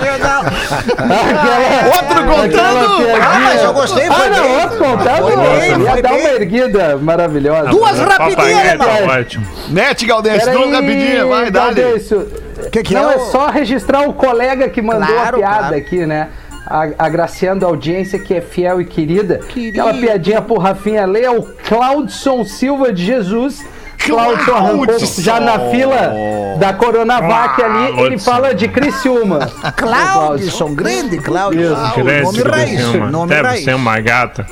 Aquela- 0.10 1.88
Outro 1.88 2.20
aquela 2.20 2.26
contando? 2.26 2.98
piadinha. 2.98 3.18
Ah, 3.22 3.40
mas 3.40 3.64
eu 3.64 3.74
gostei, 3.74 4.08
Ah, 4.08 4.14
foi 4.14 4.30
não, 4.30 4.44
bem. 4.44 4.62
outro 4.62 4.78
contando. 4.78 5.22
Foi 5.22 5.36
bem, 5.38 5.80
Ia 5.82 6.02
dar 6.02 6.14
uma 6.14 6.30
erguida 6.30 6.98
maravilhosa. 6.98 7.70
Duas 7.70 8.00
O 8.00 8.04
rapidinhas, 8.06 8.78
tá 8.78 9.00
irmão. 9.00 9.20
ótimo. 9.20 9.46
Mete, 9.70 10.06
Galdêncio, 10.06 10.46
Peraí, 10.52 10.60
não 10.60 10.72
rapidinho, 10.72 11.30
vai, 11.30 11.52
dá 11.52 11.60
Galdêncio. 11.66 12.28
Que 12.72 12.84
que 12.84 12.94
não, 12.94 13.10
é 13.10 13.14
é, 13.14 13.18
o- 13.18 13.32
só 13.32 13.48
registrar 13.48 14.08
o 14.08 14.14
colega 14.14 14.70
que 14.70 14.82
mandou 14.82 15.08
Claro, 15.08 15.38
a 15.38 15.40
piada 15.40 15.58
claro. 15.60 15.76
aqui, 15.76 16.06
né? 16.06 16.30
A- 16.68 16.90
Agraciando 17.00 17.66
a 17.66 17.70
audiência 17.70 18.20
que 18.20 18.34
é 18.34 18.42
fiel 18.42 18.80
e 18.82 18.86
querida. 18.86 19.40
Querido. 19.40 19.82
Aquela 19.82 20.00
piadinha 20.00 20.42
pro 20.42 20.58
Rafinha 20.58 21.06
ler 21.06 21.24
é 21.24 21.32
o 21.32 21.42
Claudson 21.44 22.44
Silva 22.46 22.92
de 22.94 23.04
Jesus. 23.06 23.66
Claudson 23.98 24.52
arrancou 24.56 24.86
Claudson. 24.86 25.22
já 25.22 25.40
na 25.42 25.60
fila 25.72 26.14
da 26.58 26.72
Coronavac 26.74 27.62
ali, 27.62 27.86
ele 27.88 27.94
Claudson. 27.96 28.32
fala 28.32 28.54
de 28.56 28.68
Criciúma. 28.70 29.40
Claudson, 29.76 30.74
grande 30.74 31.18
Claudson. 31.18 31.76
Ah, 31.76 31.94
Grande 31.96 32.24
nome 32.24 32.42
raiz, 32.44 32.70
Criciúma. 32.70 33.12
nome 33.12 33.30
Deve 33.30 33.48
raiz. 33.48 33.64
ser 33.66 33.76
uma 33.76 34.00
gata. 34.00 34.46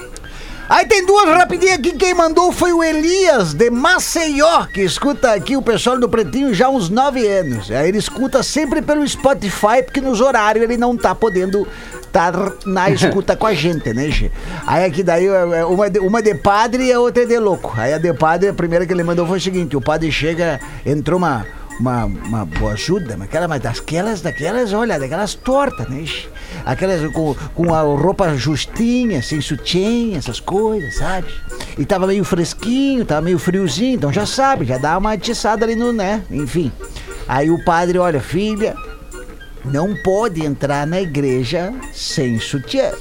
Aí 0.70 0.86
tem 0.86 1.06
duas 1.06 1.30
rapidinhas 1.30 1.76
aqui. 1.76 1.94
Quem 1.94 2.14
mandou 2.14 2.52
foi 2.52 2.74
o 2.74 2.84
Elias 2.84 3.54
de 3.54 3.70
Maceió, 3.70 4.66
que 4.66 4.82
escuta 4.82 5.32
aqui 5.32 5.56
o 5.56 5.62
pessoal 5.62 5.98
do 5.98 6.10
Pretinho 6.10 6.54
já 6.54 6.68
há 6.68 6.70
uns 6.70 6.90
nove 6.90 7.26
anos. 7.26 7.72
Aí 7.72 7.88
ele 7.88 7.98
escuta 7.98 8.44
sempre 8.44 8.82
pelo 8.82 9.08
Spotify, 9.08 9.82
porque 9.84 10.02
nos 10.02 10.20
horários 10.20 10.64
ele 10.64 10.76
não 10.76 10.98
tá 10.98 11.16
podendo 11.16 11.66
estar 12.02 12.34
na 12.66 12.90
escuta 12.92 13.36
com 13.36 13.48
a 13.48 13.54
gente, 13.54 13.94
né, 13.94 14.10
Gê? 14.10 14.30
Aí 14.66 14.84
aqui 14.84 15.04
daí 15.04 15.26
é, 15.26 15.60
é, 15.60 15.66
uma 15.66 15.90
de, 15.90 16.00
uma 16.00 16.22
de 16.22 16.36
padre 16.36 16.88
e 16.88 16.92
a 16.92 17.00
outra 17.00 17.24
é 17.24 17.26
de 17.26 17.40
louco. 17.40 17.74
Aí 17.78 17.94
a 17.94 17.98
de 17.98 18.14
padre, 18.14 18.50
a 18.50 18.54
primeira 18.54 18.86
que 18.86 18.92
ele 18.92 19.04
mandou 19.04 19.26
foi 19.26 19.38
o 19.38 19.42
seguinte: 19.42 19.78
o 19.78 19.82
padre 19.82 20.12
chega, 20.12 20.60
entrou 20.86 21.18
uma. 21.18 21.46
Uma, 21.80 22.06
uma 22.06 22.44
boa 22.44 22.74
ajuda, 22.74 23.16
mas 23.16 23.28
aquela, 23.28 23.48
mas 23.48 23.62
daquelas, 23.62 24.22
daquelas, 24.22 24.74
olha, 24.74 25.00
daquelas 25.00 25.36
tortas, 25.36 25.88
né? 25.88 26.06
Aquelas 26.66 27.12
com, 27.12 27.36
com 27.54 27.74
a 27.74 27.82
roupa 27.82 28.36
justinha, 28.36 29.22
sem 29.22 29.40
sutiã, 29.40 30.18
essas 30.18 30.40
coisas, 30.40 30.96
sabe? 30.96 31.28
E 31.78 31.86
tava 31.86 32.08
meio 32.08 32.24
fresquinho, 32.24 33.06
tava 33.06 33.22
meio 33.22 33.38
friozinho, 33.38 33.96
então 33.96 34.12
já 34.12 34.26
sabe, 34.26 34.66
já 34.66 34.80
dá 34.80 34.98
uma 34.98 35.14
atiçada 35.14 35.66
ali 35.66 35.76
no, 35.76 35.94
né? 35.94 36.24
Enfim. 36.32 36.72
Aí 37.28 37.52
o 37.52 37.64
padre, 37.64 38.00
olha, 38.00 38.20
filha, 38.20 38.76
não 39.66 39.94
pode 40.02 40.44
entrar 40.44 40.88
na 40.88 41.00
igreja 41.00 41.74
sem 41.94 42.40
sutiã. 42.40 42.92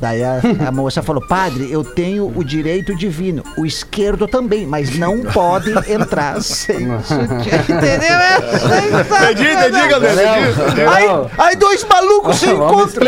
Daí 0.00 0.22
a, 0.22 0.40
a 0.68 0.70
moça 0.70 1.02
falou, 1.02 1.26
padre, 1.26 1.70
eu 1.70 1.82
tenho 1.82 2.30
o 2.36 2.44
direito 2.44 2.94
divino, 2.94 3.42
o 3.56 3.64
esquerdo 3.64 4.28
também, 4.28 4.66
mas 4.66 4.98
não 4.98 5.20
pode 5.22 5.70
entrar 5.90 6.40
sem 6.42 6.86
sutiã. 7.02 7.56
Entendeu? 7.76 8.16
É, 8.16 9.30
Entendi, 9.30 9.48
entendi, 9.52 9.88
Galdêncio. 9.88 10.22
entendi. 10.62 10.80
Aí, 10.82 11.08
aí 11.38 11.56
dois 11.56 11.84
malucos 11.84 12.36
se 12.38 12.46
encontram. 12.46 13.06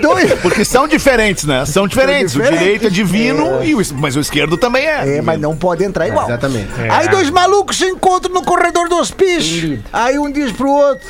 Dois, 0.00 0.32
Porque 0.42 0.64
são 0.64 0.88
diferentes, 0.88 1.44
né? 1.44 1.64
São 1.66 1.86
diferentes. 1.86 2.34
O 2.34 2.38
diferentes. 2.38 2.58
direito 2.64 2.86
é 2.86 2.90
divino, 2.90 3.64
e 3.64 3.74
o, 3.74 3.80
mas 3.94 4.16
o 4.16 4.20
esquerdo 4.20 4.56
também 4.56 4.86
é. 4.86 5.18
É, 5.18 5.22
mas 5.22 5.40
não 5.40 5.56
pode 5.56 5.84
entrar 5.84 6.08
igual. 6.08 6.26
Exatamente. 6.26 6.68
É. 6.80 6.90
Aí 6.90 7.08
dois 7.08 7.30
malucos 7.30 7.76
se 7.76 7.86
encontram 7.86 8.32
no 8.34 8.42
corredor 8.42 8.88
do 8.88 8.96
hospício. 8.96 9.82
Aí 9.92 10.18
um 10.18 10.30
diz 10.30 10.50
pro 10.52 10.68
outro: 10.70 11.06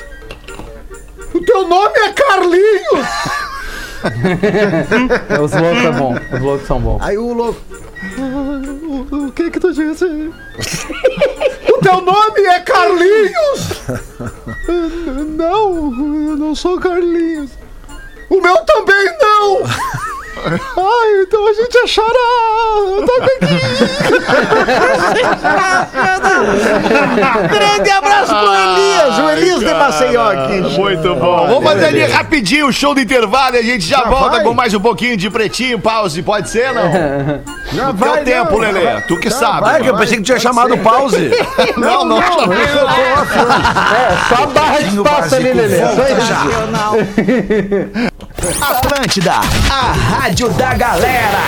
O 1.33 1.41
teu 1.41 1.67
nome 1.67 1.99
é 1.99 2.13
Carlinhos! 2.13 3.07
Os 5.43 5.53
loucos 5.53 5.83
são 5.83 5.93
bons. 5.93 6.21
Os 6.33 6.41
loucos 6.41 6.67
são 6.67 6.81
bons. 6.81 7.03
Aí 7.03 7.19
o 7.19 7.33
louco. 7.33 7.61
O 9.11 9.33
que 9.33 9.51
que 9.51 9.61
tu 9.61 9.73
disse? 9.73 10.05
O 11.75 11.79
teu 11.79 12.01
nome 12.01 12.41
é 12.41 12.61
Carlinhos! 12.61 13.83
Não, 15.37 15.93
eu 16.31 16.37
não 16.37 16.55
sou 16.55 16.79
Carlinhos. 16.79 17.51
O 18.31 18.41
meu 18.41 18.57
também 18.59 19.05
não! 19.21 19.63
Ai, 20.37 21.23
então 21.23 21.47
a 21.47 21.53
gente 21.53 21.77
é. 21.79 21.85
Toca 23.07 23.31
aqui. 23.37 23.55
Grande 27.51 27.91
abraço 27.91 28.35
pro 28.35 28.55
Elias, 28.55 29.19
o 29.19 29.31
Elias 29.31 29.61
de 29.61 29.75
Maceió 29.75 30.31
aqui. 30.31 30.61
Muito 30.79 31.15
bom. 31.15 31.47
Vamos 31.47 31.65
fazer 31.65 31.87
ali 31.87 32.05
rapidinho 32.05 32.67
o 32.69 32.73
show 32.73 32.95
do 32.95 33.01
intervalo 33.01 33.57
e 33.57 33.59
a 33.59 33.63
gente 33.63 33.87
já, 33.87 34.03
volta 34.05 34.43
com 34.43 34.53
mais 34.53 34.75
um 34.75 34.81
pouquinho 34.81 35.17
de 35.17 35.31
pretinho, 35.31 35.79
pause. 35.79 36.23
Pode 36.23 36.51
ser, 36.51 36.73
não? 36.75 36.85
Já 37.73 37.93
No 37.93 37.99
teu 37.99 38.25
tempo, 38.25 38.59
Lelê. 38.59 39.01
Tu 39.03 39.19
que 39.19 39.31
sabe. 39.31 39.63
Vai, 39.63 39.83
que 39.83 39.89
eu 39.89 39.97
pensei 39.97 40.19
que 40.19 40.23
tinha 40.23 40.39
chamado 40.39 40.77
pause. 40.79 41.31
Não, 41.77 42.05
não. 42.05 42.19
É, 43.95 44.17
só 44.29 44.43
a 44.43 44.47
barra 44.47 44.79
de 44.79 44.97
espaço 44.97 45.35
ali, 45.35 45.53
Lelê. 45.53 45.79
Só 45.79 46.07
isso. 46.09 46.33
Atlântida, 48.61 49.37
a 49.71 49.93
rádio 49.93 50.51
da 50.51 50.75
galera. 50.75 51.41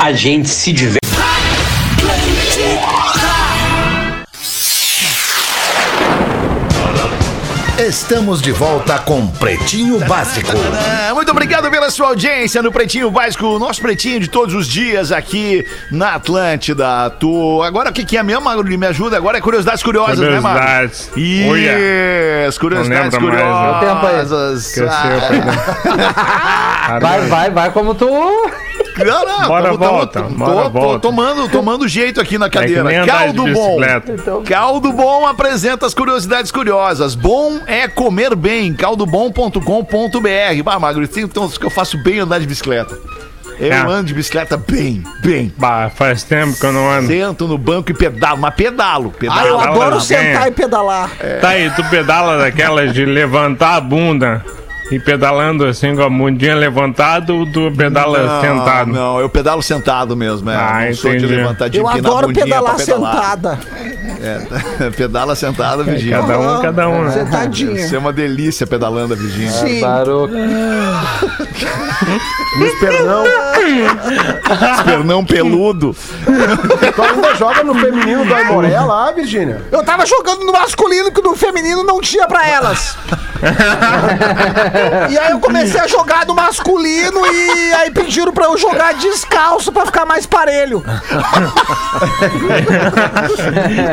A 0.00 0.12
gente 0.12 0.48
se 0.48 0.72
diverte. 0.72 1.17
Estamos 7.78 8.42
de 8.42 8.50
volta 8.50 8.98
com 8.98 9.24
Pretinho 9.28 10.00
Básico. 10.00 10.50
Muito 11.14 11.30
obrigado 11.30 11.70
pela 11.70 11.90
sua 11.90 12.08
audiência 12.08 12.60
no 12.60 12.72
Pretinho 12.72 13.08
Básico, 13.10 13.46
o 13.46 13.58
nosso 13.58 13.80
pretinho 13.80 14.18
de 14.18 14.28
todos 14.28 14.52
os 14.54 14.66
dias 14.66 15.12
aqui 15.12 15.64
na 15.90 16.14
Atlântida. 16.14 17.08
Tu, 17.20 17.62
agora 17.62 17.90
o 17.90 17.92
que, 17.92 18.04
que 18.04 18.16
é 18.16 18.22
mesmo, 18.22 18.42
Magro? 18.42 18.66
Me 18.66 18.86
ajuda? 18.86 19.16
Agora 19.16 19.38
é 19.38 19.40
curiosidades 19.40 19.82
curiosas, 19.82 20.18
né, 20.18 20.40
Magro? 20.40 20.60
Curiosidades. 20.60 21.10
Isso, 22.48 22.60
curiosidades 22.60 23.14
Não 23.14 23.20
lembro 23.20 23.44
mais, 23.44 23.72
né? 23.72 24.00
curiosas. 24.00 24.66
Esqueceu, 24.76 24.88
Ah, 24.90 26.98
Vai, 27.00 27.20
vai, 27.28 27.50
vai 27.50 27.70
como 27.70 27.94
tu. 27.94 28.08
Não, 29.04 29.24
não, 29.24 29.48
Bora, 29.48 29.64
tamo- 29.64 29.78
tamo- 29.78 29.78
volta, 29.78 30.22
tô- 30.22 30.28
bora, 30.30 30.62
tô- 30.64 30.70
volta. 30.70 30.98
tomando, 31.00 31.48
tomando 31.48 31.88
jeito 31.88 32.20
aqui 32.20 32.36
na 32.38 32.48
cadeira. 32.50 32.84
nem 32.84 32.96
andar 32.98 33.24
Caldo 33.24 33.42
bom. 33.52 33.76
bicicleta. 33.78 34.14
Caldo 34.46 34.92
Bom 34.92 35.26
apresenta 35.26 35.86
as 35.86 35.94
curiosidades 35.94 36.50
curiosas. 36.50 37.14
Bom 37.14 37.60
é 37.66 37.86
comer 37.88 38.34
bem. 38.34 38.72
caldobom.com.br. 38.74 40.62
Bah, 40.64 40.78
Magro, 40.78 41.06
tem 41.06 41.24
então 41.24 41.48
que 41.48 41.64
eu 41.64 41.70
faço 41.70 41.96
bem 42.02 42.18
andar 42.20 42.38
de 42.40 42.46
bicicleta. 42.46 42.96
Eu 43.60 43.72
É. 43.72 43.76
ando 43.76 44.04
de 44.04 44.14
bicicleta 44.14 44.56
bem, 44.56 45.02
bem. 45.20 45.52
Bah, 45.56 45.90
faz 45.92 46.22
tempo 46.22 46.56
que 46.58 46.64
eu 46.64 46.72
não 46.72 46.88
ando. 46.88 47.08
Sento 47.08 47.48
no 47.48 47.58
banco 47.58 47.90
e 47.90 47.94
pedalo, 47.94 48.38
mas 48.38 48.54
pedalo, 48.54 49.10
pedalo. 49.10 49.40
Ah, 49.40 49.46
eu 49.48 49.58
adoro 49.60 49.96
bem. 49.96 50.00
sentar 50.00 50.46
e 50.46 50.52
pedalar. 50.52 51.10
Tá 51.40 51.48
aí, 51.50 51.68
tu 51.74 51.82
pedala 51.90 52.38
daquelas 52.38 52.94
de 52.94 53.04
levantar 53.04 53.74
a 53.74 53.80
bunda 53.80 54.44
e 54.90 54.98
pedalando 54.98 55.66
assim 55.66 55.94
com 55.94 56.02
a 56.02 56.08
bundinha 56.08 56.54
levantada 56.54 57.32
ou 57.32 57.44
tu 57.50 57.70
pedala 57.76 58.18
não, 58.18 58.40
sentado? 58.40 58.92
Não, 58.92 59.20
eu 59.20 59.28
pedalo 59.28 59.62
sentado 59.62 60.16
mesmo. 60.16 60.50
É. 60.50 60.54
Ah, 60.56 60.84
não 60.86 60.94
sou 60.94 61.10
de 61.10 61.18
entendi. 61.18 61.34
levantar 61.34 61.68
de 61.68 61.78
Eu 61.78 61.86
adoro 61.88 62.32
pedalar 62.32 62.76
pedalar. 62.76 63.14
sentada. 63.14 63.58
É, 64.20 64.90
pedala 64.96 65.34
sentada, 65.34 65.82
Virgínia. 65.84 66.18
Cada 66.20 66.38
um, 66.38 66.62
cada 66.62 66.88
um, 66.88 67.04
né? 67.04 67.10
Sentadinha. 67.10 67.80
Isso 67.80 67.94
é 67.94 67.98
uma 67.98 68.12
delícia 68.12 68.66
pedalando 68.66 69.14
a 69.14 69.16
Virgínia. 69.16 69.50
Sim. 69.50 69.80
Barulho. 69.80 70.32
Luiz 72.58 72.78
Pernão, 72.80 73.24
Pernão 74.84 75.24
peludo. 75.24 75.94
tu 76.94 77.02
ainda 77.02 77.34
joga 77.36 77.62
no 77.62 77.74
feminino 77.74 78.24
do 78.24 78.34
Aimoré 78.34 78.80
lá, 78.80 79.12
Virgínia? 79.12 79.62
Eu 79.70 79.84
tava 79.84 80.06
jogando 80.06 80.44
no 80.44 80.52
masculino 80.52 81.12
que 81.12 81.22
no 81.22 81.36
feminino 81.36 81.84
não 81.84 82.00
tinha 82.00 82.26
pra 82.26 82.48
elas. 82.48 82.96
e 85.10 85.18
aí 85.18 85.32
eu 85.32 85.40
comecei 85.40 85.80
a 85.80 85.86
jogar 85.86 86.26
no 86.26 86.34
masculino 86.34 87.20
e 87.26 87.72
aí 87.74 87.90
pediram 87.90 88.32
pra 88.32 88.46
eu 88.46 88.56
jogar 88.56 88.94
descalço 88.94 89.72
pra 89.72 89.86
ficar 89.86 90.04
mais 90.04 90.26
parelho. 90.26 90.84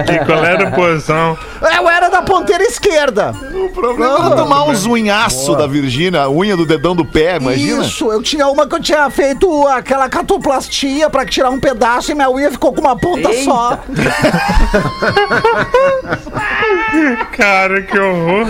Que 0.05 0.25
qual 0.25 0.43
era 0.43 0.67
a 0.67 0.71
posição? 0.71 1.37
Eu 1.77 1.89
era 1.89 2.09
da 2.09 2.21
ponteira 2.21 2.63
esquerda. 2.63 3.33
O 3.53 3.69
problema 3.69 4.33
é 4.33 4.35
tomar 4.35 4.63
uns 4.63 4.85
unhaços 4.85 5.57
da 5.57 5.67
Virgínia, 5.67 6.21
a 6.21 6.29
unha 6.29 6.55
do 6.55 6.65
dedão 6.65 6.95
do 6.95 7.05
pé, 7.05 7.37
imagina. 7.37 7.83
Isso, 7.83 8.11
eu 8.11 8.21
tinha 8.21 8.47
uma 8.47 8.67
que 8.67 8.75
eu 8.75 8.81
tinha 8.81 9.09
feito 9.09 9.67
aquela 9.67 10.09
catoplastia 10.09 11.09
pra 11.09 11.25
tirar 11.25 11.49
um 11.49 11.59
pedaço 11.59 12.11
e 12.11 12.15
minha 12.15 12.29
unha 12.29 12.51
ficou 12.51 12.73
com 12.73 12.81
uma 12.81 12.97
ponta 12.97 13.29
Eita. 13.29 13.43
só. 13.43 13.79
Cara, 17.35 17.81
que 17.81 17.99
horror. 17.99 18.47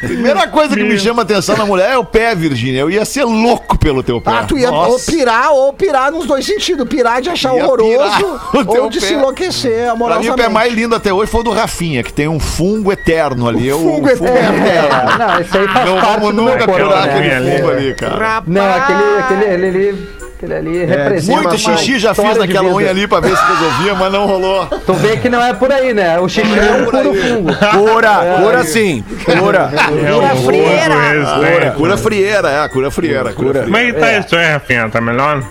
Primeira 0.00 0.46
coisa 0.48 0.74
que 0.74 0.82
me 0.82 0.98
chama 0.98 1.22
a 1.22 1.24
atenção 1.24 1.56
na 1.56 1.64
mulher 1.66 1.90
é 1.92 1.98
o 1.98 2.04
pé, 2.04 2.34
Virgínia. 2.34 2.80
Eu 2.80 2.90
ia 2.90 3.04
ser 3.04 3.24
louco 3.24 3.78
pelo 3.78 4.02
teu 4.02 4.20
pé. 4.20 4.30
Ah, 4.30 4.44
tu 4.46 4.56
ia 4.58 4.70
ou 4.70 4.98
pirar 5.00 5.50
ou 5.52 5.72
pirar 5.72 6.10
nos 6.12 6.26
dois 6.26 6.44
sentidos. 6.44 6.86
Pirar 6.88 7.20
de 7.20 7.30
achar 7.30 7.54
Ia 7.54 7.64
horroroso 7.64 8.40
o 8.54 8.78
ou 8.82 8.90
de 8.90 9.00
pé. 9.00 9.06
se 9.06 9.14
enlouquecer 9.14 9.72
Pra 9.72 9.84
mim, 9.84 9.90
amorosamente. 9.90 10.30
o 10.30 10.36
pé 10.36 10.48
mais 10.48 10.72
lindo 10.72 10.94
até 10.94 11.12
hoje 11.12 11.30
foi 11.30 11.40
o 11.40 11.44
do 11.44 11.50
Rafinha, 11.52 12.02
que 12.02 12.12
tem 12.12 12.28
um 12.28 12.38
fungo 12.40 12.92
eterno 12.92 13.48
ali. 13.48 13.72
O 13.72 13.78
fungo 13.78 14.08
eterno. 14.08 14.66
É, 14.66 15.18
não, 15.18 15.40
isso 15.40 15.56
aí 15.58 15.68
faz 15.68 15.86
Não 15.86 15.94
parte 16.00 16.12
vamos 16.20 16.34
do 16.34 16.42
nunca 16.42 16.56
meu 16.56 16.66
corpo, 16.66 16.82
curar 16.84 17.06
né? 17.06 17.14
aquele 17.14 17.56
fungo 17.58 17.70
ali, 17.70 17.94
cara. 17.94 18.42
Não, 18.46 18.74
aquele, 18.74 19.18
aquele, 19.20 19.44
ele, 19.44 19.66
ele, 19.66 20.08
aquele 20.36 20.54
ali 20.54 20.84
representa 20.84 21.42
Muito 21.42 21.58
xixi 21.58 21.98
já 21.98 22.14
fiz 22.14 22.36
naquela 22.36 22.68
unha 22.68 22.90
ali 22.90 23.08
pra 23.08 23.20
ver 23.20 23.36
se 23.36 23.42
resolvia, 23.44 23.94
mas 23.94 24.12
não 24.12 24.26
rolou. 24.26 24.66
Tu 24.66 24.94
vê 24.94 25.16
que 25.16 25.28
não 25.28 25.42
é 25.42 25.54
por 25.54 25.72
aí, 25.72 25.94
né? 25.94 26.18
O 26.18 26.28
xixi 26.28 26.58
é 26.58 26.82
um 26.82 26.84
puro 26.84 27.14
fungo. 27.14 27.50
Cura, 27.54 28.38
cura 28.42 28.64
sim. 28.64 29.04
Cura. 29.38 29.70
É 30.06 30.12
horroroso 30.12 30.46
frieira. 30.46 31.72
Cura 31.76 31.96
frieira, 31.96 32.48
é, 32.50 32.68
cura 32.68 32.90
frieira. 32.90 33.32
Cura 33.32 33.62
Como 33.62 33.76
é 33.76 33.86
que 33.86 33.92
tá 33.94 34.18
isso 34.18 34.36
aí, 34.36 34.52
Rafinha? 34.52 34.88
Tá 34.90 35.00
melhor? 35.00 35.42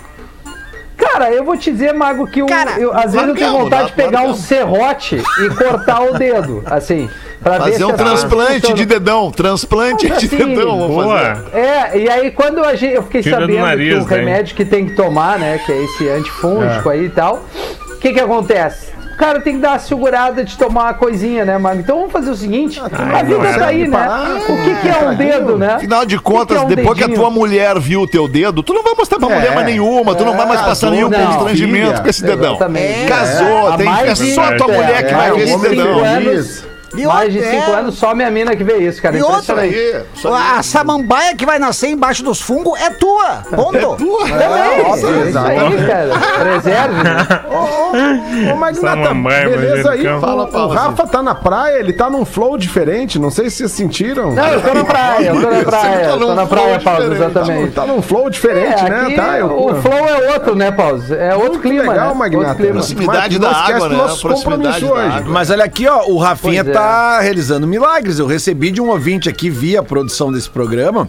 Cara, 1.12 1.30
eu 1.32 1.44
vou 1.44 1.56
te 1.56 1.70
dizer, 1.70 1.92
Mago, 1.94 2.26
que 2.26 2.40
eu, 2.40 2.46
Cara, 2.46 2.78
eu- 2.78 2.92
às 2.92 3.12
vezes 3.12 3.28
eu 3.28 3.34
tenho 3.34 3.46
largamos, 3.52 3.62
vontade 3.64 3.86
de 3.88 3.92
pegar 3.92 4.08
um 4.20 4.26
largamos. 4.26 4.40
serrote 4.40 5.16
e 5.44 5.48
cortar 5.54 6.00
o 6.02 6.14
dedo, 6.18 6.62
assim, 6.66 7.08
pra 7.42 7.52
ver 7.52 7.58
Fazer 7.58 7.76
se 7.76 7.84
um 7.84 7.88
coisas 7.88 8.06
transplante 8.06 8.72
de 8.74 8.84
dedão. 8.86 9.30
Transplante 9.30 10.08
Mas 10.08 10.18
de 10.20 10.26
assim, 10.26 10.36
dedão, 10.36 10.78
vamos 10.88 10.96
fazer. 11.12 11.34
Boa. 11.34 11.44
É, 11.52 11.98
e 11.98 12.08
aí 12.08 12.30
quando 12.30 12.62
a 12.64 12.74
gente, 12.74 12.94
eu 12.94 13.02
fiquei 13.04 13.22
Tira 13.22 13.36
do 13.36 13.42
sabendo 13.42 13.60
nariz, 13.60 13.94
que 13.94 14.00
o 14.00 14.04
remédio 14.04 14.56
que 14.56 14.64
tem 14.64 14.86
que 14.86 14.94
tomar, 14.94 15.38
né, 15.38 15.60
que 15.64 15.72
é 15.72 15.82
esse 15.84 16.08
antifúngico 16.08 16.88
aí 16.88 17.04
e 17.06 17.10
tal, 17.10 17.44
o 17.92 17.96
que 17.98 18.12
que 18.12 18.20
acontece? 18.20 18.95
O 19.16 19.18
cara 19.18 19.40
tem 19.40 19.54
que 19.54 19.60
dar 19.60 19.70
uma 19.70 19.78
segurada 19.78 20.44
de 20.44 20.58
tomar 20.58 20.82
uma 20.82 20.94
coisinha, 20.94 21.42
né, 21.42 21.56
mano? 21.56 21.80
Então 21.80 21.96
vamos 21.96 22.12
fazer 22.12 22.30
o 22.30 22.36
seguinte, 22.36 22.78
a 22.78 23.22
vida 23.22 23.48
é. 23.48 23.58
tá 23.58 23.66
aí, 23.68 23.88
né? 23.88 24.06
O 24.46 24.62
que 24.62 24.74
que 24.82 24.88
é 24.90 25.08
um 25.08 25.14
dedo, 25.14 25.56
né? 25.56 25.72
Afinal 25.72 26.04
de 26.04 26.16
O 26.16 26.18
que 26.18 26.24
que 26.24 26.30
contas, 26.32 26.58
é 26.58 26.60
um 26.60 26.68
depois 26.68 26.98
que 26.98 27.04
a 27.04 27.06
dedinho? 27.06 27.22
tua 27.22 27.30
mulher 27.30 27.80
viu 27.80 28.02
o 28.02 28.06
teu 28.06 28.28
dedo, 28.28 28.62
tu 28.62 28.74
não 28.74 28.82
vai 28.82 28.92
mostrar 28.94 29.18
pra 29.18 29.30
mulher 29.30 29.54
mais 29.54 29.66
nenhuma, 29.66 30.14
tu 30.14 30.22
não 30.22 30.36
vai 30.36 30.46
mais 30.46 30.60
passar 30.60 30.90
nenhum 30.90 31.08
não, 31.08 31.18
constrangimento 31.28 31.86
filha. 31.86 32.00
com 32.02 32.08
esse 32.10 32.22
dedão. 32.22 32.56
Exatamente. 32.56 33.08
Casou, 33.08 33.68
Há 33.72 33.76
tem 33.78 33.88
é 33.88 34.14
só 34.14 34.42
a 34.42 34.56
tua 34.58 34.70
é, 34.70 34.76
mulher 34.76 35.06
que 35.06 35.14
é, 35.14 35.16
vai 35.16 35.32
ver 35.32 35.40
é, 35.40 35.44
esse 35.44 35.54
homem 35.54 35.70
dedão. 35.70 36.04
feliz. 36.04 36.75
E 36.96 37.06
Mais 37.06 37.32
de 37.32 37.40
cinco 37.42 37.70
é. 37.70 37.74
anos, 37.74 37.98
só 37.98 38.14
minha 38.14 38.30
mina 38.30 38.54
que 38.56 38.64
vê 38.64 38.78
isso, 38.78 39.00
cara. 39.02 39.16
E 39.16 39.22
outra, 39.22 39.66
Impressionante. 39.66 39.76
Aí, 39.96 40.04
só 40.14 40.34
a 40.34 40.62
samambaia 40.62 41.34
que 41.36 41.44
vai 41.46 41.58
nascer 41.58 41.88
embaixo 41.88 42.22
dos 42.22 42.40
fungos 42.40 42.78
é 42.80 42.90
tua. 42.90 43.42
Ponto. 43.54 43.96
Também, 43.96 44.62
é 44.62 45.28
isso 45.28 45.38
aí, 45.38 45.86
cara. 45.86 46.12
Preserve. 46.40 46.94
né? 47.02 47.26
Ô, 47.50 48.52
ô 48.52 48.56
Magnata, 48.56 48.96
Samambaia, 49.02 49.48
beleza 49.48 49.90
aí. 49.90 50.06
O, 50.08 50.20
Fala, 50.20 50.44
o 50.44 50.50
fala, 50.52 50.74
Rafa 50.74 51.06
tá 51.06 51.22
na 51.22 51.34
praia, 51.34 51.78
ele 51.78 51.92
tá 51.92 52.08
num 52.10 52.24
flow 52.24 52.56
diferente. 52.56 53.18
Não 53.18 53.30
sei 53.30 53.50
se 53.50 53.56
vocês 53.58 53.72
sentiram. 53.72 54.32
Não, 54.32 54.46
eu 54.46 54.60
tô 54.60 54.74
na 54.74 54.84
praia, 54.84 55.28
eu 55.28 55.40
tô 55.40 55.50
na 55.50 55.62
praia, 55.64 56.08
tô 56.18 56.34
na 56.34 56.46
praia, 56.46 56.80
Paulo, 56.80 57.12
exatamente. 57.12 57.72
Tá 57.72 57.86
num 57.86 58.02
flow 58.02 58.30
diferente, 58.30 58.84
É, 58.84 58.90
né? 58.90 59.00
aqui 59.02 59.16
Tá, 59.16 59.38
eu, 59.38 59.46
o 59.46 59.74
flow 59.82 60.08
é 60.08 60.32
outro, 60.34 60.54
né, 60.54 60.70
Paulo? 60.70 61.02
É 61.14 61.34
outro 61.34 61.58
clima, 61.60 61.92
legal, 61.92 62.08
né? 62.08 62.14
Magnata. 62.14 62.54
Clima. 62.56 62.72
Proximidade 62.74 63.38
da 63.38 63.50
água, 63.50 63.88
né? 63.88 63.98
Proximidade 64.20 64.84
da 64.84 64.92
hoje. 64.92 65.06
água. 65.16 65.32
Mas 65.32 65.50
olha 65.50 65.64
aqui, 65.64 65.86
ó, 65.88 66.04
o 66.06 66.18
Rafinha 66.18 66.64
Pois 66.64 66.76
é. 66.86 66.90
tá 66.90 67.20
realizando 67.20 67.66
milagres. 67.66 68.18
Eu 68.18 68.26
recebi 68.26 68.70
de 68.70 68.80
um 68.80 68.88
ouvinte 68.88 69.28
aqui 69.28 69.50
via 69.50 69.80
a 69.80 69.82
produção 69.82 70.32
desse 70.32 70.48
programa. 70.48 71.08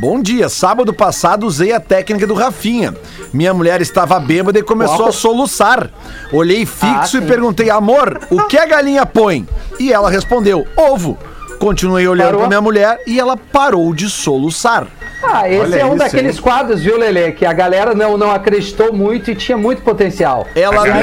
Bom 0.00 0.20
dia, 0.20 0.48
sábado 0.48 0.92
passado 0.92 1.46
usei 1.46 1.72
a 1.72 1.80
técnica 1.80 2.26
do 2.26 2.34
Rafinha. 2.34 2.94
Minha 3.32 3.52
mulher 3.52 3.80
estava 3.80 4.18
bêbada 4.18 4.58
e 4.58 4.62
começou 4.62 4.96
Qual? 4.96 5.08
a 5.08 5.12
soluçar. 5.12 5.90
Olhei 6.32 6.64
fixo 6.66 7.18
Ah, 7.18 7.20
e 7.20 7.26
perguntei, 7.26 7.70
amor, 7.70 8.20
o 8.30 8.44
que 8.44 8.56
a 8.58 8.66
galinha 8.66 9.04
põe? 9.06 9.46
E 9.78 9.92
ela 9.92 10.10
respondeu, 10.10 10.66
ovo. 10.76 11.18
Continuei 11.58 12.08
olhando 12.08 12.26
Parou? 12.28 12.40
pra 12.40 12.48
minha 12.48 12.60
mulher 12.60 12.98
e 13.06 13.20
ela 13.20 13.36
parou 13.36 13.92
de 13.94 14.08
soluçar. 14.08 14.86
Ah, 15.22 15.48
esse 15.48 15.60
Olha 15.60 15.76
é 15.76 15.84
um 15.84 15.88
isso, 15.90 15.98
daqueles 15.98 16.36
hein? 16.36 16.42
quadros, 16.42 16.80
viu, 16.80 16.96
Lelê? 16.96 17.32
Que 17.32 17.44
a 17.44 17.52
galera 17.52 17.94
não, 17.94 18.16
não 18.16 18.30
acreditou 18.30 18.92
muito 18.92 19.30
e 19.30 19.34
tinha 19.34 19.56
muito 19.56 19.82
potencial. 19.82 20.46
Ela, 20.54 20.86
não, 20.86 21.00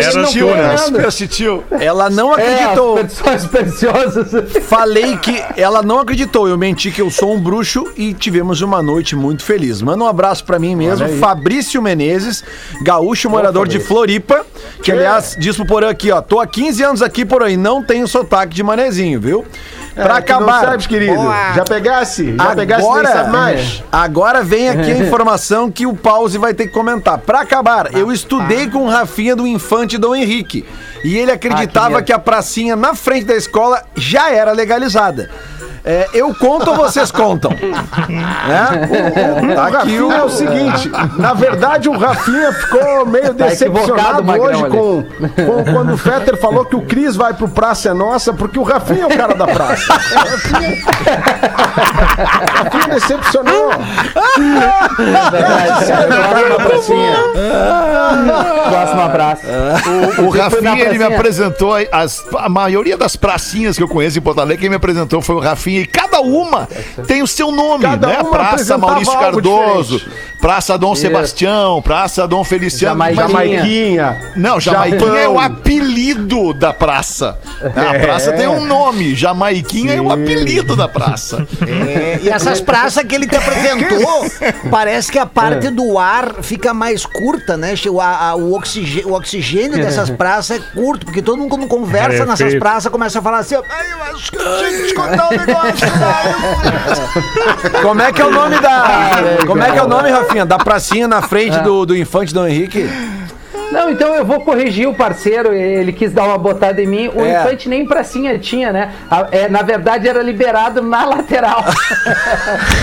Assistiu, 1.07 1.63
né? 1.70 1.86
ela 1.86 2.09
não 2.09 2.34
acreditou. 2.34 2.97
É, 2.97 3.01
as 3.01 3.13
pessoas 3.13 3.45
preciosas. 3.47 4.63
Falei 4.63 5.18
que 5.18 5.43
ela 5.55 5.82
não 5.82 5.99
acreditou. 5.99 6.47
Eu 6.47 6.57
menti 6.57 6.91
que 6.91 7.01
eu 7.01 7.09
sou 7.09 7.34
um 7.34 7.39
bruxo 7.39 7.91
e 7.95 8.13
tivemos 8.13 8.61
uma 8.61 8.82
noite 8.82 9.15
muito 9.15 9.43
feliz. 9.43 9.82
Manda 9.82 10.03
um 10.03 10.07
abraço 10.07 10.43
pra 10.43 10.59
mim 10.59 10.76
mesmo, 10.76 11.07
Fabrício 11.18 11.82
Menezes, 11.82 12.43
gaúcho 12.82 13.30
morador 13.30 13.68
de 13.68 13.80
Floripa, 13.80 14.45
que 14.82 14.91
aliás 14.91 15.36
diz 15.39 15.55
pro 15.55 15.65
Porã 15.65 15.89
aqui, 15.89 16.11
ó, 16.11 16.22
tô 16.22 16.39
há 16.39 16.47
15 16.47 16.84
anos 16.84 17.01
aqui 17.01 17.26
por 17.26 17.43
aí, 17.43 17.57
não 17.57 17.84
tenho 17.84 18.07
sotaque 18.07 18.55
de 18.55 18.63
manezinho, 18.63 19.20
viu? 19.20 19.45
Pra 19.97 20.17
É, 20.17 20.21
que 20.21 20.31
não 20.31 20.39
acabar. 20.39 20.61
sabes, 20.65 20.87
querido. 20.87 21.15
Já 21.55 21.63
pegasse? 21.65 22.35
Já 22.37 22.55
pegasse 22.55 22.81
nem 22.83 22.89
Agora, 22.91 23.11
sabe 23.11 23.31
mais. 23.31 23.83
agora 23.91 24.43
vem 24.43 24.69
aqui 24.69 24.91
a 24.91 24.97
informação 25.05 25.71
que 25.71 25.85
o 25.85 25.93
Pause 25.95 26.37
vai 26.37 26.53
ter 26.53 26.67
que 26.67 26.73
comentar. 26.73 27.17
Pra 27.17 27.41
acabar, 27.41 27.93
eu 27.93 28.11
estudei 28.11 28.67
com 28.69 28.85
o 28.85 28.89
Rafinha 28.89 29.35
do 29.35 29.45
Infante 29.47 29.97
Dom 29.97 30.15
Henrique. 30.15 30.65
E 31.03 31.17
ele 31.17 31.31
acreditava 31.31 31.89
merda. 31.89 32.03
que 32.03 32.13
a 32.13 32.19
pracinha 32.19 32.75
na 32.75 32.93
frente 32.95 33.25
da 33.25 33.35
escola 33.35 33.81
já 33.95 34.31
era 34.31 34.51
legalizada. 34.51 35.29
É, 35.88 36.09
eu 36.13 36.35
conto 36.35 36.69
ou 36.71 36.75
vocês 36.75 37.09
contam? 37.11 37.51
né? 38.09 38.89
O 39.41 39.55
Tá 39.55 39.79
aqui 39.79 39.99
o... 40.01 40.11
é 40.11 40.21
o 40.21 40.29
seguinte, 40.29 40.91
na 41.17 41.33
verdade 41.33 41.88
o 41.88 41.97
Rafinha 41.97 42.51
ficou 42.51 43.05
meio 43.05 43.33
Tá 43.33 43.45
decepcionado 43.45 44.21
Magrão, 44.23 44.45
hoje 44.45 44.63
com, 44.63 45.03
com- 45.03 45.63
quando 45.73 45.93
o 45.93 45.97
Fetter 45.97 46.35
falou 46.38 46.65
que 46.65 46.75
o 46.75 46.81
Cris 46.81 47.15
vai 47.15 47.33
pro 47.33 47.47
Praça 47.47 47.89
é 47.89 47.93
Nossa, 47.93 48.33
porque 48.33 48.59
o 48.59 48.63
Rafinha 48.63 49.03
é 49.03 49.05
o 49.07 49.17
cara 49.17 49.33
da 49.33 49.47
praça. 49.47 49.93
O 49.93 49.95
Rafinha, 50.29 50.77
o 52.41 52.63
Rafinha 52.63 52.93
decepcionou. 52.93 53.69
Próximo 58.69 59.01
abraço. 59.01 59.41
O 60.19 60.31
Você 60.31 60.49
foi 60.49 60.61
na 60.61 60.69
Rafinha, 60.71 60.89
ele 60.89 60.97
me 60.97 61.05
apresentou 61.15 61.75
as, 61.91 62.23
a 62.38 62.49
maioria 62.49 62.97
das 62.97 63.15
pracinhas 63.15 63.77
que 63.77 63.83
eu 63.83 63.88
conheço 63.88 64.17
em 64.17 64.21
Porto 64.21 64.41
Alegre, 64.41 64.61
quem 64.61 64.69
me 64.69 64.75
apresentou 64.75 65.21
foi 65.21 65.35
o 65.35 65.39
Rafinha. 65.39 65.76
E 65.82 65.86
cada 65.86 66.19
uma 66.21 66.67
tem 67.07 67.21
o 67.21 67.28
seu 67.28 67.51
nome, 67.51 67.84
Cada 67.84 68.07
né? 68.07 68.23
Praça 68.23 68.78
Maurício 68.78 69.13
Cardoso, 69.17 69.97
diferente. 69.99 70.28
Praça 70.39 70.78
Dom 70.78 70.93
Sebastião, 70.95 71.82
Praça 71.82 72.28
Dom 72.28 72.43
Feliciano. 72.43 73.03
Jamaiquinha. 73.13 74.32
Não, 74.36 74.59
Jamaiquinha 74.59 75.11
é 75.19 75.28
o 75.28 75.34
Japão. 75.34 75.39
apelido 75.39 76.53
da 76.53 76.71
praça. 76.73 77.39
A 77.61 77.99
praça 77.99 78.32
tem 78.34 78.47
um 78.47 78.63
nome. 78.65 79.15
Jamaiquinha 79.15 79.93
é 79.95 80.01
o 80.01 80.11
apelido 80.11 80.75
da 80.75 80.88
praça. 80.88 81.47
É, 81.67 82.19
e 82.21 82.30
essas 82.30 82.61
praças 82.61 83.03
que 83.03 83.15
ele 83.15 83.28
te 83.28 83.36
apresentou, 83.36 84.25
parece 84.69 85.11
que 85.11 85.17
a 85.19 85.25
parte 85.25 85.69
do 85.69 85.97
ar 85.97 86.36
fica 86.43 86.73
mais 86.73 87.05
curta, 87.05 87.57
né? 87.57 87.73
O, 87.89 87.99
a- 87.99 88.36
o, 88.36 88.57
o 89.05 89.13
oxigênio 89.13 89.78
dessas 89.78 90.09
praças 90.09 90.57
é 90.57 90.59
curto, 90.80 91.05
porque 91.05 91.21
todo 91.21 91.38
mundo 91.38 91.49
quando 91.49 91.67
conversa 91.67 92.23
É, 92.23 92.25
nessas 92.25 92.55
praças 92.55 92.91
começa 92.91 93.19
a 93.19 93.21
falar 93.21 93.39
assim, 93.39 93.55
eu 93.55 93.63
acho 94.13 94.32
que 94.32 94.38
eu 94.38 94.57
tinha 94.59 94.71
que 94.82 94.88
te 94.88 94.93
contar 94.93 95.30
um 95.34 95.38
negócio. 95.38 95.57
cara." 95.62 97.82
Como 97.82 98.01
é 98.01 98.12
que 98.12 98.22
é 98.22 98.26
o 98.26 98.32
nome 98.32 98.60
da... 98.60 99.12
Como 99.45 99.64
é 99.64 99.72
que 99.72 99.78
é 99.78 99.84
o 99.84 99.88
nome, 99.88 100.10
Rafinha? 100.10 100.45
Da 100.45 100.58
pracinha 100.58 101.08
na 101.08 101.22
frente 101.22 101.58
do, 101.60 101.86
do 101.86 101.95
Infante 101.95 102.34
Dom 102.34 102.47
Henrique? 102.47 102.89
Não, 103.70 103.89
então 103.91 104.16
eu 104.16 104.26
vou 104.26 104.39
corrigir 104.39 104.88
o 104.88 104.93
parceiro, 104.93 105.53
ele 105.53 105.91
quis 105.91 106.14
dar 106.14 106.24
uma 106.24 106.38
botada 106.38 106.82
em 106.82 106.88
mim. 106.88 107.12
O 107.14 107.22
É. 107.22 107.41
infante 107.41 107.68
nem 107.68 107.86
pracinha 107.86 108.39
tinha, 108.39 108.72
né? 108.72 108.93
A- 109.12 109.28
é, 109.30 109.49
na 109.49 109.62
verdade 109.62 110.08
era 110.08 110.24
liberado 110.24 110.82
na 110.82 111.03
lateral. 111.03 111.66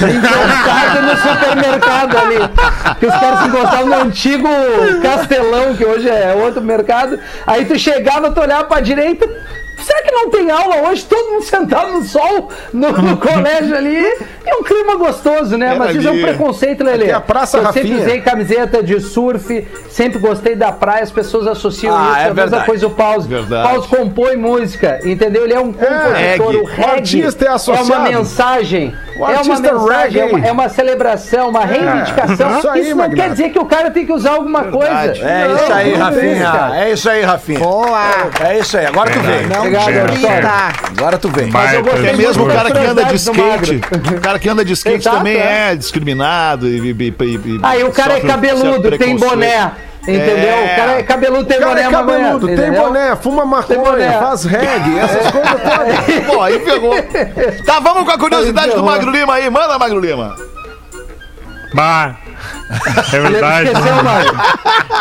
Encostado 0.03 1.03
no 1.03 1.16
supermercado 1.16 2.18
ali. 2.18 2.37
Que 3.01 3.07
os 3.07 3.14
caras 3.14 3.39
se 3.41 3.49
encontravam 3.49 3.87
no 3.87 3.95
antigo 4.03 4.47
Castelão, 5.03 5.75
que 5.75 5.87
hoje 5.87 6.07
é 6.09 6.35
outro 6.35 6.61
mercado. 6.61 7.18
Aí 7.47 7.64
tu 7.64 7.79
chegava, 7.79 8.31
tu 8.31 8.41
olhava 8.43 8.64
pra 8.64 8.81
direita. 8.81 9.27
Será 9.83 10.03
que 10.03 10.11
não 10.12 10.31
tem 10.31 10.51
aula 10.51 10.89
hoje? 10.89 11.05
Todo 11.05 11.31
mundo 11.33 11.43
sentado 11.45 11.93
no 11.93 12.03
sol, 12.05 12.49
no, 12.72 12.93
no 12.93 13.16
colégio 13.18 13.77
ali. 13.77 14.05
É 14.47 14.55
um 14.57 14.62
clima 14.62 14.97
gostoso, 14.97 15.57
né? 15.57 15.66
Era 15.68 15.79
Mas 15.79 15.97
isso 15.97 16.07
é 16.07 16.11
um 16.11 16.14
ali. 16.14 16.22
preconceito, 16.22 16.85
Lelê. 16.85 17.05
Aqui 17.05 17.11
é 17.11 17.14
a 17.14 17.20
Praça 17.20 17.57
Eu 17.59 17.64
sempre 17.72 17.81
Rafinha. 17.83 18.01
usei 18.01 18.20
camiseta 18.20 18.83
de 18.83 19.01
surf, 19.01 19.66
sempre 19.89 20.18
gostei 20.18 20.55
da 20.55 20.70
praia, 20.70 21.03
as 21.03 21.11
pessoas 21.11 21.47
associam 21.47 21.97
Ah, 21.97 22.03
isso. 22.03 22.11
é 22.11 22.12
a 22.12 22.18
mesma 22.27 22.35
verdade. 22.35 22.66
coisa 22.66 22.87
o 22.87 22.91
Pause. 22.91 23.29
Verdade. 23.29 23.68
Pause 23.68 23.89
compõe 23.89 24.37
música, 24.37 25.01
entendeu? 25.05 25.45
Ele 25.45 25.55
é 25.55 25.61
um 25.61 25.72
compositor, 25.72 26.12
reggae. 26.14 26.57
o 26.57 26.64
reggae. 26.64 26.83
O 26.83 26.91
artista 26.93 27.45
é 27.45 27.49
associado. 27.49 27.87
uma 27.93 28.01
mensagem. 28.01 28.95
O 29.16 29.18
é 29.18 29.18
uma 29.22 29.29
artista 29.39 29.72
mensagem, 29.72 30.20
é 30.20 30.25
uma, 30.27 30.47
é 30.47 30.53
uma 30.53 30.68
celebração, 30.68 31.49
uma 31.49 31.64
reivindicação. 31.64 32.59
Isso 32.59 32.68
aí, 32.68 32.81
isso 32.83 32.97
não 32.97 33.11
quer 33.11 33.31
dizer 33.31 33.51
que 33.51 33.59
o 33.59 33.64
cara 33.64 33.91
tem 33.91 34.05
que 34.05 34.12
usar 34.12 34.33
alguma 34.33 34.64
coisa. 34.64 34.93
É 34.93 35.49
Não, 35.49 35.57
isso 35.57 35.72
aí, 35.72 35.93
é 35.93 35.97
Rafinha. 35.97 36.70
É 36.75 36.91
isso 36.93 37.11
aí, 37.11 37.22
Rafinha. 37.22 37.59
Boa! 37.61 38.01
É 38.45 38.59
isso 38.59 38.77
aí. 38.77 38.87
Agora 38.87 39.11
tu 39.11 39.20
vem. 39.20 39.47
Obrigado. 39.66 40.74
Agora 40.98 41.18
tu 41.18 41.28
vem. 41.28 41.50
Baita 41.50 41.74
eu 41.76 41.82
gostei 41.82 42.08
É 42.08 42.12
mesmo 42.12 42.44
o 42.44 42.48
cara 42.48 42.70
que 42.70 42.78
anda 42.78 43.04
de 43.04 43.14
skate. 43.16 43.80
O 44.16 44.20
cara 44.20 44.38
que 44.38 44.48
anda 44.48 44.64
de 44.64 44.72
skate 44.72 44.96
Exato, 44.98 45.16
também 45.18 45.36
é. 45.36 45.72
é 45.72 45.76
discriminado. 45.76 46.68
E, 46.68 46.78
e, 46.78 46.90
e- 46.90 47.14
e- 47.56 47.60
Aí 47.62 47.84
o 47.84 47.90
cara 47.92 48.18
é 48.18 48.20
cabeludo, 48.20 48.96
tem 48.98 49.16
boné. 49.16 49.70
Entendeu? 50.02 50.48
É. 50.48 50.72
O 50.72 50.76
cara 50.76 50.92
é 50.98 51.02
cabeludo, 51.02 51.44
tem 51.46 51.56
O 51.56 51.60
cara 51.60 51.70
boné, 51.70 51.80
é 51.80 51.84
mas 51.84 51.92
é, 51.94 51.96
cabeludo, 51.96 52.46
tem 52.46 52.56
entendeu? 52.56 52.82
boné, 52.82 53.16
fuma 53.16 53.46
boné. 53.46 53.56
maconha, 53.56 54.12
faz 54.18 54.44
reggae, 54.44 54.98
essas 54.98 55.30
coisas 55.30 55.50
todas. 55.62 56.26
Pô, 56.28 56.42
aí 56.42 56.58
pegou. 56.58 56.94
Tá, 57.64 57.80
vamos 57.80 58.04
com 58.04 58.10
a 58.10 58.18
curiosidade 58.18 58.74
do. 58.74 58.84
Magro 58.84 59.10
Lima 59.10 59.34
aí. 59.34 59.48
Manda, 59.48 59.78
Magro 59.78 59.98
Lima. 60.00 60.36
Bah, 61.72 62.14
é 63.12 63.18
verdade. 63.18 63.70
Esqueceu, 63.70 64.04
Mário. 64.04 64.32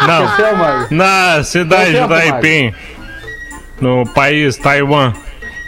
Não. 0.07 0.25
Esqueceu, 0.25 0.55
Mário. 0.57 0.87
Na 0.89 1.43
cidade 1.43 1.91
Deu 1.91 2.07
de 2.07 2.07
tempo, 2.07 2.31
Taipei, 2.31 2.73
no 3.79 4.05
país 4.13 4.57
Taiwan, 4.57 5.13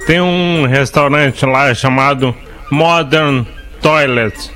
tem 0.06 0.22
um 0.22 0.66
restaurante 0.66 1.46
lá 1.46 1.74
chamado 1.74 2.36
Modern 2.72 3.46
Toilet, 3.82 4.52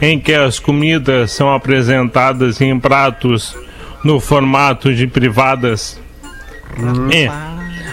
em 0.00 0.18
que 0.18 0.32
as 0.32 0.58
comidas 0.58 1.32
são 1.32 1.52
apresentadas 1.52 2.60
em 2.60 2.78
pratos 2.78 3.56
no 4.04 4.20
formato 4.20 4.94
de 4.94 5.06
privadas. 5.06 6.00
E 7.12 7.28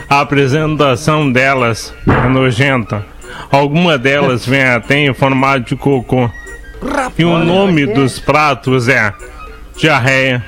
a 0.09 0.21
apresentação 0.21 1.31
delas 1.31 1.93
é 2.07 2.29
nojenta. 2.29 3.05
Alguma 3.51 3.97
delas 3.97 4.45
vem 4.47 4.63
até 4.63 4.97
em 4.97 5.13
formato 5.13 5.69
de 5.69 5.75
cocô. 5.75 6.29
E 7.17 7.23
o 7.23 7.39
nome 7.39 7.85
dos 7.85 8.19
pratos 8.19 8.87
é 8.87 9.13
diarreia, 9.77 10.43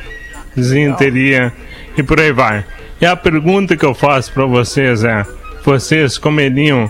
desinteria 0.55 1.53
e 1.97 2.03
por 2.03 2.19
aí 2.19 2.31
vai. 2.31 2.65
E 3.05 3.07
a 3.07 3.15
pergunta 3.15 3.77
que 3.77 3.85
eu 3.85 3.93
faço 3.93 4.33
pra 4.33 4.47
vocês 4.47 5.03
é: 5.03 5.23
vocês 5.63 6.17
comeriam 6.17 6.89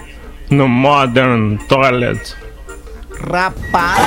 no 0.49 0.65
Modern 0.65 1.57
Toilet? 1.67 2.33
Rapaz, 3.29 3.99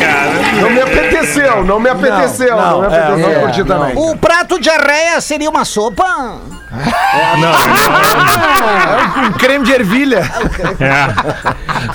Cara, 0.00 0.60
Não 0.62 0.70
me 0.70 0.80
apeteceu, 0.80 1.64
não 1.64 1.80
me 1.80 1.88
apeteceu, 1.90 2.56
não, 2.56 2.82
Não, 2.82 2.88
me 2.88 2.94
é, 2.96 3.00
apeteceu. 3.00 3.18
não 3.18 3.30
É, 3.36 3.40
curti 3.40 3.58
não. 3.58 3.66
também. 3.66 3.96
o 3.96 4.16
prato 4.16 4.60
de 4.60 4.70
arreia 4.70 5.20
seria 5.20 5.50
uma 5.50 5.64
sopa? 5.64 6.38
Não, 6.70 7.50
Um 9.28 9.32
creme 9.32 9.64
de 9.64 9.72
ervilha. 9.72 10.22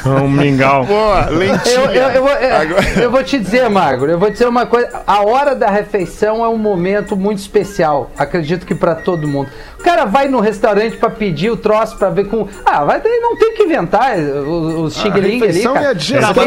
é 0.05 0.09
um 0.09 0.27
mingau. 0.29 0.85
Boa, 0.85 1.27
Eu, 1.29 1.37
lentilha. 1.37 1.79
eu, 1.93 2.09
eu, 2.09 2.21
vou- 2.21 2.31
eu- 2.31 3.03
eu 3.03 3.11
vou 3.11 3.23
te 3.23 3.39
dizer, 3.39 3.69
Magro, 3.69 4.11
eu 4.11 4.19
vou 4.19 4.29
te 4.29 4.33
dizer 4.33 4.47
uma 4.47 4.65
coisa. 4.65 4.89
A 5.07 5.21
hora 5.25 5.55
da 5.55 5.69
refeição 5.69 6.43
é 6.43 6.49
um 6.49 6.57
momento 6.57 7.15
muito 7.15 7.39
especial. 7.39 8.11
Acredito 8.17 8.65
que 8.65 8.75
pra 8.75 8.95
todo 8.95 9.27
mundo. 9.27 9.49
O 9.79 9.83
cara 9.83 10.05
vai 10.05 10.27
no 10.27 10.39
restaurante 10.39 10.97
pra 10.97 11.09
pedir 11.09 11.49
o 11.51 11.57
troço 11.57 11.95
pra 11.97 12.09
ver 12.09 12.25
com. 12.27 12.47
Ah, 12.65 12.83
vai 12.83 12.99
daí 12.99 13.19
não 13.21 13.37
tem 13.37 13.53
que 13.53 13.63
inventar 13.63 14.17
os, 14.17 14.73
os 14.95 14.95
xing-ling 15.01 15.19
ali, 15.19 15.39
refeição 15.39 15.73
cara. 15.73 15.85
é 15.85 15.89
a 15.89 15.93
digestão. 15.93 16.33
Tá, 16.33 16.43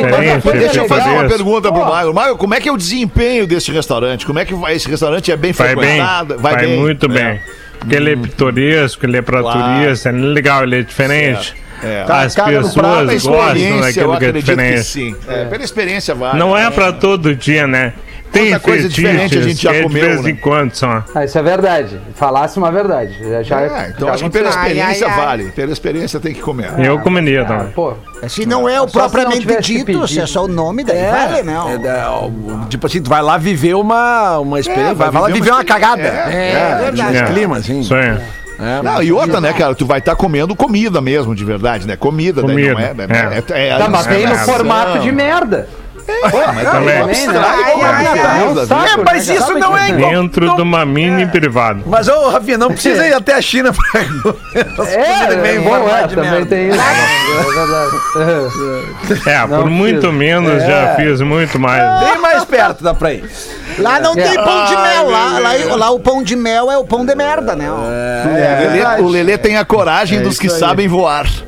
deixa- 0.53 0.79
eu 0.79 0.83
sim, 0.83 0.89
fazer 0.89 1.09
uma 1.11 1.24
pergunta 1.29 1.72
pro. 1.72 1.85
Magro. 1.87 2.12
Magro, 2.14 2.37
como 2.37 2.55
é 2.55 2.61
que 2.61 2.68
é 2.68 2.72
o 2.72 2.76
desempenho 2.76 3.47
desse 3.47 3.70
restaurante? 3.72 4.26
Como 4.26 4.39
é 4.39 4.45
que 4.45 4.55
vai? 4.55 4.74
Esse 4.74 4.89
restaurante 4.89 5.31
é 5.33 5.37
bem 5.37 5.53
Vai 5.53 5.68
bem, 5.74 5.76
frequentado? 5.85 6.39
vai, 6.39 6.66
muito 6.66 7.07
É. 7.07 7.09
bem. 7.09 7.41
Porque 7.79 7.95
ele 7.97 8.12
é 8.12 8.16
pitoresco, 8.16 9.07
ele 9.07 9.16
é 9.16 9.22
pra 9.22 9.41
Claro. 9.41 9.81
turista, 9.85 10.09
ele 10.11 10.18
é 10.22 10.29
legal, 10.29 10.62
ele 10.64 10.79
é 10.79 10.83
diferente. 10.83 11.55
É. 11.83 12.05
As 12.09 12.35
prato, 12.35 12.51
Pela 12.51 12.62
pessoas 13.07 13.22
gostam 13.22 13.81
daquilo 13.81 14.18
que 14.18 14.24
é 14.24 14.29
acredito 14.29 14.33
que 14.33 14.51
diferente. 14.51 14.85
sim. 14.85 15.16
É, 15.29 15.45
Pela 15.45 15.62
experiência 15.64 16.14
vai. 16.14 16.37
Não 16.37 16.57
é 16.57 16.68
pra 16.70 16.93
todo 16.93 17.35
dia, 17.37 17.66
né? 17.68 17.93
Tem 18.33 18.51
Quanta 18.51 18.61
coisa 18.61 18.89
diferente 18.89 19.39
a 19.39 19.43
gente 19.43 19.62
já 19.62 19.74
é 19.74 19.83
comeu, 19.83 20.01
de 20.03 20.09
vez 20.09 20.22
né? 20.22 20.31
em 20.31 20.37
quando 20.37 20.74
só. 20.74 21.03
Ah, 21.14 21.24
isso 21.24 21.39
é 21.39 21.43
verdade. 21.43 22.01
Falasse 22.14 22.59
uma 22.59 22.70
verdade. 22.70 23.16
Já, 23.20 23.43
já, 23.43 23.61
É, 23.62 23.93
então 23.95 24.09
já 24.09 24.14
acho 24.14 24.24
que 24.24 24.31
pela 24.31 24.49
experiência 24.51 25.07
Ai, 25.07 25.12
ai, 25.12 25.18
ai. 25.20 25.26
vale. 25.26 25.45
Pela 25.53 25.72
experiência 25.72 26.20
tem 26.20 26.35
que 26.35 26.41
comer. 26.41 26.70
Eu 26.79 26.99
comeria 27.01 27.43
Ah, 27.43 27.45
também. 27.47 27.72
pô, 27.72 27.95
Se 28.29 28.45
não 28.47 28.68
é 28.68 28.81
o 28.81 28.87
propriamente 28.87 29.47
dito, 29.61 30.07
se 30.07 30.20
é 30.20 30.26
só 30.26 30.45
o 30.45 30.49
nome, 30.49 30.85
daí 30.85 31.11
vale, 31.11 31.43
não. 31.43 31.68
É, 31.68 31.74
é, 31.74 32.66
tipo 32.68 32.87
assim, 32.87 33.01
tu 33.01 33.09
vai 33.09 33.22
lá 33.22 33.39
viver 33.39 33.74
uma, 33.74 34.39
uma 34.39 34.61
experiência. 34.61 34.95
vai 34.95 35.11
vai, 35.11 35.22
lá 35.22 35.29
viver 35.29 35.51
uma 35.51 35.59
uma 35.59 35.64
cagada. 35.64 36.03
É, 36.03 36.79
verdade. 36.83 37.18
de 37.18 37.24
clima, 37.33 37.57
assim. 37.57 37.81
Isso 37.81 37.95
aí. 37.95 38.18
Não, 38.83 39.03
e 39.03 39.12
outra, 39.12 39.41
né, 39.41 39.53
cara? 39.53 39.74
Tu 39.74 39.87
vai 39.87 40.01
estar 40.01 40.16
comendo 40.16 40.55
comida 40.57 41.01
mesmo, 41.01 41.35
de 41.35 41.45
verdade, 41.45 41.87
né? 41.87 41.97
Comida, 41.97 42.43
daí 42.43 42.72
não 42.72 42.79
é. 42.79 42.89
Comida, 42.89 43.14
é, 43.14 43.43
é, 43.59 43.68
é 43.68 43.79
Tá, 43.79 43.89
mas 43.89 44.07
tem 44.07 44.26
no 44.26 44.35
formato 44.37 44.99
de 44.99 45.12
merda. 45.12 45.68
Mas 46.55 46.71
também. 46.71 47.05
né? 47.05 47.13
É 47.13 47.17
é? 47.17 48.87
é 48.87 48.93
É, 48.93 48.97
mas 49.05 49.29
né, 49.29 49.35
isso 49.35 49.55
não 49.59 49.77
é 49.77 49.91
igual. 49.91 50.11
Dentro 50.11 50.47
não- 50.47 50.57
de 50.57 50.63
uma 50.63 50.85
mini 50.87 51.27
privada. 51.27 51.81
Mas, 51.87 52.09
ô, 52.09 52.31
Rafinha, 52.31 52.57
não 52.59 52.69
precisa 52.69 53.07
ir 53.07 53.13
até 53.13 53.35
a 53.35 53.43
China 53.43 53.73
pra. 53.73 54.01
É, 54.89 55.55
é 55.55 55.59
bom, 55.61 55.89
é, 55.89 56.07
também 56.09 56.45
tem 56.47 56.69
isso. 56.71 56.79
É 56.81 57.43
verdade. 57.55 57.97
É, 59.27 59.47
por 59.47 59.71
muito 59.71 60.13
menos 60.13 60.63
já 60.63 60.95
fiz 60.97 61.21
muito 61.21 61.59
mais. 61.59 62.01
Bem 62.05 62.19
mais 62.19 62.45
perto 62.45 62.83
dá 62.83 62.95
pra 62.95 63.13
ir. 63.13 63.25
Lá 63.79 64.01
não 64.01 64.15
tem 64.15 64.35
pão 64.35 64.65
de 64.65 64.77
mel. 64.77 65.11
Lá, 65.11 65.39
lá, 65.39 65.77
lá 65.77 65.91
o 65.91 66.01
pão 66.01 66.23
de 66.23 66.35
mel 66.35 66.71
é 66.71 66.79
o 66.79 66.85
pão 66.85 67.05
de 67.05 67.15
merda, 67.15 67.55
né? 67.55 67.71
O 67.71 67.85
Lelê- 68.35 69.03
O 69.03 69.09
Lelê 69.09 69.39
tem 69.39 69.57
a 69.57 69.65
coragem 69.65 70.21
dos 70.23 70.39
que 70.39 70.49
sabem 70.49 70.89
voar. 70.89 71.27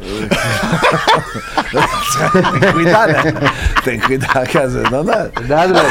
Tem 1.70 2.60
que 2.60 2.72
cuidar, 2.72 3.06
né? 3.08 3.22
Tem 3.84 3.98
que 4.00 4.06
cuidar, 4.06 4.46
dizer, 4.58 4.90
não 4.90 5.04
dá. 5.04 5.28
Cuidado, 5.34 5.72
velho. 5.74 5.88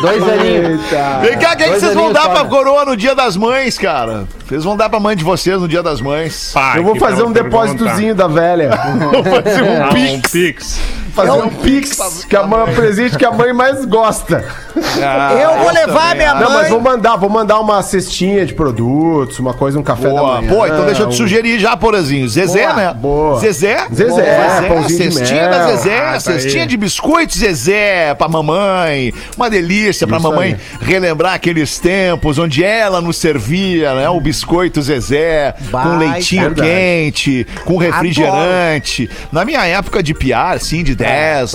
Dois 0.00 0.22
aninhos. 0.28 0.80
Vem 1.22 1.38
cá, 1.38 1.52
o 1.52 1.56
que, 1.56 1.62
é 1.64 1.68
que 1.68 1.80
vocês 1.80 1.94
vão 1.94 2.12
dar 2.12 2.22
só, 2.22 2.28
pra 2.30 2.44
coroa 2.44 2.84
no 2.84 2.96
dia 2.96 3.14
das 3.14 3.36
mães, 3.36 3.76
cara? 3.78 4.24
Vocês 4.46 4.64
vão 4.64 4.76
dar 4.76 4.88
pra 4.88 4.98
mãe 5.00 5.16
de 5.16 5.24
vocês 5.24 5.60
no 5.60 5.68
dia 5.68 5.82
das 5.82 6.00
mães. 6.00 6.52
Pá, 6.54 6.74
Eu 6.76 6.84
vou 6.84 6.96
fazer 6.96 7.22
um 7.22 7.32
depósitozinho 7.32 8.14
da 8.14 8.26
velha. 8.28 8.70
Vou 9.12 9.24
fazer 9.24 9.62
um 9.62 9.82
Ah, 9.84 9.88
um 10.14 10.20
pix. 10.20 10.80
Fazer 11.26 11.42
um 11.42 11.48
pix, 11.48 12.24
que 12.24 12.36
a 12.36 12.42
mãe, 12.46 12.72
presente 12.74 13.16
que 13.18 13.24
a 13.24 13.30
mãe 13.32 13.52
mais 13.52 13.84
gosta. 13.84 14.44
Eu 14.76 15.58
vou 15.64 15.72
levar 15.72 16.14
minha 16.14 16.34
Não, 16.34 16.50
mas 16.50 16.62
mãe. 16.62 16.70
vou 16.70 16.80
mandar, 16.80 17.16
vou 17.16 17.28
mandar 17.28 17.58
uma 17.60 17.82
cestinha 17.82 18.46
de 18.46 18.54
produtos, 18.54 19.38
uma 19.38 19.52
coisa, 19.54 19.78
um 19.78 19.82
café 19.82 20.08
Boa. 20.08 20.34
da 20.36 20.40
manhã. 20.42 20.52
Pô, 20.54 20.66
então 20.66 20.84
deixa 20.86 21.02
eu 21.02 21.08
te 21.08 21.16
sugerir 21.16 21.58
já, 21.58 21.76
porazinho. 21.76 22.28
Zezé, 22.28 22.62
Boa, 22.66 22.74
né? 22.74 22.94
boa. 22.94 23.38
Zezé. 23.40 23.86
Zezé, 23.92 24.60
Boa. 24.60 24.68
pãozinho 24.68 25.08
de 25.10 25.14
Cestinha 25.14 25.48
da 25.48 25.66
Zezé, 25.76 25.98
Ah, 25.98 26.12
tá 26.12 26.20
cestinha 26.20 26.62
aí. 26.62 26.68
de 26.68 26.76
biscoitos 26.76 27.38
Zezé 27.38 28.14
pra 28.14 28.28
mamãe. 28.28 29.12
Uma 29.36 29.50
delícia 29.50 30.06
pra 30.06 30.18
Isso 30.18 30.28
mamãe 30.30 30.56
relembrar 30.80 31.34
aqueles 31.34 31.78
tempos 31.78 32.38
onde 32.38 32.62
ela 32.62 33.00
nos 33.00 33.16
servia, 33.16 33.94
né? 33.94 34.08
O 34.08 34.20
biscoito 34.20 34.80
Zezé, 34.82 35.54
com 35.70 35.70
Baita. 35.72 35.96
leitinho 35.96 36.42
Verdade. 36.54 36.68
quente, 36.68 37.46
com 37.64 37.76
refrigerante. 37.76 39.10
Na 39.32 39.44
minha 39.44 39.64
época 39.66 40.02
de 40.02 40.14
piar, 40.14 40.56
assim, 40.56 40.82
de 40.82 40.94
10, 40.94 41.07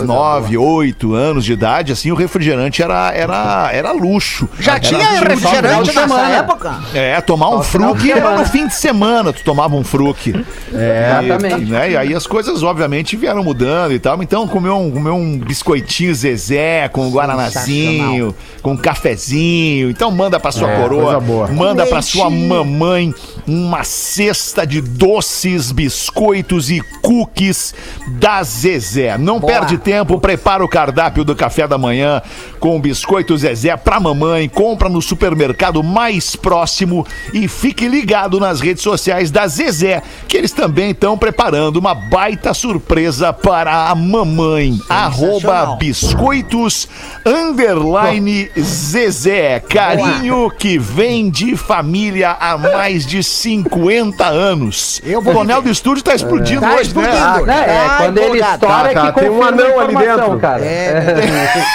9, 0.05 0.57
8 0.57 1.13
anos 1.13 1.45
de 1.45 1.53
idade, 1.53 1.91
assim, 1.91 2.11
o 2.11 2.15
refrigerante 2.15 2.81
era, 2.81 3.11
era, 3.13 3.69
era 3.71 3.91
luxo. 3.91 4.47
Já 4.59 4.73
Era 4.73 4.79
tinha 4.79 5.09
luxo. 5.11 5.23
refrigerante 5.23 5.87
nessa 5.87 6.01
semana. 6.01 6.35
época? 6.35 6.75
É, 6.93 7.21
tomar 7.21 7.49
um 7.49 7.61
fruque 7.63 8.11
era 8.11 8.37
no 8.37 8.45
fim 8.45 8.67
de 8.67 8.73
semana, 8.75 9.31
tu 9.33 9.43
tomava 9.43 9.75
um 9.75 9.83
fruque. 9.83 10.33
É, 10.73 11.19
Exatamente. 11.23 11.61
E, 11.61 11.65
né, 11.69 11.91
e 11.91 11.97
aí 11.97 12.13
as 12.13 12.25
coisas, 12.27 12.63
obviamente, 12.63 13.15
vieram 13.15 13.43
mudando 13.43 13.93
e 13.93 13.99
tal. 13.99 14.21
Então, 14.23 14.47
comer 14.47 14.69
um, 14.69 14.89
comer 14.91 15.11
um 15.11 15.37
biscoitinho 15.37 16.13
Zezé 16.15 16.87
com 16.89 17.09
guaranazinho, 17.11 18.35
com 18.61 18.71
um 18.71 18.77
cafezinho. 18.77 19.89
Então, 19.89 20.09
manda 20.11 20.39
pra 20.39 20.51
sua 20.51 20.69
É, 20.71 20.81
coroa, 20.81 21.03
coisa 21.03 21.19
boa. 21.19 21.47
manda 21.47 21.85
pra 21.85 22.01
sua 22.01 22.29
mamãe 22.29 23.13
uma 23.47 23.83
cesta 23.83 24.65
de 24.65 24.81
doces, 24.81 25.71
biscoitos 25.71 26.69
e 26.69 26.81
cookies 27.01 27.73
da 28.07 28.41
Zezé. 28.43 29.17
Não 29.17 29.39
Boa. 29.43 29.59
perde 29.59 29.77
tempo, 29.77 30.19
prepara 30.19 30.63
o 30.63 30.67
cardápio 30.67 31.23
do 31.23 31.35
café 31.35 31.67
da 31.67 31.77
manhã 31.77 32.21
com 32.59 32.79
biscoito 32.79 33.37
Zezé 33.37 33.75
pra 33.75 33.99
mamãe, 33.99 34.47
compra 34.47 34.87
no 34.89 35.01
supermercado 35.01 35.83
mais 35.83 36.35
próximo 36.35 37.05
e 37.33 37.47
fique 37.47 37.87
ligado 37.87 38.39
nas 38.39 38.61
redes 38.61 38.81
sociais 38.83 39.29
da 39.29 39.45
Zezé, 39.47 40.01
que 40.27 40.37
eles 40.37 40.51
também 40.51 40.91
estão 40.91 41.17
preparando 41.17 41.77
uma 41.77 41.93
baita 41.93 42.53
surpresa 42.53 43.33
para 43.33 43.89
a 43.89 43.95
mamãe. 43.95 44.79
Arroba 44.89 45.75
biscoitos 45.77 46.87
underline 47.25 48.49
Zezé. 48.59 49.59
Carinho 49.59 50.49
que 50.57 50.77
vem 50.77 51.29
de 51.29 51.55
família 51.57 52.37
há 52.39 52.57
mais 52.57 53.05
de 53.05 53.23
50 53.23 54.25
anos. 54.25 55.01
Eu 55.03 55.21
vou 55.21 55.33
o 55.33 55.37
Tonel 55.37 55.61
do 55.61 55.69
estúdio 55.69 56.03
tá 56.03 56.15
explodindo 56.15 56.61
Tá 56.61 56.75
hoje, 56.75 56.95
né? 56.95 57.03
explodindo. 57.03 57.45
Não, 57.45 57.53
é, 57.53 57.65
Tá 57.87 57.97
quando 57.97 58.17
ele 58.19 58.39
estoura 58.39 58.91
é 58.91 58.93
Tá, 58.93 59.07
que 59.07 59.13
tá, 59.13 59.13
tem 59.13 59.29
um 59.34 59.43
anão 59.43 59.79
ali 59.79 59.95
dentro. 59.95 60.38
cara. 60.39 60.65
É. 60.65 61.03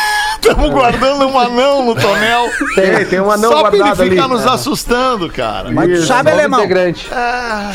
Estamos 0.49 0.71
guardando 0.71 1.27
um 1.29 1.39
anão 1.39 1.85
no 1.85 1.95
tonel. 1.95 2.47
Tem, 2.75 3.05
tem 3.05 3.21
um 3.21 3.31
anão 3.31 3.51
Só 3.53 3.61
pra 3.61 3.69
ele 3.71 3.79
guardado 3.79 4.01
ali. 4.03 4.11
ficar 4.11 4.29
nos 4.29 4.47
assustando, 4.47 5.29
cara. 5.31 5.71
Mas 5.71 6.01
tu 6.01 6.07
sabe, 6.07 6.31
alemão? 6.31 6.61
integrante. 6.61 7.09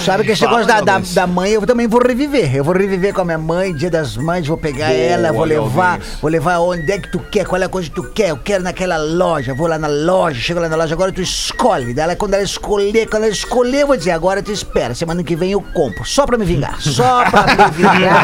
Sabe 0.03 0.23
que 0.23 0.31
esse 0.31 0.41
negócio 0.43 0.65
da, 0.65 0.81
da, 0.81 0.99
da 0.99 1.27
mãe 1.27 1.51
eu 1.51 1.61
também 1.65 1.87
vou 1.87 2.01
reviver. 2.01 2.55
Eu 2.55 2.63
vou 2.63 2.73
reviver 2.73 3.13
com 3.13 3.21
a 3.21 3.25
minha 3.25 3.37
mãe, 3.37 3.73
dia 3.73 3.89
das 3.89 4.17
mães, 4.17 4.47
vou 4.47 4.57
pegar 4.57 4.91
ela, 4.91 5.31
vou 5.31 5.45
levar, 5.45 5.99
vou 6.21 6.29
levar 6.31 6.59
onde 6.59 6.91
é 6.91 6.97
que 6.99 7.11
tu 7.11 7.19
quer, 7.19 7.45
qual 7.45 7.61
é 7.61 7.65
a 7.65 7.69
coisa 7.69 7.89
que 7.89 7.95
tu 7.95 8.03
quer. 8.03 8.29
Eu 8.29 8.37
quero 8.37 8.63
naquela 8.63 8.97
loja, 8.97 9.53
vou 9.53 9.67
lá 9.67 9.77
na 9.77 9.87
loja, 9.87 10.39
chego 10.39 10.59
lá 10.59 10.67
na 10.69 10.75
loja, 10.75 10.93
agora 10.93 11.11
tu 11.11 11.21
escolhe. 11.21 11.93
Daí 11.93 12.03
ela, 12.05 12.15
quando 12.15 12.33
ela 12.33 12.43
escolher, 12.43 13.07
quando 13.07 13.23
ela 13.23 13.31
escolher, 13.31 13.81
eu 13.81 13.87
vou 13.87 13.97
dizer, 13.97 14.11
agora 14.11 14.41
tu 14.41 14.51
espera, 14.51 14.93
semana 14.95 15.23
que 15.23 15.35
vem 15.35 15.51
eu 15.51 15.61
compro. 15.73 16.03
Só 16.05 16.25
pra 16.25 16.37
me 16.37 16.45
vingar. 16.45 16.81
Só 16.81 17.23
pra 17.29 17.43
me 17.47 17.71
vingar. 17.71 18.23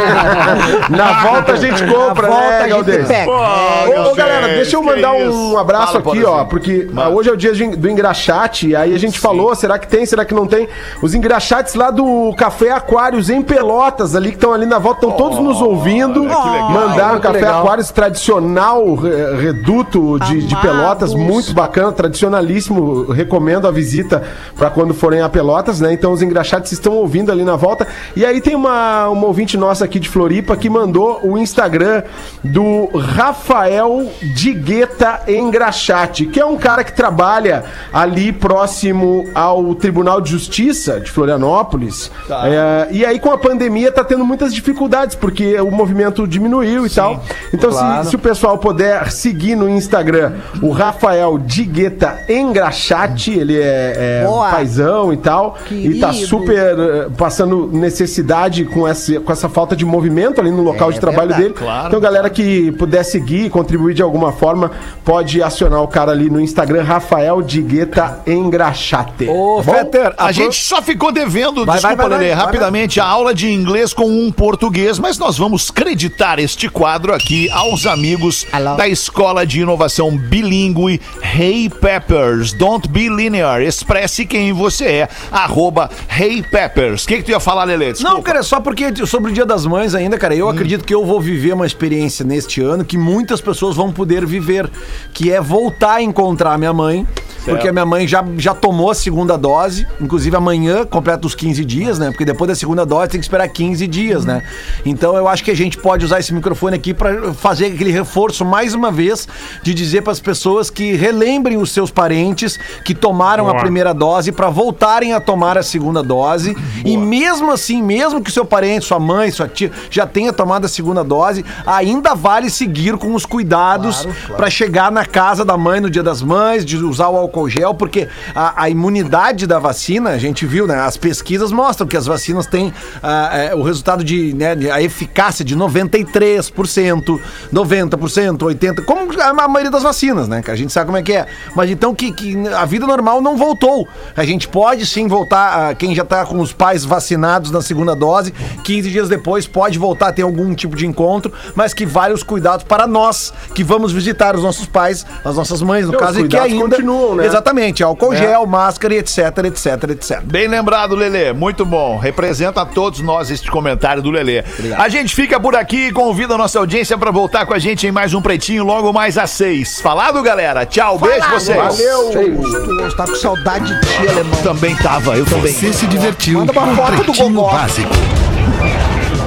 Na 0.90 1.24
volta 1.24 1.54
a 1.54 1.56
gente 1.56 1.86
compra, 1.86 2.28
Na 2.30 2.36
volta 2.36 2.50
né, 2.50 2.58
a 2.58 2.62
gente 2.62 2.70
Galdês? 2.72 3.08
pega. 3.08 3.26
Pô, 3.26 3.32
Ô, 3.38 4.12
ô, 4.12 4.16
Galdês, 4.16 4.39
galera, 4.42 4.56
deixa 4.62 4.76
eu 4.76 4.84
mandar 4.84 5.20
isso? 5.20 5.32
um 5.54 5.58
abraço 5.58 6.00
Fala, 6.02 6.16
aqui, 6.16 6.24
ó, 6.26 6.44
porque 6.46 6.88
ah, 6.96 7.10
hoje 7.10 7.30
é 7.30 7.34
o 7.34 7.38
dia 7.38 7.54
de- 7.54 7.76
do 7.76 7.90
engraxate, 7.90 8.76
aí 8.76 8.94
a 8.94 8.98
gente 9.00 9.20
falou, 9.20 9.54
será 9.56 9.78
que 9.80 9.88
tem, 9.88 10.06
será 10.06 10.24
que 10.26 10.34
não 10.34 10.46
tem? 10.48 10.68
Os 11.02 11.14
engraxates 11.14 11.74
lá 11.76 11.90
do 11.92 12.34
Café 12.38 12.72
Aquários 12.72 13.30
em 13.30 13.42
Pelotas, 13.42 14.16
ali 14.16 14.30
que 14.30 14.36
estão 14.36 14.54
ali 14.54 14.66
na 14.66 14.78
volta, 14.80 15.06
estão 15.06 15.18
todos 15.18 15.40
nos 15.40 15.62
ouvindo. 15.62 16.22
legal. 16.22 16.70
Mandaram 16.72 17.10
Muito 17.14 17.22
Café 17.24 17.38
legal. 17.40 17.62
Aquários 17.64 17.90
tradicional, 17.92 18.96
re- 18.96 19.36
reduto 19.42 20.20
de, 20.20 20.42
de. 20.46 20.56
Pelotas, 20.60 21.14
muito 21.14 21.54
bacana, 21.54 21.92
tradicionalíssimo. 21.92 23.12
Recomendo 23.12 23.68
a 23.68 23.72
visita 23.72 24.22
para 24.58 24.70
quando 24.70 24.94
forem 24.94 25.22
a 25.22 25.30
Pelotas, 25.30 25.80
né? 25.80 25.94
Então 25.94 26.12
os 26.12 26.22
engraxates 26.22 26.72
estão 26.72 26.94
ouvindo 26.94 27.32
ali 27.32 27.44
na 27.44 27.56
volta. 27.56 27.88
E 28.16 28.26
aí 28.26 28.42
tem 28.42 28.56
uma, 28.56 29.08
uma 29.10 29.26
ouvinte 29.28 29.58
nossa 29.58 29.86
aqui 29.86 30.00
de 30.00 30.10
Floripa 30.10 30.56
que 30.58 30.70
mandou 30.70 31.20
o 31.24 31.38
Instagram 31.38 32.04
do 32.44 32.90
Rafael 32.98 34.06
Digueta 34.34 35.22
Engraxate, 35.28 36.26
que 36.26 36.40
é 36.40 36.46
um 36.46 36.58
cara 36.58 36.84
que 36.84 36.94
trabalha 36.94 37.64
ali 37.92 38.32
próximo 38.32 39.26
ao 39.34 39.74
Tribunal 39.76 40.22
de 40.22 40.32
Justiça 40.32 41.00
de 41.00 41.10
Florianópolis. 41.12 42.12
É, 42.30 42.88
e 42.92 43.06
aí 43.06 43.20
com 43.20 43.32
a 43.32 43.38
pandemia 43.38 43.92
tá 43.92 44.04
tendo 44.04 44.26
muitas 44.26 44.54
dificuldades, 44.54 45.16
porque 45.16 45.60
o 45.60 45.72
movimento 45.72 46.28
diminuiu 46.28 46.86
e 46.86 46.90
tal. 46.90 47.24
Então 47.54 47.70
Claro. 47.70 48.04
se, 48.04 48.10
se 48.12 48.16
o 48.16 48.20
pessoal 48.20 48.58
puder 48.58 49.12
seguir 49.12 49.56
no 49.56 49.70
Instagram 49.70 50.34
o 50.62 50.72
Rafael 50.72 51.38
Digueta 51.38 52.20
Engraxate, 52.30 53.32
ele 53.32 53.58
é, 53.58 54.22
é 54.22 54.26
Boa. 54.26 54.50
paizão 54.50 55.14
e 55.14 55.18
tal, 55.18 55.58
e 55.72 56.00
tá 56.00 56.10
Querido. 56.10 56.28
super 56.28 56.80
eh, 56.80 57.08
passando 57.18 57.68
necessidade 57.72 58.66
com 58.66 58.88
essa, 58.88 59.20
com 59.20 59.32
essa 59.32 59.48
falta 59.48 59.76
de 59.76 59.86
movimento 59.86 60.42
ali 60.42 60.52
no 60.52 60.62
local 60.64 60.90
É 60.90 60.94
de 60.94 61.00
trabalho 61.00 61.30
verdade. 61.30 61.44
dele. 61.44 61.54
Claro. 61.56 61.88
Então, 61.88 62.00
galera 62.00 62.30
que 62.30 62.72
puder 62.74 63.04
seguir, 63.04 63.50
contribuir 63.50 63.94
de 63.94 64.02
alguma 64.02 64.19
forma, 64.32 64.72
pode 65.04 65.42
acionar 65.42 65.82
o 65.82 65.88
cara 65.88 66.12
ali 66.12 66.30
no 66.30 66.40
Instagram, 66.40 66.84
Rafael 66.84 67.42
Digueta 67.42 68.22
Engraxate. 68.28 69.28
Ô, 69.28 69.62
Bom? 69.62 69.74
Fetter, 69.74 70.14
A 70.18 70.32
gente 70.32 70.56
só 70.64 70.82
ficou 70.82 71.12
devendo, 71.12 71.66
Vai, 71.66 71.78
desculpa, 71.78 72.04
vai, 72.04 72.10
vai, 72.10 72.18
Lelê, 72.18 72.30
vai, 72.30 72.36
vai, 72.36 72.46
rapidamente, 72.46 73.00
a 73.00 73.06
aula 73.06 73.34
de 73.34 73.52
inglês 73.52 73.94
com 73.94 74.08
um 74.08 74.32
português, 74.32 75.00
mas 75.00 75.18
nós 75.18 75.38
vamos 75.38 75.72
creditar 75.72 76.40
este 76.40 76.70
quadro 76.70 77.14
aqui 77.14 77.50
aos 77.52 77.86
amigos 77.86 78.46
Alô? 78.52 78.76
da 78.76 78.88
Escola 78.88 79.46
de 79.46 79.62
Inovação 79.62 80.18
Bilíngue 80.18 81.02
Hey 81.22 81.70
Peppers. 81.70 82.54
Don't 82.54 82.88
be 82.88 83.10
linear. 83.10 83.62
Expresse 83.62 84.26
quem 84.26 84.52
você 84.54 84.86
é. 84.86 85.10
Arroba 85.32 85.90
Hey 86.10 86.44
Peppers. 86.44 87.04
O 87.04 87.08
que, 87.08 87.18
que 87.18 87.24
tu 87.24 87.32
ia 87.32 87.40
falar, 87.40 87.64
Lelê? 87.64 87.92
Desculpa. 87.92 88.16
Não, 88.16 88.22
cara, 88.22 88.40
é 88.40 88.44
só 88.44 88.60
porque 88.60 89.06
sobre 89.06 89.32
o 89.32 89.34
Dia 89.34 89.46
das 89.46 89.66
Mães 89.66 89.96
ainda, 89.96 90.18
cara, 90.18 90.36
eu 90.36 90.50
acredito 90.50 90.84
que 90.84 90.94
eu 90.94 91.06
vou 91.06 91.20
viver 91.22 91.54
uma 91.54 91.66
experiência 91.66 92.26
neste 92.26 92.62
ano 92.62 92.84
que 92.84 92.98
muitas 92.98 93.42
pessoas 93.42 93.76
vão 93.76 93.92
poder 94.00 94.26
viver, 94.26 94.70
que 95.14 95.30
é 95.30 95.42
voltar 95.42 95.96
a 95.96 96.02
encontrar 96.02 96.58
minha 96.58 96.72
mãe, 96.72 97.06
porque 97.50 97.68
a 97.68 97.74
minha 97.74 97.86
mãe 97.86 98.08
já, 98.08 98.24
já 98.38 98.54
tomou 98.54 98.92
a 98.92 98.96
segunda 98.96 99.38
dose, 99.38 99.88
inclusive 100.00 100.36
amanhã 100.36 100.86
completa 100.86 101.28
os 101.28 101.36
15 101.36 101.66
dias, 101.66 102.00
né? 102.00 102.12
Porque 102.12 102.26
depois 102.26 102.48
da 102.48 102.56
segunda 102.56 102.86
dose 102.86 103.10
tem 103.10 103.20
que 103.20 103.26
esperar 103.26 103.48
15 103.48 103.88
dias, 103.88 104.26
né? 104.26 104.44
Então 104.86 105.16
eu 105.16 105.28
acho 105.28 105.44
que 105.44 105.52
a 105.52 105.56
gente 105.56 105.78
pode 105.78 106.06
usar 106.06 106.20
esse 106.20 106.34
microfone 106.34 106.76
aqui 106.76 106.94
para 106.94 107.34
fazer 107.34 107.68
aquele 107.68 107.92
reforço 107.92 108.46
mais 108.46 108.74
uma 108.74 108.92
vez 108.92 109.28
de 109.64 109.74
dizer 109.74 110.02
para 110.02 110.12
as 110.12 110.20
pessoas 110.20 110.70
que 110.70 110.94
relembrem 110.94 111.58
os 111.58 111.72
seus 111.72 111.92
parentes 111.92 112.58
que 112.86 112.94
tomaram 112.94 113.48
a 113.48 113.52
Boa. 113.52 113.62
primeira 113.62 113.94
dose 113.94 114.32
para 114.32 114.50
voltarem 114.50 115.14
a 115.14 115.20
tomar 115.20 115.58
a 115.58 115.64
segunda 115.64 116.02
dose. 116.02 116.56
E 116.86 116.96
mesmo 116.98 117.52
assim, 117.52 117.82
mesmo 117.82 118.22
que 118.22 118.32
seu 118.32 118.46
parente, 118.46 118.86
sua 118.86 119.00
mãe, 119.00 119.32
sua 119.32 119.48
tia 119.48 119.72
já 119.90 120.06
tenha 120.06 120.32
tomado 120.32 120.66
a 120.66 120.70
segunda 120.70 121.04
dose, 121.04 121.44
ainda 121.66 122.14
vale 122.14 122.50
seguir 122.50 122.98
com 122.98 123.14
os 123.14 123.26
cuidados 123.26 123.50
cuidados 123.50 124.08
pra 124.36 124.50
chegar 124.50 124.92
na 124.92 125.06
casa 125.06 125.44
da 125.44 125.58
mãe 125.58 125.80
no 125.80 125.90
dia 125.90 126.04
das 126.04 126.22
mães, 126.22 126.66
de 126.66 126.78
usar 126.78 127.10
o 127.10 127.18
álcool 127.18 127.39
gel, 127.48 127.74
porque 127.74 128.08
a, 128.34 128.64
a 128.64 128.70
imunidade 128.70 129.46
da 129.46 129.60
vacina, 129.60 130.12
a 130.12 130.18
gente 130.18 130.46
viu, 130.46 130.66
né? 130.68 130.80
As 130.80 130.98
pesquisas 130.98 131.52
mostram 131.52 131.88
que 131.88 131.96
as 131.96 132.06
vacinas 132.06 132.46
têm 132.46 132.74
ah, 133.02 133.30
é, 133.34 133.56
o 133.56 133.62
resultado 133.62 134.04
de, 134.04 134.34
né, 134.34 134.56
a 134.72 134.82
eficácia 134.82 135.46
de 135.46 135.56
93%, 135.56 137.20
90%, 137.54 138.38
80%, 138.38 138.86
como 138.86 139.22
a 139.22 139.48
maioria 139.48 139.72
das 139.72 139.84
vacinas, 139.84 140.28
né? 140.28 140.42
Que 140.42 140.52
a 140.52 140.56
gente 140.56 140.74
sabe 140.74 140.88
como 140.88 140.98
é 140.98 141.04
que 141.04 141.14
é. 141.14 141.28
Mas 141.56 141.70
então 141.70 141.94
que, 141.94 142.12
que 142.12 142.36
a 142.50 142.66
vida 142.66 142.86
normal 142.86 143.22
não 143.22 143.38
voltou. 143.38 143.88
A 144.16 144.26
gente 144.26 144.48
pode 144.48 144.86
sim 144.86 145.08
voltar, 145.08 145.70
ah, 145.70 145.76
quem 145.76 145.94
já 145.94 146.04
tá 146.04 146.26
com 146.26 146.40
os 146.40 146.52
pais 146.52 146.84
vacinados 146.84 147.52
na 147.52 147.62
segunda 147.62 147.96
dose, 147.96 148.34
15 148.64 148.90
dias 148.90 149.10
depois 149.10 149.48
pode 149.48 149.78
voltar 149.78 150.10
a 150.10 150.14
ter 150.14 150.24
algum 150.24 150.54
tipo 150.56 150.76
de 150.76 150.86
encontro, 150.86 151.32
mas 151.56 151.74
que 151.74 151.86
vale 151.86 152.14
os 152.14 152.24
cuidados 152.24 152.64
para 152.64 152.88
nós 152.88 153.34
que 153.54 153.64
vamos 153.64 153.92
visitar 153.92 154.36
os 154.36 154.44
nossos 154.44 154.66
pais, 154.66 155.06
as 155.24 155.36
nossas 155.36 155.62
mães, 155.62 155.86
no 155.86 155.94
Não, 155.94 156.00
caso, 156.00 156.20
e 156.20 156.28
que 156.28 156.38
ainda. 156.38 156.78
Né? 157.22 157.28
Exatamente, 157.28 157.84
álcool 157.84 158.16
gel, 158.16 158.46
máscara 158.46 158.94
e 158.94 158.98
etc, 158.98 159.18
etc, 159.46 159.90
etc. 159.92 160.22
Bem 160.24 160.48
lembrado, 160.48 160.96
Lelê. 160.96 161.34
Muito 161.34 161.66
bom. 161.66 161.98
Representa 161.98 162.62
a 162.62 162.66
todos 162.66 163.00
nós 163.02 163.30
este 163.30 163.50
comentário 163.50 164.02
do 164.02 164.12
Lelê. 164.12 164.44
A 164.78 164.90
gente 164.90 165.16
fica 165.16 165.40
por 165.40 165.56
aqui 165.56 165.88
e 165.88 165.92
convida 165.92 166.36
a 166.36 166.38
nossa 166.38 166.60
audiência 166.60 166.98
para 166.98 167.12
voltar 167.12 167.46
com 167.46 167.54
a 167.54 167.60
gente 167.60 167.88
em 167.88 167.92
mais 167.92 168.14
um 168.14 168.22
Pretinho, 168.22 168.64
logo 168.64 168.92
mais 168.92 169.18
às 169.18 169.32
seis. 169.32 169.80
Falado, 169.82 170.22
galera? 170.22 170.66
Tchau, 170.66 170.98
beijo 171.00 171.30
vocês. 171.30 171.58
Valeu! 171.58 172.12
Tu 172.12 172.96
tá 172.96 173.06
com 173.06 173.16
saudade 173.16 173.74
de 173.74 173.88
ti, 173.88 174.08
alemão. 174.08 174.42
Também 174.42 174.76
tava, 174.76 175.18
eu 175.18 175.26
também. 175.26 175.54
Você 175.54 175.74
se 175.74 175.88
divertiu 175.88 176.40
Manda 176.40 176.52
uma 176.52 176.76
foto 176.76 177.04
do. 177.04 177.42
Básico. 177.42 178.29